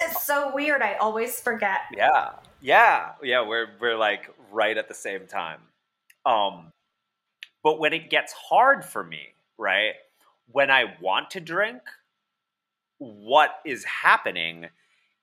it's 0.00 0.24
so 0.24 0.54
weird 0.54 0.82
i 0.82 0.94
always 0.94 1.40
forget 1.40 1.80
yeah, 1.92 2.30
yeah, 2.64 3.10
yeah. 3.22 3.46
We're 3.46 3.68
we're 3.78 3.98
like 3.98 4.30
right 4.50 4.78
at 4.78 4.88
the 4.88 4.94
same 4.94 5.26
time. 5.26 5.60
Um, 6.24 6.72
but 7.62 7.78
when 7.78 7.92
it 7.92 8.08
gets 8.08 8.32
hard 8.32 8.86
for 8.86 9.04
me, 9.04 9.34
right? 9.58 9.92
When 10.50 10.70
I 10.70 10.94
want 10.98 11.30
to 11.32 11.40
drink, 11.40 11.82
what 12.98 13.56
is 13.66 13.84
happening 13.84 14.68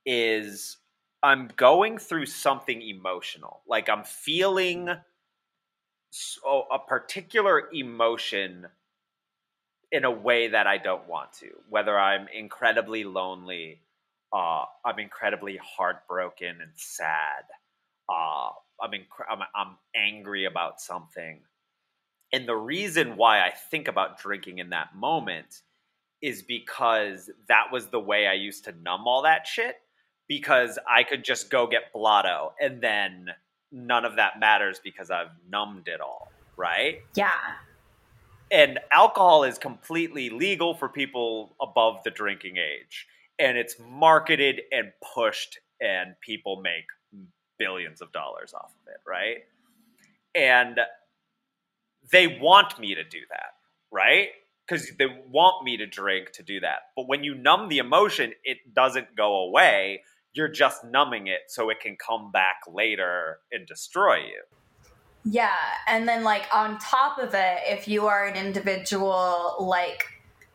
is 0.05 0.77
I'm 1.23 1.49
going 1.55 1.97
through 1.97 2.27
something 2.27 2.79
emotional. 2.79 3.61
Like 3.67 3.89
I'm 3.89 4.03
feeling 4.03 4.89
so, 6.11 6.67
a 6.71 6.77
particular 6.77 7.69
emotion 7.73 8.67
in 9.91 10.05
a 10.05 10.11
way 10.11 10.47
that 10.49 10.67
I 10.67 10.77
don't 10.77 11.07
want 11.07 11.33
to. 11.39 11.49
Whether 11.69 11.97
I'm 11.97 12.27
incredibly 12.31 13.03
lonely, 13.03 13.81
uh, 14.33 14.65
I'm 14.85 14.99
incredibly 14.99 15.57
heartbroken 15.57 16.61
and 16.61 16.71
sad. 16.75 17.43
Uh, 18.09 18.51
I'm, 18.81 18.91
inc- 18.91 19.25
I'm 19.29 19.39
I'm 19.55 19.77
angry 19.95 20.45
about 20.45 20.81
something, 20.81 21.41
and 22.33 22.47
the 22.47 22.55
reason 22.55 23.17
why 23.17 23.41
I 23.41 23.51
think 23.71 23.87
about 23.87 24.19
drinking 24.19 24.59
in 24.59 24.69
that 24.71 24.95
moment 24.95 25.61
is 26.21 26.41
because 26.43 27.29
that 27.47 27.65
was 27.71 27.87
the 27.87 27.99
way 27.99 28.27
I 28.27 28.33
used 28.33 28.65
to 28.65 28.73
numb 28.83 29.07
all 29.07 29.23
that 29.23 29.47
shit. 29.47 29.75
Because 30.27 30.79
I 30.89 31.03
could 31.03 31.25
just 31.25 31.49
go 31.49 31.67
get 31.67 31.91
blotto, 31.93 32.53
and 32.61 32.81
then 32.81 33.27
none 33.71 34.05
of 34.05 34.15
that 34.17 34.39
matters 34.39 34.79
because 34.83 35.11
I've 35.11 35.31
numbed 35.49 35.87
it 35.89 35.99
all, 36.01 36.33
right? 36.57 36.99
Yeah. 37.15 37.31
and 38.51 38.79
alcohol 38.91 39.43
is 39.43 39.57
completely 39.57 40.29
legal 40.29 40.73
for 40.75 40.89
people 40.89 41.55
above 41.61 42.03
the 42.03 42.11
drinking 42.11 42.57
age 42.57 43.07
and 43.41 43.57
it's 43.57 43.75
marketed 43.79 44.61
and 44.71 44.91
pushed 45.15 45.57
and 45.81 46.13
people 46.21 46.61
make 46.61 46.85
billions 47.57 48.01
of 48.01 48.11
dollars 48.11 48.53
off 48.53 48.71
of 48.81 48.87
it 48.87 49.01
right? 49.07 49.37
And 50.35 50.79
they 52.11 52.27
want 52.27 52.79
me 52.79 52.95
to 52.95 53.03
do 53.03 53.19
that 53.29 53.53
right? 53.91 54.29
Because 54.65 54.89
they 54.97 55.07
want 55.29 55.65
me 55.65 55.77
to 55.77 55.85
drink 55.85 56.31
to 56.33 56.43
do 56.43 56.59
that. 56.61 56.79
But 56.95 57.07
when 57.07 57.23
you 57.23 57.33
numb 57.35 57.67
the 57.67 57.79
emotion 57.79 58.33
it 58.43 58.73
doesn't 58.73 59.15
go 59.17 59.37
away. 59.47 60.03
You're 60.33 60.47
just 60.47 60.85
numbing 60.85 61.27
it 61.27 61.41
so 61.49 61.69
it 61.69 61.81
can 61.81 61.97
come 61.97 62.31
back 62.31 62.61
later 62.71 63.39
and 63.51 63.67
destroy 63.67 64.17
you. 64.19 64.43
Yeah, 65.25 65.49
and 65.87 66.07
then 66.07 66.23
like 66.23 66.47
on 66.53 66.77
top 66.79 67.19
of 67.19 67.33
it, 67.33 67.59
if 67.65 67.87
you 67.87 68.07
are 68.07 68.25
an 68.25 68.37
individual 68.37 69.57
like 69.59 70.05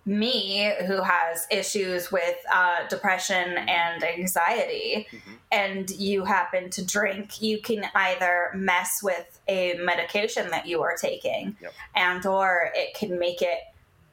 me 0.07 0.72
who 0.86 1.02
has 1.02 1.48
issues 1.50 2.12
with 2.12 2.36
uh, 2.54 2.86
depression 2.88 3.57
mm-hmm. 3.57 3.68
and 3.68 4.04
anxiety, 4.04 5.09
mm-hmm. 5.11 5.32
and 5.50 5.90
you 5.90 6.24
happen 6.24 6.70
to 6.70 6.84
drink, 6.84 7.42
you 7.42 7.59
can 7.59 7.84
either 7.94 8.52
mess 8.54 9.02
with 9.02 9.40
a 9.48 9.74
medication 9.74 10.48
that 10.50 10.66
you 10.66 10.80
are 10.82 10.96
taking, 10.96 11.57
Yep. 11.61 11.72
and 11.96 12.24
or 12.24 12.70
it 12.74 12.94
can 12.94 13.18
make 13.18 13.42
it 13.42 13.59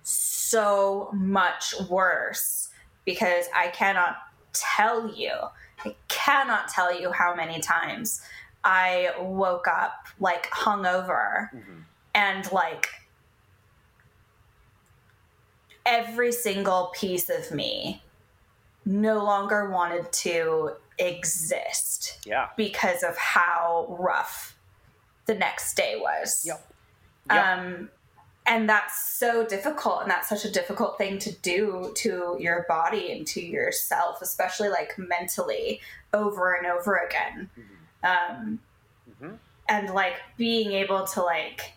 so 0.02 1.10
much 1.14 1.76
worse 1.90 2.70
because 3.06 3.46
I 3.56 3.68
cannot 3.68 4.18
tell 4.52 5.14
you, 5.14 5.32
I 5.86 5.96
cannot 6.08 6.70
tell 6.70 7.00
you 7.00 7.12
how 7.12 7.36
many 7.36 7.60
times 7.60 8.22
I 8.64 9.14
woke 9.20 9.68
up 9.68 10.08
like 10.20 10.50
hungover 10.50 11.50
mm-hmm. 11.54 11.82
and 12.16 12.52
like 12.52 12.90
every 15.86 16.32
single 16.32 16.92
piece 16.96 17.30
of 17.30 17.52
me 17.52 18.02
no 18.86 19.24
longer 19.24 19.70
wanted 19.70 20.12
to 20.12 20.72
exist 21.00 22.20
yeah 22.26 22.50
because 22.58 23.02
of 23.02 23.18
how 23.18 23.88
rough 24.00 24.56
the 25.26 25.34
next 25.36 25.76
day 25.76 25.98
was. 26.00 26.44
Yep. 26.46 26.74
Um, 27.30 27.90
and 28.46 28.68
that's 28.68 29.18
so 29.18 29.46
difficult, 29.46 30.02
and 30.02 30.12
that's 30.12 30.28
such 30.28 30.44
a 30.44 30.52
difficult 30.52 30.98
thing 30.98 31.18
to 31.20 31.32
do 31.32 31.94
to 31.96 32.36
your 32.40 32.66
body 32.68 33.14
and 33.14 33.26
to 33.28 33.42
yourself, 33.42 34.22
especially 34.22 34.68
like 34.68 34.98
mentally 34.98 35.80
over 36.14 36.54
and 36.54 36.68
over 36.68 36.98
again. 36.98 37.50
Um, 38.04 38.60
Mhm. 39.10 39.38
and 39.70 39.90
like 39.94 40.16
being 40.36 40.74
able 40.74 41.08
to 41.08 41.22
like 41.22 41.72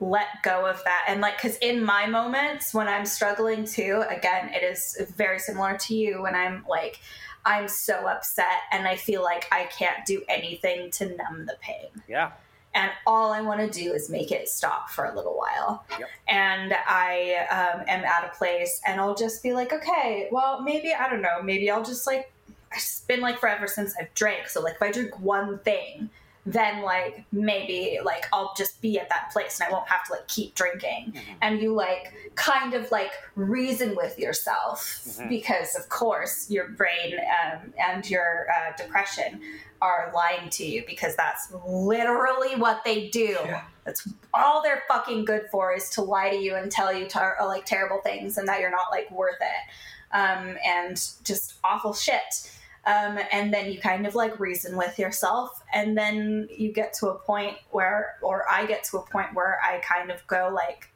let 0.00 0.42
go 0.42 0.66
of 0.66 0.82
that 0.84 1.04
and 1.08 1.20
like 1.20 1.36
because 1.40 1.56
in 1.58 1.82
my 1.84 2.06
moments 2.06 2.72
when 2.72 2.88
i'm 2.88 3.04
struggling 3.04 3.64
too 3.64 4.02
again 4.08 4.50
it 4.54 4.62
is 4.62 4.96
very 5.14 5.38
similar 5.38 5.76
to 5.76 5.94
you 5.94 6.22
when 6.22 6.34
i'm 6.34 6.64
like 6.68 6.98
i'm 7.44 7.68
so 7.68 8.06
upset 8.08 8.62
and 8.72 8.88
i 8.88 8.96
feel 8.96 9.22
like 9.22 9.46
i 9.52 9.64
can't 9.64 10.06
do 10.06 10.22
anything 10.28 10.90
to 10.90 11.04
numb 11.16 11.44
the 11.46 11.56
pain 11.60 11.88
yeah 12.08 12.30
and 12.74 12.90
all 13.06 13.32
I 13.32 13.40
want 13.40 13.60
to 13.60 13.68
do 13.68 13.92
is 13.92 14.08
make 14.10 14.30
it 14.30 14.48
stop 14.48 14.90
for 14.90 15.04
a 15.04 15.14
little 15.14 15.36
while. 15.36 15.84
Yep. 15.98 16.08
And 16.28 16.74
I 16.86 17.46
um, 17.50 17.84
am 17.88 18.04
at 18.04 18.24
a 18.24 18.36
place, 18.36 18.80
and 18.86 19.00
I'll 19.00 19.16
just 19.16 19.42
be 19.42 19.52
like, 19.52 19.72
okay, 19.72 20.28
well, 20.30 20.62
maybe 20.62 20.94
I 20.94 21.08
don't 21.10 21.22
know, 21.22 21.42
maybe 21.42 21.70
I'll 21.70 21.84
just 21.84 22.06
like. 22.06 22.32
It's 22.72 23.00
been 23.00 23.20
like 23.20 23.40
forever 23.40 23.66
since 23.66 23.96
I've 24.00 24.14
drank, 24.14 24.48
so 24.48 24.60
like 24.60 24.74
if 24.76 24.82
I 24.82 24.92
drink 24.92 25.18
one 25.18 25.58
thing, 25.58 26.08
then 26.46 26.82
like 26.82 27.24
maybe 27.32 27.98
like 28.04 28.24
I'll 28.32 28.52
just 28.56 28.80
be 28.80 28.98
at 28.98 29.08
that 29.10 29.30
place 29.32 29.60
and 29.60 29.68
I 29.68 29.72
won't 29.72 29.88
have 29.88 30.04
to 30.06 30.12
like 30.14 30.26
keep 30.28 30.54
drinking. 30.54 31.14
And 31.42 31.60
you 31.60 31.74
like 31.74 32.12
kind 32.34 32.74
of 32.74 32.90
like 32.90 33.12
reason 33.36 33.94
with 33.94 34.18
yourself 34.18 34.84
Mhm. 35.04 35.28
because 35.28 35.74
of 35.74 35.88
course 35.88 36.50
your 36.50 36.68
brain 36.68 37.14
um, 37.44 37.74
and 37.78 38.08
your 38.08 38.46
uh, 38.50 38.74
depression 38.76 39.40
are 39.82 40.10
lying 40.14 40.48
to 40.50 40.64
you 40.64 40.82
because 40.86 41.16
that's 41.16 41.52
literally 41.66 42.54
what 42.56 42.84
they 42.84 43.08
do. 43.08 43.36
Yeah. 43.44 43.62
That's 43.84 44.06
all 44.34 44.62
they're 44.62 44.82
fucking 44.88 45.24
good 45.24 45.46
for 45.50 45.72
is 45.74 45.88
to 45.90 46.02
lie 46.02 46.30
to 46.30 46.36
you 46.36 46.54
and 46.54 46.70
tell 46.70 46.92
you 46.92 47.06
uh, 47.14 47.46
like 47.46 47.64
terrible 47.64 48.00
things 48.02 48.36
and 48.38 48.46
that 48.48 48.60
you're 48.60 48.70
not 48.70 48.90
like 48.90 49.10
worth 49.10 49.40
it, 49.40 50.14
um, 50.16 50.56
and 50.66 50.96
just 51.24 51.54
awful 51.64 51.94
shit. 51.94 52.50
Um, 52.86 53.18
and 53.30 53.52
then 53.52 53.70
you 53.70 53.78
kind 53.78 54.06
of 54.06 54.14
like 54.14 54.40
reason 54.40 54.76
with 54.76 54.98
yourself, 54.98 55.62
and 55.72 55.96
then 55.98 56.48
you 56.50 56.72
get 56.72 56.94
to 56.94 57.08
a 57.08 57.14
point 57.14 57.56
where, 57.70 58.16
or 58.22 58.50
I 58.50 58.64
get 58.66 58.84
to 58.84 58.98
a 58.98 59.02
point 59.02 59.34
where 59.34 59.58
I 59.62 59.78
kind 59.80 60.10
of 60.10 60.26
go 60.26 60.50
like, 60.52 60.88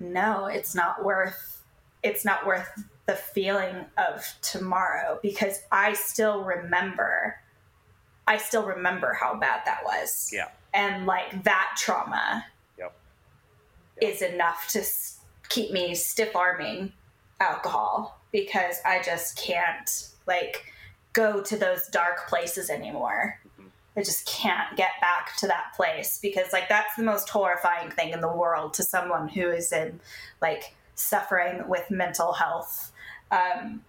no, 0.00 0.46
it's 0.46 0.74
not 0.74 1.04
worth. 1.04 1.62
It's 2.02 2.24
not 2.24 2.46
worth 2.46 2.68
the 3.06 3.14
feeling 3.14 3.86
of 3.96 4.26
tomorrow 4.42 5.18
because 5.22 5.60
I 5.70 5.92
still 5.92 6.42
remember. 6.42 7.38
I 8.26 8.38
still 8.38 8.64
remember 8.64 9.12
how 9.12 9.34
bad 9.38 9.60
that 9.66 9.84
was 9.84 10.30
yeah 10.32 10.48
and 10.74 11.06
like 11.06 11.44
that 11.44 11.76
trauma 11.78 12.44
Yep. 12.78 12.94
is 14.02 14.20
enough 14.20 14.68
to 14.68 14.82
keep 15.48 15.70
me 15.70 15.94
stiff 15.94 16.34
arming 16.34 16.92
alcohol 17.40 18.20
because 18.32 18.78
I 18.84 19.00
just 19.00 19.38
can't 19.38 20.08
like 20.26 20.64
go 21.12 21.42
to 21.42 21.56
those 21.56 21.88
dark 21.88 22.28
places 22.28 22.70
anymore. 22.70 23.40
I 23.96 24.02
just 24.02 24.26
can't 24.26 24.76
get 24.76 24.90
back 25.00 25.36
to 25.36 25.46
that 25.46 25.72
place 25.76 26.18
because 26.20 26.52
like 26.52 26.68
that's 26.68 26.96
the 26.96 27.04
most 27.04 27.28
horrifying 27.28 27.90
thing 27.90 28.10
in 28.10 28.20
the 28.20 28.32
world 28.32 28.74
to 28.74 28.82
someone 28.82 29.28
who 29.28 29.50
is 29.50 29.72
in 29.72 30.00
like 30.42 30.74
suffering 30.96 31.68
with 31.68 31.90
mental 31.90 32.32
health 32.32 32.92
um, 33.30 33.82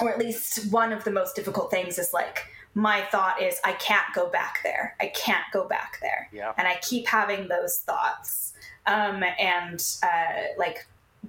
or 0.00 0.10
at 0.10 0.18
least 0.18 0.70
one 0.70 0.92
of 0.92 1.04
the 1.04 1.10
most 1.10 1.34
difficult 1.34 1.70
things 1.70 1.98
is 1.98 2.12
like 2.12 2.46
my 2.74 3.02
thought 3.10 3.40
is 3.42 3.58
I 3.64 3.72
can't 3.72 4.06
go 4.14 4.28
back 4.28 4.58
there. 4.62 4.94
I 5.00 5.08
can't 5.08 5.44
go 5.52 5.66
back 5.66 5.98
there. 6.00 6.28
yeah 6.32 6.52
And 6.56 6.68
I 6.68 6.76
keep 6.82 7.06
having 7.06 7.48
those 7.48 7.78
thoughts 7.78 8.52
um, 8.86 9.24
and 9.38 9.84
uh, 10.02 10.42
like 10.58 10.86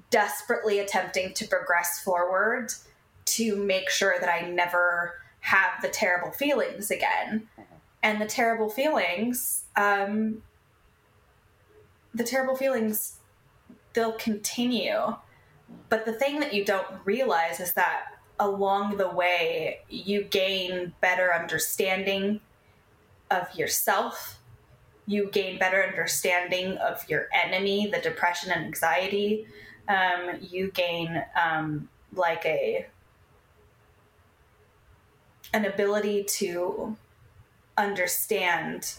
desperately 0.10 0.80
attempting 0.80 1.34
to 1.36 1.48
progress 1.48 2.02
forward 2.04 2.74
to 3.36 3.56
make 3.56 3.90
sure 3.90 4.16
that 4.20 4.30
I 4.30 4.50
never 4.50 5.16
have 5.42 5.82
the 5.82 5.90
terrible 5.90 6.32
feelings 6.32 6.92
again. 6.92 7.48
And 8.02 8.22
the 8.22 8.26
terrible 8.26 8.70
feelings, 8.70 9.66
um, 9.76 10.42
the 12.14 12.24
terrible 12.24 12.56
feelings, 12.56 13.18
they'll 13.94 14.14
continue. 14.14 15.16
But 15.90 16.06
the 16.06 16.14
thing 16.14 16.40
that 16.40 16.54
you 16.54 16.64
don't 16.64 16.88
realize 17.04 17.60
is 17.60 17.74
that 17.74 18.06
along 18.40 18.98
the 18.98 19.10
way, 19.10 19.82
you 19.90 20.24
gain 20.24 20.94
better 21.02 21.34
understanding 21.34 22.40
of 23.30 23.54
yourself. 23.54 24.40
You 25.06 25.30
gain 25.30 25.60
better 25.60 25.84
understanding 25.84 26.78
of 26.78 27.08
your 27.10 27.28
enemy, 27.34 27.88
the 27.88 28.00
depression 28.00 28.52
and 28.52 28.66
anxiety. 28.66 29.48
Um, 29.88 30.38
you 30.42 30.72
gain 30.72 31.24
um, 31.36 31.90
like 32.14 32.46
a 32.46 32.86
an 35.54 35.66
ability 35.66 36.24
to 36.24 36.96
understand 37.78 38.94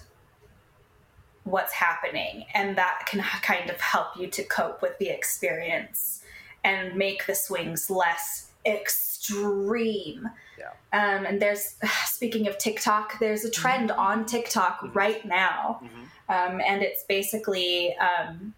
what's 1.44 1.72
happening, 1.72 2.44
and 2.54 2.76
that 2.76 3.06
can 3.06 3.20
kind 3.20 3.70
of 3.70 3.80
help 3.80 4.16
you 4.16 4.26
to 4.28 4.42
cope 4.44 4.82
with 4.82 4.98
the 4.98 5.08
experience 5.08 6.22
and 6.64 6.94
make 6.96 7.26
the 7.26 7.34
swings 7.34 7.90
less 7.90 8.50
extreme. 8.66 10.28
Yeah. 10.58 10.72
Um, 10.92 11.24
and 11.24 11.40
there's, 11.40 11.76
speaking 12.04 12.48
of 12.48 12.58
TikTok, 12.58 13.18
there's 13.18 13.44
a 13.44 13.50
trend 13.50 13.90
on 13.90 14.26
TikTok 14.26 14.94
right 14.94 15.24
now. 15.24 15.80
Um, 16.28 16.60
and 16.64 16.82
it's 16.82 17.02
basically 17.04 17.96
um, 17.96 18.54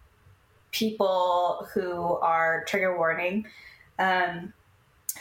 people 0.71 1.67
who 1.73 2.17
are, 2.17 2.63
trigger 2.67 2.97
warning, 2.97 3.47
um, 3.97 4.53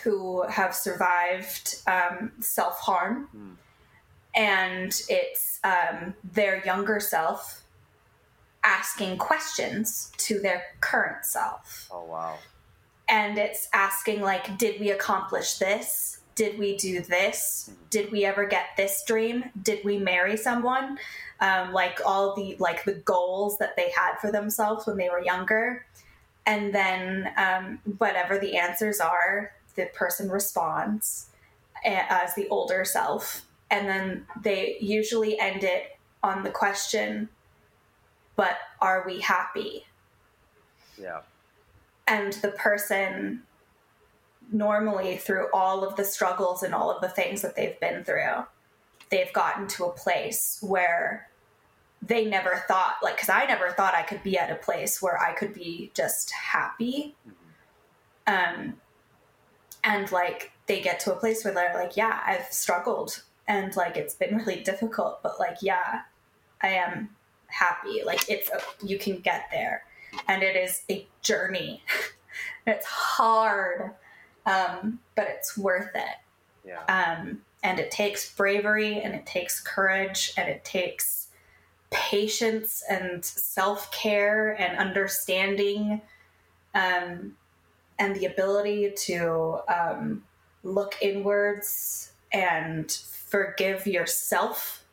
who 0.03 0.43
have 0.49 0.75
survived 0.75 1.77
um, 1.87 2.33
self 2.41 2.79
harm. 2.81 3.29
Mm. 3.37 3.57
And 4.35 5.03
it's 5.09 5.61
um, 5.63 6.15
their 6.25 6.65
younger 6.65 7.01
self 7.01 7.63
asking 8.65 9.19
questions 9.19 10.13
to 10.17 10.41
their 10.41 10.63
current 10.81 11.25
self. 11.25 11.89
Oh 11.93 12.05
wow. 12.05 12.39
And 13.09 13.37
it's 13.37 13.69
asking, 13.73 14.23
like, 14.23 14.57
did 14.57 14.81
we 14.81 14.91
accomplish 14.91 15.59
this? 15.59 16.21
Did 16.35 16.59
we 16.59 16.77
do 16.77 17.03
this? 17.03 17.71
Did 17.91 18.11
we 18.11 18.25
ever 18.25 18.47
get 18.47 18.69
this 18.77 19.05
dream? 19.07 19.45
Did 19.61 19.85
we 19.85 19.99
marry 19.99 20.37
someone? 20.37 20.99
Um, 21.41 21.73
like 21.73 22.01
all 22.07 22.35
the 22.35 22.57
like 22.59 22.85
the 22.85 22.95
goals 22.95 23.59
that 23.59 23.77
they 23.77 23.91
had 23.95 24.17
for 24.21 24.31
themselves 24.31 24.87
when 24.87 24.97
they 24.97 25.11
were 25.11 25.23
younger, 25.23 25.85
and 26.47 26.73
then 26.73 27.29
um, 27.37 27.81
whatever 27.99 28.39
the 28.39 28.57
answers 28.57 29.01
are, 29.01 29.53
the 29.77 29.87
person 29.95 30.31
responds 30.31 31.31
as 31.85 32.35
the 32.35 32.49
older 32.49 32.85
self, 32.85 33.47
and 33.71 33.89
then 33.89 34.27
they 34.43 34.77
usually 34.81 35.39
end 35.39 35.65
it 35.65 35.99
on 36.23 36.43
the 36.45 36.51
question, 36.51 37.29
"But 38.37 38.59
are 38.81 39.05
we 39.07 39.21
happy?" 39.21 39.87
Yeah. 40.99 41.23
and 42.07 42.33
the 42.35 42.51
person 42.51 43.43
normally 44.53 45.17
through 45.17 45.49
all 45.53 45.85
of 45.85 45.97
the 45.97 46.05
struggles 46.05 46.63
and 46.63 46.75
all 46.75 46.91
of 46.91 47.01
the 47.01 47.09
things 47.09 47.43
that 47.43 47.57
they've 47.57 47.79
been 47.81 48.05
through 48.05 48.45
they've 49.11 49.33
gotten 49.33 49.67
to 49.69 49.85
a 49.85 49.93
place 49.93 50.59
where 50.61 51.29
they 52.03 52.25
never 52.25 52.63
thought 52.69 52.97
like 53.03 53.17
because 53.17 53.29
i 53.31 53.45
never 53.47 53.71
thought 53.71 53.95
i 53.95 54.03
could 54.03 54.23
be 54.23 54.37
at 54.39 54.51
a 54.51 54.57
place 54.57 55.01
where 55.01 55.19
i 55.21 55.33
could 55.33 55.55
be 55.55 55.91
just 55.95 56.31
happy 56.33 57.15
um 58.27 58.75
and 59.85 60.11
like 60.13 60.53
they 60.67 60.81
get 60.81 61.01
to 61.01 61.13
a 61.13 61.17
place 61.17 61.45
where 61.45 61.53
they're 61.55 61.75
like 61.75 61.97
yeah 61.97 62.21
i've 62.27 62.53
struggled. 62.53 63.23
And 63.49 63.75
like 63.75 63.97
it's 63.97 64.15
been 64.15 64.37
really 64.37 64.63
difficult 64.63 65.23
but 65.23 65.39
like 65.39 65.59
yeah 65.61 66.03
i 66.63 66.69
am 66.69 67.11
happy. 67.49 68.03
Like 68.05 68.29
it's 68.31 68.49
a, 68.51 68.61
you 68.85 68.99
can 68.99 69.19
get 69.19 69.49
there. 69.51 69.85
And 70.29 70.43
it 70.43 70.57
is 70.57 70.83
a 70.91 71.07
journey. 71.23 71.83
It's 72.65 72.87
hard 72.87 73.91
um, 74.47 75.01
but 75.15 75.27
it's 75.29 75.57
worth 75.57 75.91
it. 75.95 76.17
Yeah. 76.65 76.85
um, 76.87 77.43
and 77.65 77.81
it 77.81 77.91
takes 77.91 78.33
bravery 78.33 79.01
and 79.01 79.15
it 79.15 79.27
takes 79.27 79.61
courage 79.61 80.33
and 80.37 80.49
it 80.49 80.65
takes 80.65 81.27
patience 81.91 82.85
and 82.89 83.25
self-care 83.25 84.53
and 84.53 84.79
understanding 84.79 86.01
um, 86.75 87.37
and 88.03 88.17
the 88.17 88.27
ability 88.27 88.93
to 88.97 89.61
um, 89.69 90.25
look 90.65 90.97
inwards 91.01 92.13
and 92.33 92.91
forgive 92.91 93.87
yourself 93.87 94.85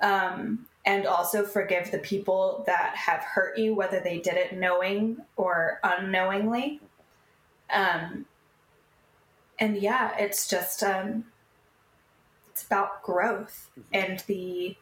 um, 0.00 0.66
and 0.84 1.06
also 1.06 1.44
forgive 1.44 1.92
the 1.92 1.98
people 1.98 2.64
that 2.66 2.96
have 2.96 3.20
hurt 3.20 3.56
you 3.56 3.72
whether 3.72 4.00
they 4.00 4.18
did 4.18 4.34
it 4.34 4.52
knowing 4.52 5.18
or 5.36 5.78
unknowingly. 5.84 6.80
Um, 7.72 8.26
and 9.60 9.76
yeah 9.76 10.16
it's 10.18 10.48
just 10.48 10.82
um, 10.82 11.24
it's 12.50 12.64
about 12.64 13.02
growth 13.04 13.70
and 13.92 14.24
the 14.26 14.76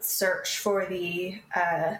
search 0.00 0.58
for 0.58 0.84
the 0.86 1.40
uh, 1.54 1.94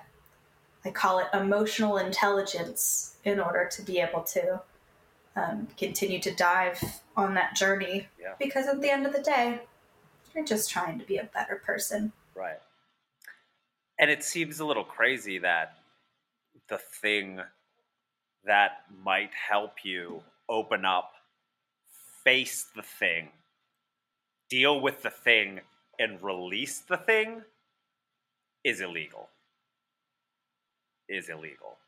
i 0.85 0.91
call 0.91 1.19
it 1.21 1.27
emotional 1.35 1.99
intelligence 1.99 3.17
in 3.29 3.39
order 3.41 3.69
to 3.71 3.83
be 3.83 4.01
able 4.01 4.23
to 4.23 4.61
um, 5.37 5.69
continue 5.77 6.19
to 6.21 6.35
dive 6.35 6.83
on 7.17 7.35
that 7.35 7.55
journey 7.55 8.09
Yeah. 8.21 8.35
because 8.39 8.67
at 8.67 8.81
the 8.81 8.91
end 8.91 9.07
of 9.07 9.13
the 9.13 9.23
day 9.23 9.61
you're 10.35 10.45
just 10.45 10.71
trying 10.71 10.99
to 10.99 11.05
be 11.05 11.19
a 11.19 11.25
better 11.25 11.63
person 11.65 12.13
Right. 12.35 12.61
And 13.99 14.11
it 14.13 14.23
seems 14.23 14.61
a 14.61 14.65
little 14.65 14.85
crazy 14.85 15.39
that 15.39 15.79
the 16.69 16.79
thing 16.79 17.41
that 18.45 18.83
might 19.03 19.31
help 19.35 19.85
you 19.85 20.23
open 20.49 20.85
up, 20.85 21.15
face 22.23 22.67
the 22.77 22.83
thing, 22.83 23.31
deal 24.49 24.81
with 24.81 25.03
the 25.03 25.11
thing, 25.11 25.61
and 25.99 26.23
release 26.23 26.79
the 26.79 26.97
thing 26.97 27.43
is 28.63 28.81
illegal. 28.81 29.31
Is 31.09 31.29
illegal. 31.29 31.79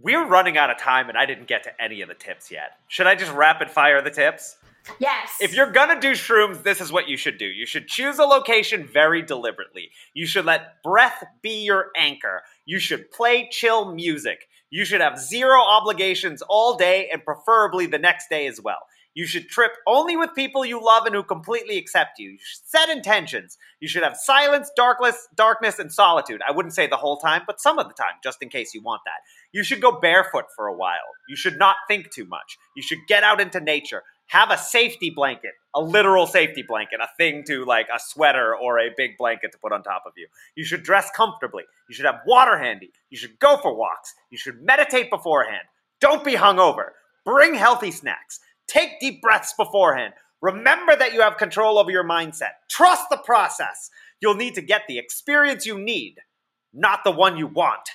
We're 0.00 0.26
running 0.26 0.58
out 0.58 0.70
of 0.70 0.78
time 0.78 1.08
and 1.08 1.16
I 1.16 1.26
didn't 1.26 1.46
get 1.46 1.64
to 1.64 1.82
any 1.82 2.02
of 2.02 2.08
the 2.08 2.14
tips 2.14 2.50
yet. 2.50 2.78
Should 2.88 3.06
I 3.06 3.14
just 3.14 3.32
rapid 3.32 3.70
fire 3.70 4.02
the 4.02 4.10
tips? 4.10 4.56
yes 4.98 5.38
If 5.40 5.54
you're 5.54 5.70
gonna 5.70 6.00
do 6.00 6.12
shrooms, 6.12 6.62
this 6.62 6.80
is 6.80 6.92
what 6.92 7.08
you 7.08 7.16
should 7.16 7.38
do. 7.38 7.46
You 7.46 7.64
should 7.64 7.88
choose 7.88 8.18
a 8.18 8.24
location 8.24 8.86
very 8.86 9.22
deliberately. 9.22 9.90
You 10.12 10.26
should 10.26 10.44
let 10.44 10.82
breath 10.82 11.24
be 11.42 11.64
your 11.64 11.90
anchor. 11.96 12.42
You 12.66 12.78
should 12.78 13.10
play 13.10 13.48
chill 13.50 13.94
music. 13.94 14.48
You 14.70 14.84
should 14.84 15.00
have 15.00 15.18
zero 15.18 15.62
obligations 15.62 16.42
all 16.42 16.76
day 16.76 17.08
and 17.12 17.24
preferably 17.24 17.86
the 17.86 17.98
next 17.98 18.28
day 18.28 18.46
as 18.46 18.60
well. 18.60 18.80
You 19.14 19.26
should 19.26 19.48
trip 19.48 19.72
only 19.86 20.16
with 20.16 20.34
people 20.34 20.64
you 20.64 20.84
love 20.84 21.06
and 21.06 21.14
who 21.14 21.22
completely 21.22 21.78
accept 21.78 22.18
you. 22.18 22.30
You 22.30 22.38
should 22.40 22.64
set 22.64 22.88
intentions. 22.88 23.56
You 23.78 23.86
should 23.86 24.02
have 24.02 24.16
silence, 24.16 24.70
darkness, 24.76 25.28
darkness, 25.36 25.78
and 25.78 25.92
solitude. 25.92 26.40
I 26.46 26.50
wouldn't 26.50 26.74
say 26.74 26.88
the 26.88 26.96
whole 26.96 27.18
time, 27.18 27.42
but 27.46 27.60
some 27.60 27.78
of 27.78 27.86
the 27.86 27.94
time, 27.94 28.14
just 28.22 28.42
in 28.42 28.48
case 28.48 28.74
you 28.74 28.82
want 28.82 29.02
that. 29.06 29.22
You 29.52 29.62
should 29.62 29.80
go 29.80 30.00
barefoot 30.00 30.46
for 30.56 30.66
a 30.66 30.74
while. 30.74 31.14
You 31.28 31.36
should 31.36 31.58
not 31.58 31.76
think 31.86 32.10
too 32.10 32.26
much. 32.26 32.58
You 32.74 32.82
should 32.82 32.98
get 33.06 33.22
out 33.22 33.40
into 33.40 33.60
nature. 33.60 34.02
Have 34.28 34.50
a 34.50 34.58
safety 34.58 35.10
blanket, 35.10 35.52
a 35.74 35.80
literal 35.80 36.26
safety 36.26 36.64
blanket, 36.66 36.98
a 37.00 37.08
thing 37.16 37.44
to 37.46 37.64
like 37.64 37.86
a 37.94 38.00
sweater 38.00 38.56
or 38.56 38.80
a 38.80 38.90
big 38.96 39.16
blanket 39.16 39.52
to 39.52 39.58
put 39.58 39.72
on 39.72 39.82
top 39.82 40.04
of 40.06 40.14
you. 40.16 40.26
You 40.56 40.64
should 40.64 40.82
dress 40.82 41.10
comfortably. 41.14 41.64
You 41.88 41.94
should 41.94 42.06
have 42.06 42.20
water 42.26 42.58
handy. 42.58 42.90
You 43.10 43.18
should 43.18 43.38
go 43.38 43.58
for 43.58 43.76
walks. 43.76 44.14
You 44.30 44.38
should 44.38 44.62
meditate 44.62 45.10
beforehand. 45.10 45.62
Don't 46.00 46.24
be 46.24 46.34
hungover. 46.34 46.88
Bring 47.24 47.54
healthy 47.54 47.90
snacks. 47.90 48.40
Take 48.66 49.00
deep 49.00 49.22
breaths 49.22 49.54
beforehand. 49.56 50.14
Remember 50.40 50.94
that 50.96 51.14
you 51.14 51.22
have 51.22 51.38
control 51.38 51.78
over 51.78 51.90
your 51.90 52.04
mindset. 52.04 52.52
Trust 52.68 53.08
the 53.10 53.16
process. 53.16 53.90
You'll 54.20 54.34
need 54.34 54.54
to 54.56 54.62
get 54.62 54.82
the 54.86 54.98
experience 54.98 55.64
you 55.64 55.78
need, 55.78 56.16
not 56.72 57.00
the 57.04 57.10
one 57.10 57.36
you 57.36 57.46
want. 57.46 57.88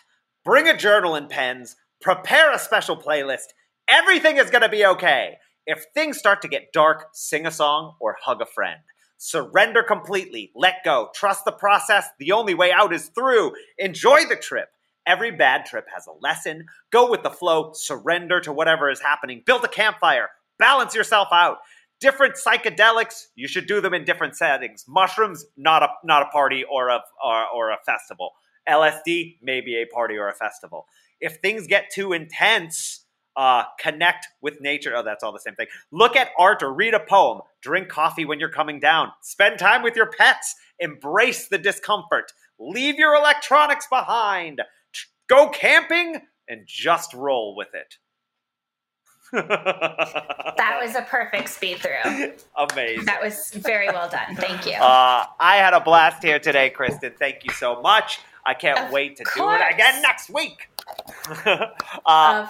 Bring 0.43 0.67
a 0.67 0.77
journal 0.77 1.15
and 1.15 1.29
pens. 1.29 1.75
Prepare 2.01 2.51
a 2.51 2.59
special 2.59 2.97
playlist. 2.97 3.53
Everything 3.87 4.37
is 4.37 4.49
going 4.49 4.61
to 4.61 4.69
be 4.69 4.85
okay. 4.85 5.37
If 5.65 5.85
things 5.93 6.17
start 6.17 6.41
to 6.41 6.47
get 6.47 6.73
dark, 6.73 7.09
sing 7.13 7.45
a 7.45 7.51
song 7.51 7.95
or 7.99 8.17
hug 8.23 8.41
a 8.41 8.45
friend. 8.45 8.79
Surrender 9.17 9.83
completely. 9.83 10.51
Let 10.55 10.75
go. 10.85 11.09
Trust 11.13 11.45
the 11.45 11.51
process. 11.51 12.07
The 12.19 12.31
only 12.31 12.53
way 12.53 12.71
out 12.71 12.93
is 12.93 13.09
through. 13.09 13.51
Enjoy 13.77 14.25
the 14.25 14.37
trip. 14.37 14.69
Every 15.05 15.31
bad 15.31 15.65
trip 15.65 15.85
has 15.93 16.07
a 16.07 16.17
lesson. 16.21 16.65
Go 16.91 17.11
with 17.11 17.23
the 17.23 17.29
flow. 17.29 17.73
Surrender 17.73 18.39
to 18.41 18.53
whatever 18.53 18.89
is 18.89 19.01
happening. 19.01 19.43
Build 19.45 19.63
a 19.65 19.67
campfire. 19.67 20.29
Balance 20.59 20.93
yourself 20.93 21.29
out. 21.31 21.57
Different 21.99 22.35
psychedelics, 22.35 23.27
you 23.35 23.47
should 23.47 23.65
do 23.67 23.81
them 23.81 23.93
in 23.93 24.05
different 24.05 24.35
settings. 24.35 24.85
Mushrooms, 24.87 25.45
not 25.57 25.83
a 25.83 25.89
not 26.03 26.21
a 26.21 26.27
party 26.27 26.63
or 26.69 26.89
a 26.89 27.01
or, 27.25 27.45
or 27.53 27.71
a 27.71 27.77
festival. 27.85 28.31
LSD, 28.69 29.37
maybe 29.41 29.75
a 29.75 29.85
party 29.85 30.15
or 30.15 30.29
a 30.29 30.33
festival. 30.33 30.85
If 31.19 31.37
things 31.37 31.67
get 31.67 31.89
too 31.91 32.13
intense, 32.13 33.05
uh, 33.35 33.63
connect 33.79 34.27
with 34.41 34.61
nature. 34.61 34.93
Oh, 34.95 35.03
that's 35.03 35.23
all 35.23 35.31
the 35.31 35.39
same 35.39 35.55
thing. 35.55 35.67
Look 35.91 36.15
at 36.15 36.29
art 36.37 36.61
or 36.61 36.73
read 36.73 36.93
a 36.93 36.99
poem. 36.99 37.41
Drink 37.61 37.89
coffee 37.89 38.25
when 38.25 38.39
you're 38.39 38.49
coming 38.49 38.79
down. 38.79 39.11
Spend 39.21 39.59
time 39.59 39.81
with 39.81 39.95
your 39.95 40.11
pets. 40.11 40.55
Embrace 40.79 41.47
the 41.47 41.57
discomfort. 41.57 42.31
Leave 42.59 42.95
your 42.95 43.15
electronics 43.15 43.87
behind. 43.89 44.61
Go 45.27 45.49
camping 45.49 46.21
and 46.47 46.61
just 46.65 47.13
roll 47.13 47.55
with 47.55 47.69
it. 47.73 47.95
That 49.31 50.79
was 50.81 50.95
a 50.95 51.01
perfect 51.03 51.49
speed 51.49 51.77
through 51.77 52.33
amazing. 52.57 53.05
that 53.05 53.21
was 53.21 53.51
very 53.51 53.87
well 53.87 54.09
done 54.09 54.35
thank 54.35 54.65
you 54.65 54.73
Uh, 54.73 55.25
I 55.39 55.55
had 55.57 55.73
a 55.73 55.79
blast 55.79 56.23
here 56.23 56.39
today, 56.39 56.69
Kristen. 56.69 57.13
Thank 57.17 57.43
you 57.43 57.51
so 57.53 57.81
much. 57.81 58.19
I 58.45 58.53
can't 58.53 58.79
Of 58.79 58.91
wait 58.91 59.17
to 59.17 59.23
do 59.35 59.49
it 59.51 59.61
again 59.73 60.01
next 60.01 60.29
week. 60.29 60.69
uh, 62.05 62.47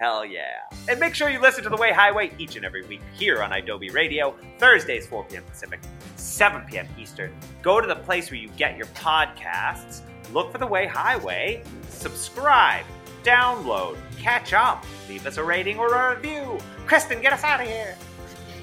hell 0.00 0.24
yeah. 0.24 0.42
And 0.88 0.98
make 0.98 1.14
sure 1.14 1.28
you 1.28 1.40
listen 1.40 1.62
to 1.64 1.70
The 1.70 1.76
Way 1.76 1.92
Highway 1.92 2.32
each 2.38 2.56
and 2.56 2.64
every 2.64 2.84
week 2.86 3.00
here 3.14 3.42
on 3.42 3.52
Adobe 3.52 3.90
Radio, 3.90 4.34
Thursdays, 4.58 5.06
4 5.06 5.24
p.m. 5.24 5.44
Pacific, 5.44 5.80
7 6.16 6.62
p.m. 6.68 6.88
Eastern. 6.98 7.32
Go 7.62 7.80
to 7.80 7.86
the 7.86 7.96
place 7.96 8.30
where 8.30 8.40
you 8.40 8.48
get 8.56 8.76
your 8.76 8.86
podcasts, 8.88 10.00
look 10.32 10.50
for 10.50 10.58
The 10.58 10.66
Way 10.66 10.86
Highway, 10.86 11.62
subscribe, 11.88 12.84
download, 13.26 13.96
catch 14.16 14.52
up, 14.52 14.86
leave 15.08 15.26
us 15.26 15.36
a 15.36 15.42
rating 15.42 15.78
or 15.78 15.92
a 15.92 16.14
review. 16.14 16.58
Kristen, 16.86 17.20
get 17.20 17.32
us 17.32 17.42
out 17.42 17.60
of 17.60 17.66
here. 17.66 17.96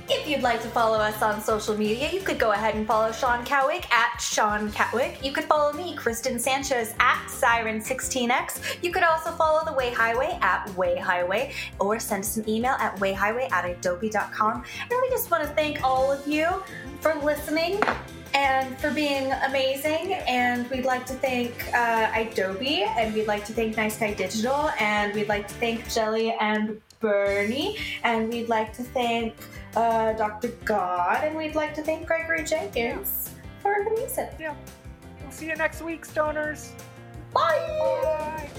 If 0.09 0.27
you'd 0.27 0.41
like 0.41 0.61
to 0.61 0.67
follow 0.69 0.97
us 0.97 1.21
on 1.21 1.41
social 1.41 1.77
media, 1.77 2.09
you 2.11 2.21
could 2.21 2.39
go 2.39 2.51
ahead 2.51 2.75
and 2.75 2.87
follow 2.87 3.11
Sean 3.11 3.45
Cowick 3.45 3.89
at 3.91 4.19
Sean 4.19 4.69
Catwick. 4.71 5.23
You 5.23 5.31
could 5.31 5.45
follow 5.45 5.73
me, 5.73 5.95
Kristen 5.95 6.39
Sanchez, 6.39 6.93
at 6.99 7.25
Siren16x. 7.27 8.83
You 8.83 8.91
could 8.91 9.03
also 9.03 9.31
follow 9.31 9.65
The 9.65 9.73
Way 9.73 9.91
Highway 9.91 10.37
at 10.41 10.73
Way 10.75 10.97
Highway, 10.97 11.53
or 11.79 11.99
send 11.99 12.23
us 12.23 12.37
an 12.37 12.47
email 12.49 12.73
at 12.79 12.95
wayhighway 12.97 13.51
at 13.51 13.65
adobe.com. 13.65 14.63
And 14.81 14.99
we 15.01 15.09
just 15.09 15.31
want 15.31 15.43
to 15.43 15.49
thank 15.49 15.83
all 15.83 16.11
of 16.11 16.25
you 16.27 16.47
for 16.99 17.15
listening 17.15 17.79
and 18.33 18.77
for 18.79 18.91
being 18.91 19.31
amazing. 19.31 20.13
And 20.27 20.69
we'd 20.69 20.85
like 20.85 21.05
to 21.07 21.13
thank 21.13 21.73
uh, 21.73 22.11
Adobe, 22.15 22.83
and 22.83 23.13
we'd 23.13 23.27
like 23.27 23.45
to 23.45 23.53
thank 23.53 23.77
Nice 23.77 23.97
Guy 23.97 24.13
Digital, 24.13 24.69
and 24.79 25.13
we'd 25.13 25.29
like 25.29 25.47
to 25.47 25.53
thank 25.55 25.89
Jelly 25.91 26.35
and 26.39 26.81
Bernie, 26.99 27.77
and 28.03 28.29
we'd 28.29 28.49
like 28.49 28.73
to 28.73 28.83
thank 28.83 29.35
uh, 29.75 30.13
Dr. 30.13 30.49
God, 30.65 31.23
and 31.23 31.35
we'd 31.35 31.55
like 31.55 31.73
to 31.75 31.83
thank 31.83 32.07
Gregory 32.07 32.43
Jenkins 32.43 33.31
for 33.61 33.75
the 33.83 33.91
music. 33.91 34.33
Yeah. 34.39 34.55
We'll 35.21 35.31
see 35.31 35.47
you 35.47 35.55
next 35.55 35.81
week, 35.81 36.05
stoners. 36.05 36.71
Bye. 37.33 37.99
Bye. 38.03 38.49